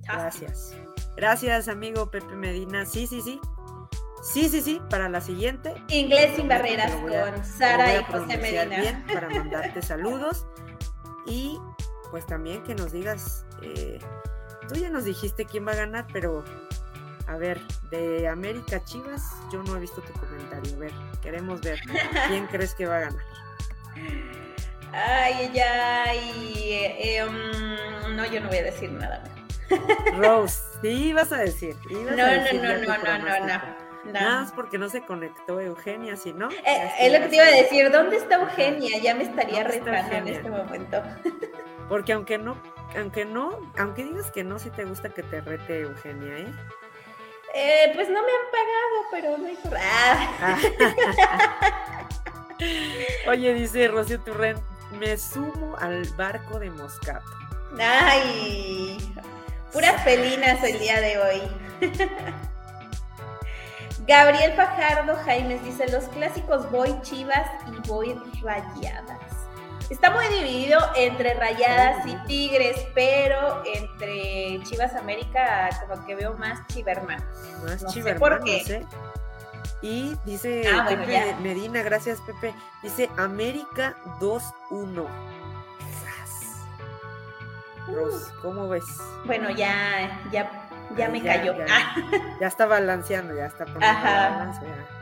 Gracias. 0.04 0.76
Gracias, 1.16 1.68
amigo 1.68 2.12
Pepe 2.12 2.36
Medina. 2.36 2.86
Sí, 2.86 3.08
sí, 3.08 3.22
sí. 3.22 3.40
Sí, 4.22 4.50
sí, 4.50 4.62
sí, 4.62 4.82
para 4.90 5.08
la 5.08 5.22
siguiente. 5.22 5.74
Inglés 5.88 6.36
sin 6.36 6.48
barreras 6.48 6.92
a- 6.92 7.00
con 7.32 7.46
Sara 7.46 8.00
y 8.00 8.04
José 8.04 8.38
Medina. 8.38 8.80
bien 8.82 9.04
para 9.12 9.30
mandarte 9.30 9.82
saludos 9.84 10.48
y 11.28 11.60
pues 12.12 12.26
también 12.26 12.64
que 12.64 12.76
nos 12.76 12.92
digas, 12.92 13.46
eh, 13.62 14.00
tú 14.68 14.76
ya 14.76 14.90
nos 14.90 15.06
dijiste 15.06 15.46
quién 15.46 15.68
va 15.68 15.72
a 15.74 15.76
ganar, 15.76 16.06
pero 16.14 16.44
a 17.28 17.38
ver, 17.38 17.60
de 17.90 18.28
América 18.28 18.84
Chivas, 18.84 19.24
yo 19.52 19.64
no 19.64 19.76
he 19.76 19.80
visto 19.80 20.02
tu 20.02 20.14
comentario, 20.14 20.76
a 20.76 20.80
ver, 20.80 20.92
queremos 21.22 21.62
ver 21.62 21.80
quién 22.28 22.46
crees 22.52 22.76
que 22.76 22.86
va 22.86 22.98
a 22.98 23.02
ganar. 23.02 23.24
Ay, 24.94 25.52
ya, 25.54 26.14
y, 26.16 26.72
eh, 26.72 27.18
eh, 27.18 27.26
mm, 27.26 28.16
no, 28.16 28.26
yo 28.26 28.40
no 28.42 28.48
voy 28.48 28.58
a 28.60 28.64
decir 28.64 28.92
nada. 28.92 29.24
Rose, 30.18 30.62
sí 30.82 30.90
ibas 31.10 31.32
a 31.32 31.38
decir. 31.38 31.76
ibas 31.90 32.16
No, 32.16 32.24
a 32.24 32.28
no, 32.28 32.44
decir 32.44 32.62
no, 32.62 32.74
tu 32.76 32.80
no, 32.82 32.86
no, 32.88 32.96
no, 32.98 33.02
pronóstico. 33.02 33.48
no. 33.48 33.86
Nada 34.14 34.42
más 34.42 34.52
porque 34.52 34.78
no 34.78 34.88
se 34.88 35.02
conectó 35.02 35.60
Eugenia, 35.60 36.16
si 36.16 36.32
no. 36.32 36.50
Eh, 36.52 36.92
es 37.00 37.12
lo 37.12 37.20
que 37.22 37.28
te 37.30 37.36
iba 37.38 37.46
a 37.46 37.50
decir, 37.50 37.92
¿dónde 37.92 38.18
está 38.18 38.36
Eugenia? 38.36 39.00
Ya 39.02 39.16
me 39.16 39.24
estaría 39.24 39.64
¿Dónde 39.64 39.78
está 39.78 39.92
retando 39.92 40.16
en 40.18 40.28
este 40.36 40.50
momento. 40.52 41.04
Porque 41.90 42.14
aunque 42.14 42.38
no, 42.38 42.58
aunque 42.98 43.26
no, 43.26 43.60
aunque 43.78 44.04
digas 44.04 44.32
que 44.32 44.44
no, 44.44 44.60
sí 44.60 44.70
te 44.70 44.86
gusta 44.86 45.10
que 45.10 45.24
te 45.24 45.42
rete 45.42 45.82
Eugenia, 45.82 46.38
¿eh? 46.38 46.54
Eh, 47.54 47.92
pues 47.96 48.10
no 48.10 48.22
me 48.22 48.32
han 48.32 48.52
pagado, 48.52 49.06
pero 49.12 49.38
no 49.38 49.50
importa. 49.50 49.80
Ah, 50.42 50.58
Oye, 53.30 53.54
dice 53.54 53.88
Rocío 53.88 54.20
Turren, 54.20 54.58
me 55.00 55.18
sumo 55.18 55.76
al 55.78 56.06
barco 56.16 56.60
de 56.60 56.70
Moscato. 56.70 57.26
Ay, 57.80 58.98
puras 59.72 60.02
pelinas 60.04 60.64
el 60.64 60.80
día 60.80 61.00
de 61.00 61.18
hoy. 61.18 61.42
Gabriel 64.08 64.54
Fajardo 64.54 65.16
Jaimes 65.24 65.64
dice, 65.64 65.90
los 65.90 66.06
clásicos 66.10 66.70
voy 66.72 66.96
chivas 67.02 67.50
y 67.68 67.88
voy 67.88 68.16
rayadas. 68.42 69.20
Está 69.90 70.10
muy 70.10 70.28
dividido 70.30 70.80
entre 70.96 71.34
rayadas 71.36 72.06
y 72.08 72.16
tigres, 72.26 72.88
pero 72.96 73.62
entre 73.66 74.60
Chivas 74.64 74.96
América 74.96 75.70
como 75.88 76.06
que 76.06 76.16
veo 76.16 76.34
más 76.38 76.66
chivermanos. 76.68 77.24
Más 77.64 77.84
No 77.84 77.90
sé 77.90 77.94
chivermanos, 77.94 78.38
por 78.40 78.44
qué. 78.46 78.58
¿eh? 78.74 78.86
Y 79.82 80.16
dice 80.26 80.64
Ah, 80.74 80.86
Pepe. 80.88 81.36
Medina, 81.42 81.84
gracias 81.84 82.20
Pepe, 82.22 82.56
dice 82.82 83.10
América 83.18 83.96
2-1. 84.20 85.06
Sas. 86.02 86.66
Ros, 87.88 88.32
¿cómo 88.42 88.68
ves? 88.70 88.86
Bueno, 89.26 89.52
ya, 89.52 90.20
ya, 90.32 90.50
ya 90.98 91.06
Ay, 91.06 91.12
me 91.12 91.22
ya, 91.22 91.38
cayó. 91.38 91.54
ya. 91.58 91.66
Ah, 91.70 91.96
Ya 92.40 92.48
está 92.48 92.66
balanceando, 92.66 93.36
ya 93.36 93.46
está 93.46 93.66
poniendo 93.66 93.86
Ajá. 93.88 94.52
ya. 94.64 94.95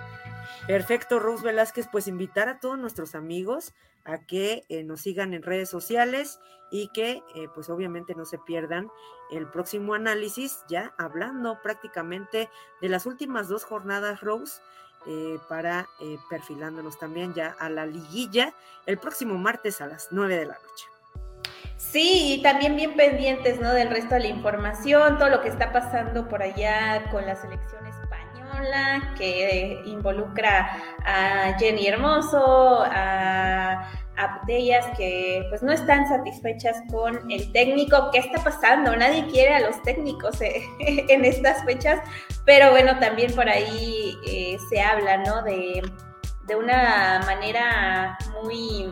Perfecto, 0.68 1.20
Rose 1.20 1.44
Velázquez, 1.44 1.90
pues 1.92 2.08
invitar 2.08 2.48
a 2.48 2.60
todos 2.60 2.80
nuestros 2.80 3.16
amigos 3.16 3.74
a 4.06 4.20
que 4.20 4.64
eh, 4.70 4.84
nos 4.84 5.02
sigan 5.02 5.34
en 5.34 5.44
redes 5.44 5.70
sociales 5.70 6.40
y 6.72 6.88
que 6.90 7.22
eh, 7.36 7.48
pues 7.54 7.70
obviamente 7.70 8.16
no 8.16 8.24
se 8.24 8.38
pierdan 8.38 8.90
el 9.32 9.46
próximo 9.48 9.94
análisis, 9.94 10.64
ya 10.70 10.94
hablando 10.98 11.60
prácticamente 11.62 12.50
de 12.82 12.90
las 12.90 13.06
últimas 13.06 13.50
dos 13.50 13.66
jornadas, 13.66 14.22
Rose, 14.22 14.62
eh, 15.06 15.38
para 15.50 15.90
perfilándonos 16.30 16.98
también 16.98 17.34
ya 17.34 17.58
a 17.60 17.68
la 17.68 17.86
liguilla 17.86 18.54
el 18.86 18.98
próximo 18.98 19.38
martes 19.38 19.82
a 19.82 19.88
las 19.88 20.08
9 20.12 20.38
de 20.38 20.46
la 20.46 20.54
noche. 20.54 20.86
Sí, 21.76 22.36
y 22.36 22.42
también 22.42 22.78
bien 22.78 22.96
pendientes, 22.96 23.60
¿no? 23.60 23.74
Del 23.74 23.90
resto 23.90 24.16
de 24.16 24.22
la 24.22 24.28
información, 24.28 25.18
todo 25.18 25.28
lo 25.28 25.42
que 25.42 25.50
está 25.50 25.74
pasando 25.74 26.30
por 26.30 26.42
allá 26.42 27.10
con 27.12 27.26
la 27.26 27.36
selección 27.36 27.86
que 29.18 29.82
involucra 29.86 30.72
a 31.06 31.58
Jenny 31.60 31.88
Hermoso, 31.88 32.84
a, 32.84 33.90
a 34.18 34.42
que 34.98 35.46
pues 35.50 35.64
no 35.64 35.72
están 35.72 36.08
satisfechas 36.08 36.78
con 36.92 37.32
el 37.32 37.52
técnico. 37.52 38.10
¿Qué 38.12 38.20
está 38.20 38.44
pasando? 38.44 38.96
Nadie 38.96 39.26
quiere 39.28 39.56
a 39.56 39.60
los 39.62 39.82
técnicos 39.84 40.42
eh, 40.42 40.64
en 40.80 41.26
estas 41.26 41.64
fechas, 41.66 42.00
pero 42.46 42.72
bueno, 42.72 42.98
también 43.00 43.34
por 43.34 43.50
ahí 43.50 44.18
eh, 44.28 44.58
se 44.70 44.82
habla, 44.82 45.18
¿no? 45.18 45.42
De, 45.44 45.82
de 46.48 46.56
una 46.56 47.22
manera 47.26 48.18
muy 48.44 48.92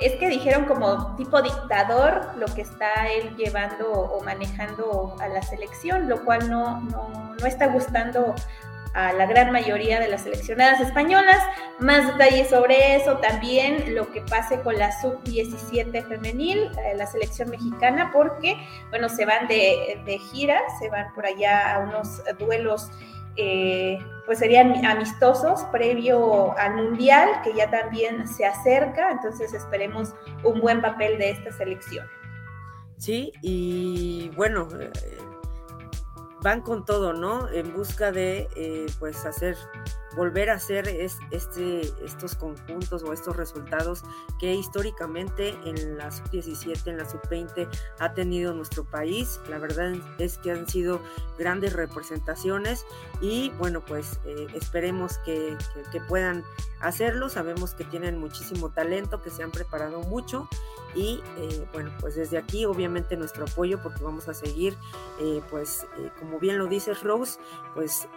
es 0.00 0.14
que 0.16 0.28
dijeron 0.28 0.64
como 0.64 1.16
tipo 1.16 1.42
dictador 1.42 2.32
lo 2.36 2.46
que 2.46 2.62
está 2.62 3.08
él 3.08 3.36
llevando 3.36 3.90
o 3.90 4.22
manejando 4.22 5.16
a 5.20 5.28
la 5.28 5.42
selección, 5.42 6.08
lo 6.08 6.24
cual 6.24 6.48
no, 6.48 6.80
no, 6.82 7.34
no 7.38 7.46
está 7.46 7.66
gustando 7.66 8.34
a 8.94 9.12
la 9.12 9.26
gran 9.26 9.52
mayoría 9.52 10.00
de 10.00 10.08
las 10.08 10.22
seleccionadas 10.22 10.80
españolas. 10.80 11.38
Más 11.78 12.06
detalles 12.06 12.50
sobre 12.50 12.96
eso, 12.96 13.18
también 13.18 13.94
lo 13.94 14.10
que 14.10 14.22
pase 14.22 14.60
con 14.60 14.78
la 14.78 14.90
sub-17 15.00 16.06
femenil, 16.06 16.70
eh, 16.78 16.94
la 16.96 17.06
selección 17.06 17.50
mexicana, 17.50 18.10
porque, 18.12 18.56
bueno, 18.90 19.08
se 19.08 19.24
van 19.24 19.46
de, 19.46 20.00
de 20.04 20.18
gira, 20.18 20.60
se 20.78 20.88
van 20.88 21.12
por 21.14 21.26
allá 21.26 21.74
a 21.74 21.78
unos 21.80 22.22
duelos 22.38 22.90
eh, 23.38 23.98
pues 24.26 24.40
serían 24.40 24.84
amistosos 24.84 25.62
previo 25.72 26.58
al 26.58 26.74
Mundial, 26.74 27.40
que 27.42 27.54
ya 27.54 27.70
también 27.70 28.28
se 28.28 28.44
acerca, 28.44 29.10
entonces 29.12 29.54
esperemos 29.54 30.12
un 30.44 30.60
buen 30.60 30.82
papel 30.82 31.18
de 31.18 31.30
esta 31.30 31.52
selección. 31.52 32.06
Sí, 32.98 33.32
y 33.40 34.30
bueno, 34.36 34.68
eh, 34.78 34.90
van 36.42 36.62
con 36.62 36.84
todo, 36.84 37.12
¿no? 37.12 37.48
En 37.48 37.72
busca 37.72 38.12
de, 38.12 38.48
eh, 38.56 38.86
pues, 38.98 39.24
hacer 39.24 39.56
volver 40.18 40.50
a 40.50 40.54
hacer 40.54 40.88
este, 41.30 41.80
estos 42.04 42.34
conjuntos 42.34 43.04
o 43.04 43.12
estos 43.12 43.36
resultados 43.36 44.02
que 44.40 44.52
históricamente 44.52 45.56
en 45.64 45.96
la 45.96 46.10
sub-17, 46.10 46.88
en 46.88 46.98
la 46.98 47.08
sub-20 47.08 47.68
ha 48.00 48.14
tenido 48.14 48.52
nuestro 48.52 48.82
país. 48.82 49.38
La 49.48 49.58
verdad 49.58 49.94
es 50.18 50.38
que 50.38 50.50
han 50.50 50.68
sido 50.68 51.00
grandes 51.38 51.72
representaciones 51.72 52.84
y 53.20 53.50
bueno, 53.58 53.80
pues 53.80 54.18
eh, 54.24 54.48
esperemos 54.54 55.18
que, 55.18 55.56
puedan 56.08 56.44
hacerlo. 56.80 57.28
Sabemos 57.28 57.74
que 57.74 57.84
tienen 57.84 58.18
muchísimo 58.18 58.70
talento, 58.70 59.22
que 59.22 59.30
se 59.30 59.44
han 59.44 59.52
preparado 59.52 60.00
mucho 60.00 60.48
y 60.96 61.22
eh, 61.36 61.64
bueno, 61.72 61.92
pues 62.00 62.16
desde 62.16 62.38
aquí 62.38 62.64
obviamente 62.64 63.16
nuestro 63.16 63.44
apoyo 63.44 63.80
porque 63.82 64.02
vamos 64.02 64.28
a 64.28 64.34
seguir, 64.34 64.76
eh, 65.20 65.42
pues 65.48 65.86
como 66.18 66.40
bien 66.40 66.58
lo 66.58 66.66
dices 66.66 67.04
Rose, 67.04 67.38
pues 67.74 68.08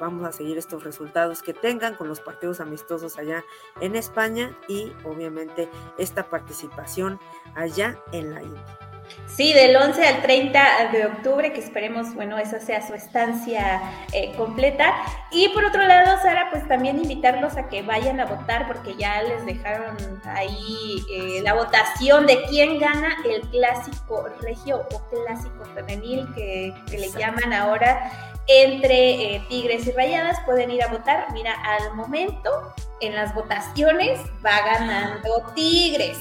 vamos 0.00 0.26
a 0.26 0.32
seguir 0.32 0.58
estos 0.58 0.84
resultados 0.84 1.42
que 1.42 1.54
tengan 1.54 1.94
con 1.94 2.08
los 2.08 2.20
partidos 2.20 2.60
amistosos 2.60 3.18
allá 3.18 3.44
en 3.80 3.96
España 3.96 4.56
y 4.68 4.92
obviamente 5.04 5.68
esta 5.98 6.28
participación 6.28 7.18
allá 7.54 7.98
en 8.12 8.34
la 8.34 8.42
India. 8.42 8.78
Sí, 9.26 9.52
del 9.52 9.76
11 9.76 10.06
al 10.06 10.22
30 10.22 10.90
de 10.92 11.06
octubre, 11.06 11.52
que 11.52 11.60
esperemos, 11.60 12.14
bueno, 12.14 12.38
esa 12.38 12.60
sea 12.60 12.86
su 12.86 12.94
estancia 12.94 13.82
eh, 14.12 14.32
completa. 14.36 14.94
Y 15.30 15.48
por 15.48 15.64
otro 15.64 15.84
lado, 15.84 16.16
Sara, 16.22 16.48
pues 16.50 16.66
también 16.68 16.98
invitarlos 16.98 17.56
a 17.56 17.68
que 17.68 17.82
vayan 17.82 18.20
a 18.20 18.26
votar, 18.26 18.66
porque 18.66 18.94
ya 18.96 19.22
les 19.22 19.44
dejaron 19.44 19.96
ahí 20.24 21.04
eh, 21.10 21.40
la 21.42 21.54
votación 21.54 22.26
de 22.26 22.44
quién 22.44 22.78
gana 22.78 23.16
el 23.28 23.42
clásico 23.48 24.28
regio 24.40 24.86
o 24.92 25.02
clásico 25.10 25.64
femenil, 25.74 26.32
que, 26.34 26.72
que 26.88 26.98
le 26.98 27.10
llaman 27.10 27.52
ahora 27.52 28.33
entre 28.46 29.34
eh, 29.36 29.46
Tigres 29.48 29.86
y 29.86 29.92
Rayadas. 29.92 30.40
Pueden 30.44 30.70
ir 30.70 30.82
a 30.82 30.88
votar. 30.88 31.26
Mira, 31.32 31.54
al 31.54 31.94
momento, 31.94 32.74
en 33.00 33.14
las 33.14 33.34
votaciones, 33.34 34.20
va 34.44 34.60
ganando 34.64 35.52
Tigres. 35.54 36.18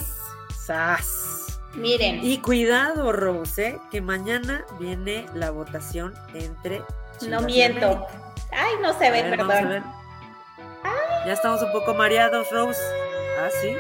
¡Sas! 0.65 1.59
Miren. 1.75 2.19
Y 2.23 2.37
cuidado, 2.37 3.11
Rose, 3.11 3.67
¿eh? 3.67 3.79
que 3.89 3.99
mañana 3.99 4.63
viene 4.79 5.25
la 5.33 5.49
votación 5.49 6.13
entre. 6.35 6.83
no 7.27 7.41
miento. 7.41 8.07
Ay, 8.51 8.73
no 8.81 8.97
se 8.97 9.09
ve, 9.09 9.23
perdón. 9.23 9.83
Ya 11.25 11.33
estamos 11.33 11.61
un 11.63 11.71
poco 11.71 11.93
mareados, 11.93 12.51
Rose. 12.51 12.81
Ah, 13.39 13.49
sí. 13.61 13.75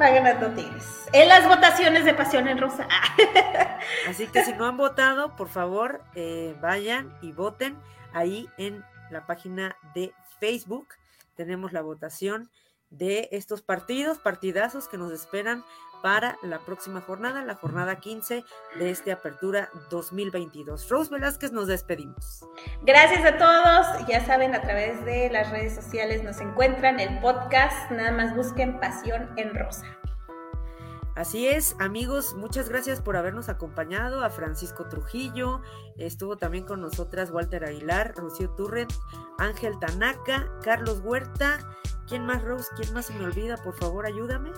Va 0.00 0.10
ganando 0.10 0.50
Tigres 0.52 1.00
en 1.12 1.28
las 1.28 1.46
votaciones 1.46 2.04
de 2.04 2.14
Pasión 2.14 2.48
en 2.48 2.58
Rosa. 2.58 2.86
Así 4.08 4.26
que 4.28 4.44
si 4.44 4.52
no 4.52 4.66
han 4.66 4.76
votado, 4.76 5.36
por 5.36 5.48
favor, 5.48 6.02
eh, 6.14 6.54
vayan 6.60 7.14
y 7.20 7.32
voten 7.32 7.76
ahí 8.12 8.48
en 8.58 8.84
la 9.10 9.26
página 9.26 9.76
de 9.94 10.12
Facebook. 10.38 10.88
Tenemos 11.34 11.72
la 11.72 11.82
votación 11.82 12.50
de 12.90 13.28
estos 13.32 13.62
partidos, 13.62 14.18
partidazos 14.18 14.88
que 14.88 14.98
nos 14.98 15.12
esperan 15.12 15.64
para 16.02 16.38
la 16.42 16.60
próxima 16.60 17.00
jornada, 17.00 17.44
la 17.44 17.54
jornada 17.54 18.00
15 18.00 18.44
de 18.78 18.90
esta 18.90 19.12
apertura 19.12 19.70
2022. 19.90 20.88
Rose 20.88 21.10
Velázquez, 21.10 21.52
nos 21.52 21.66
despedimos. 21.66 22.44
Gracias 22.82 23.24
a 23.24 23.36
todos. 23.38 24.08
Ya 24.08 24.24
saben, 24.24 24.54
a 24.54 24.62
través 24.62 25.04
de 25.04 25.30
las 25.30 25.50
redes 25.50 25.74
sociales 25.74 26.22
nos 26.22 26.40
encuentran 26.40 27.00
el 27.00 27.20
podcast. 27.20 27.90
Nada 27.90 28.12
más 28.12 28.34
busquen 28.34 28.80
Pasión 28.80 29.30
en 29.36 29.54
Rosa. 29.54 29.86
Así 31.16 31.48
es, 31.48 31.76
amigos, 31.80 32.34
muchas 32.34 32.70
gracias 32.70 33.02
por 33.02 33.16
habernos 33.16 33.48
acompañado. 33.50 34.24
A 34.24 34.30
Francisco 34.30 34.86
Trujillo, 34.88 35.60
estuvo 35.98 36.36
también 36.36 36.64
con 36.64 36.80
nosotras 36.80 37.30
Walter 37.30 37.64
Aguilar, 37.64 38.14
Rocío 38.16 38.48
Turret, 38.50 38.88
Ángel 39.36 39.78
Tanaka, 39.80 40.48
Carlos 40.62 41.00
Huerta. 41.04 41.58
¿Quién 42.06 42.24
más, 42.24 42.42
Rose? 42.42 42.68
¿Quién 42.76 42.94
más 42.94 43.06
se 43.06 43.14
me 43.14 43.24
olvida? 43.24 43.56
Por 43.58 43.74
favor, 43.74 44.06
ayúdame. 44.06 44.50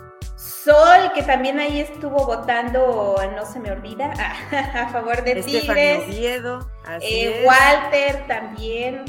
Sol, 0.42 1.12
que 1.14 1.22
también 1.22 1.60
ahí 1.60 1.78
estuvo 1.80 2.26
votando, 2.26 3.16
no 3.36 3.46
se 3.46 3.60
me 3.60 3.70
olvida, 3.70 4.12
a, 4.74 4.88
favor 4.88 5.22
de 5.22 5.42
Tigres. 5.42 6.04
Oviedo, 6.04 6.68
eh, 7.00 7.44
Walter 7.46 8.26
también. 8.26 9.04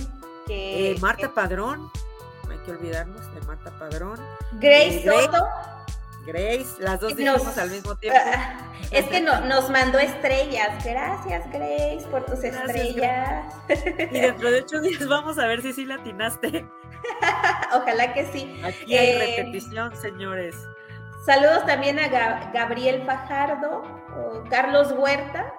Que, 0.45 0.91
eh, 0.91 0.95
Marta 0.99 1.29
Padrón, 1.33 1.91
no 2.45 2.51
hay 2.51 2.59
que 2.59 2.71
olvidarnos 2.71 3.33
de 3.33 3.41
Marta 3.41 3.71
Padrón. 3.79 4.19
Grace 4.53 4.97
eh, 4.97 5.05
Soto. 5.05 5.47
Grace, 6.25 6.75
las 6.79 6.99
dos 6.99 7.15
dijimos 7.15 7.57
al 7.57 7.71
mismo 7.71 7.95
tiempo. 7.95 8.19
Es 8.91 9.05
que 9.07 9.21
no, 9.21 9.41
nos 9.41 9.71
mandó 9.71 9.97
estrellas. 9.97 10.83
Gracias, 10.85 11.51
Grace, 11.51 12.05
por 12.11 12.25
tus 12.25 12.43
estrellas. 12.43 13.51
Y 13.67 14.19
dentro 14.19 14.51
de 14.51 14.59
ocho 14.59 14.81
días 14.81 15.07
vamos 15.07 15.39
a 15.39 15.47
ver 15.47 15.63
si 15.63 15.73
sí 15.73 15.85
latinaste. 15.85 16.63
Ojalá 17.73 18.13
que 18.13 18.25
sí. 18.31 18.61
Aquí 18.63 18.95
hay 18.95 19.09
eh, 19.09 19.35
repetición, 19.37 19.95
señores. 19.97 20.55
Saludos 21.25 21.65
también 21.65 21.99
a 21.99 22.09
Gabriel 22.53 23.03
Fajardo, 23.05 23.81
o 24.17 24.43
Carlos 24.49 24.91
Huerta. 24.91 25.53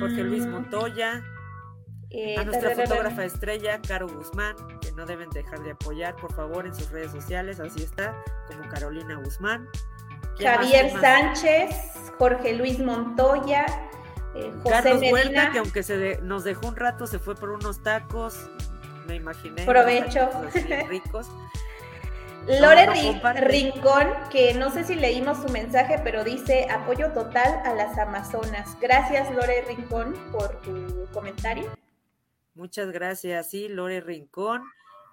Jorge 0.00 0.24
Luis 0.24 0.46
mm. 0.46 0.50
Montoya. 0.50 1.22
Eh, 2.12 2.36
a 2.38 2.44
nuestra 2.44 2.74
fotógrafa 2.74 3.24
estrella, 3.24 3.80
Caro 3.86 4.08
Guzmán, 4.08 4.56
que 4.80 4.90
no 4.92 5.06
deben 5.06 5.30
dejar 5.30 5.62
de 5.62 5.72
apoyar, 5.72 6.16
por 6.16 6.32
favor, 6.34 6.66
en 6.66 6.74
sus 6.74 6.90
redes 6.90 7.12
sociales, 7.12 7.60
así 7.60 7.82
está, 7.84 8.16
como 8.48 8.68
Carolina 8.68 9.14
Guzmán. 9.16 9.68
Javier 10.36 10.90
Sánchez, 10.98 12.12
Jorge 12.18 12.54
Luis 12.54 12.80
Montoya, 12.80 13.66
eh, 14.34 14.52
José 14.62 14.82
Carlos 14.82 15.02
Huerta, 15.12 15.52
que 15.52 15.58
aunque 15.58 15.82
se 15.82 16.18
nos 16.22 16.42
dejó 16.44 16.68
un 16.68 16.76
rato, 16.76 17.06
se 17.06 17.18
fue 17.18 17.36
por 17.36 17.50
unos 17.50 17.82
tacos, 17.82 18.50
me 19.06 19.16
imaginé. 19.16 19.64
Provecho. 19.64 20.30
ricos. 20.88 21.30
Lore 22.46 22.86
Rincón, 23.40 24.08
que 24.30 24.54
no 24.54 24.70
sé 24.70 24.84
si 24.84 24.94
leímos 24.94 25.38
su 25.38 25.48
mensaje, 25.50 26.00
pero 26.02 26.24
dice 26.24 26.68
apoyo 26.70 27.12
total 27.12 27.60
a 27.64 27.74
las 27.74 27.98
Amazonas. 27.98 28.76
Gracias, 28.80 29.32
Lore 29.34 29.62
Rincón, 29.68 30.14
por 30.32 30.60
tu 30.62 31.06
comentario. 31.12 31.70
Muchas 32.54 32.90
gracias, 32.90 33.50
sí, 33.50 33.68
Lore 33.68 34.00
Rincón. 34.00 34.62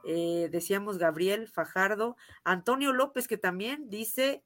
Eh, 0.06 0.48
decíamos 0.52 0.98
Gabriel 0.98 1.48
Fajardo, 1.48 2.16
Antonio 2.44 2.94
López, 2.94 3.28
que 3.28 3.38
también 3.38 3.90
dice 3.90 4.44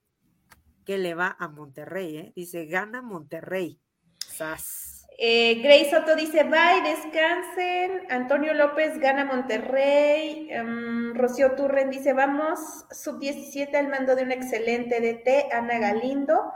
que 0.86 0.98
le 0.98 1.14
va 1.14 1.36
a 1.40 1.48
Monterrey, 1.48 2.18
¿eh? 2.18 2.34
dice 2.36 2.66
gana 2.66 3.02
Monterrey. 3.02 3.80
Sas. 4.28 5.01
Eh, 5.24 5.62
Grace 5.62 5.92
Soto 5.92 6.16
dice, 6.16 6.46
bye, 6.46 6.82
descansen. 6.84 8.08
Antonio 8.10 8.56
López 8.56 8.98
gana 8.98 9.24
Monterrey. 9.24 10.50
Um, 10.60 11.14
Rocío 11.14 11.52
Turren 11.52 11.92
dice, 11.92 12.14
vamos, 12.14 12.88
sub-17 12.90 13.76
al 13.76 13.88
mando 13.88 14.16
de 14.16 14.24
un 14.24 14.32
excelente 14.32 15.00
DT, 15.00 15.54
Ana 15.54 15.78
Galindo. 15.78 16.52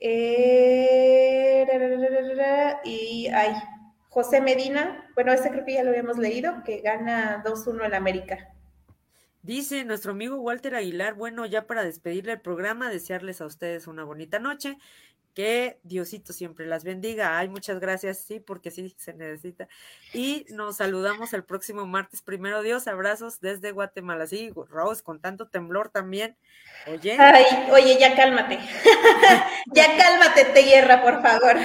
Eh, 0.00 1.64
y 2.82 3.28
ay, 3.28 3.52
José 4.08 4.40
Medina, 4.40 5.08
bueno, 5.14 5.32
ese 5.32 5.50
creo 5.50 5.64
que 5.64 5.74
ya 5.74 5.84
lo 5.84 5.90
habíamos 5.90 6.18
leído, 6.18 6.64
que 6.64 6.80
gana 6.80 7.44
2-1 7.44 7.86
el 7.86 7.94
América. 7.94 8.54
Dice 9.42 9.84
nuestro 9.84 10.12
amigo 10.12 10.40
Walter 10.40 10.74
Aguilar, 10.74 11.14
bueno, 11.14 11.46
ya 11.46 11.68
para 11.68 11.84
despedirle 11.84 12.32
el 12.32 12.40
programa, 12.40 12.90
desearles 12.90 13.40
a 13.40 13.46
ustedes 13.46 13.86
una 13.86 14.02
bonita 14.02 14.40
noche 14.40 14.78
que 15.34 15.80
Diosito 15.82 16.32
siempre 16.32 16.66
las 16.66 16.84
bendiga. 16.84 17.36
Ay, 17.36 17.48
muchas 17.48 17.80
gracias, 17.80 18.18
sí, 18.18 18.40
porque 18.40 18.70
sí 18.70 18.94
se 18.96 19.12
necesita. 19.12 19.68
Y 20.12 20.46
nos 20.50 20.76
saludamos 20.76 21.32
el 21.32 21.44
próximo 21.44 21.86
martes. 21.86 22.22
Primero 22.22 22.62
Dios, 22.62 22.86
abrazos 22.86 23.40
desde 23.40 23.72
Guatemala. 23.72 24.26
Sí, 24.26 24.52
Rose, 24.68 25.02
con 25.02 25.20
tanto 25.20 25.48
temblor 25.48 25.88
también. 25.88 26.36
Oye. 26.86 27.16
Ay, 27.18 27.44
oye, 27.72 27.98
ya 27.98 28.14
cálmate. 28.16 28.58
ya 29.74 29.96
cálmate, 29.96 30.44
te 30.46 30.62
hierra, 30.62 31.02
por 31.02 31.20
favor. 31.20 31.56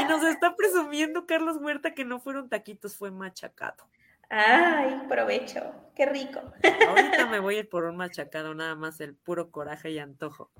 y 0.00 0.04
nos 0.04 0.22
está 0.24 0.54
presumiendo 0.54 1.26
Carlos 1.26 1.56
Huerta 1.56 1.94
que 1.94 2.04
no 2.04 2.20
fueron 2.20 2.48
taquitos, 2.48 2.94
fue 2.94 3.10
machacado. 3.10 3.88
Ay, 4.30 5.02
provecho, 5.08 5.62
qué 5.94 6.04
rico. 6.04 6.40
Ahorita 6.86 7.26
me 7.26 7.40
voy 7.40 7.56
a 7.56 7.58
ir 7.60 7.68
por 7.68 7.84
un 7.84 7.96
machacado, 7.96 8.54
nada 8.54 8.74
más 8.74 9.00
el 9.00 9.14
puro 9.14 9.50
coraje 9.50 9.90
y 9.90 9.98
antojo. 9.98 10.50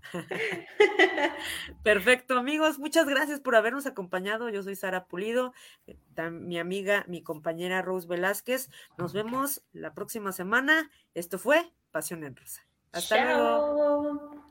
Perfecto, 1.83 2.39
amigos, 2.39 2.79
muchas 2.79 3.07
gracias 3.07 3.41
por 3.41 3.57
habernos 3.57 3.87
acompañado. 3.87 4.49
Yo 4.49 4.63
soy 4.63 4.75
Sara 4.75 5.05
Pulido, 5.05 5.53
eh, 5.87 5.99
mi 6.31 6.59
amiga, 6.59 7.05
mi 7.09 7.23
compañera 7.23 7.83
Rose 7.83 8.09
Velázquez. 8.09 8.71
Nos 8.97 9.13
vemos 9.13 9.63
la 9.73 9.93
próxima 9.93 10.33
semana. 10.33 10.91
Esto 11.15 11.39
fue 11.39 11.71
Pasión 11.91 12.25
en 12.25 12.37
Rosa. 12.37 12.63
Hasta 12.93 13.23
luego. 13.23 14.48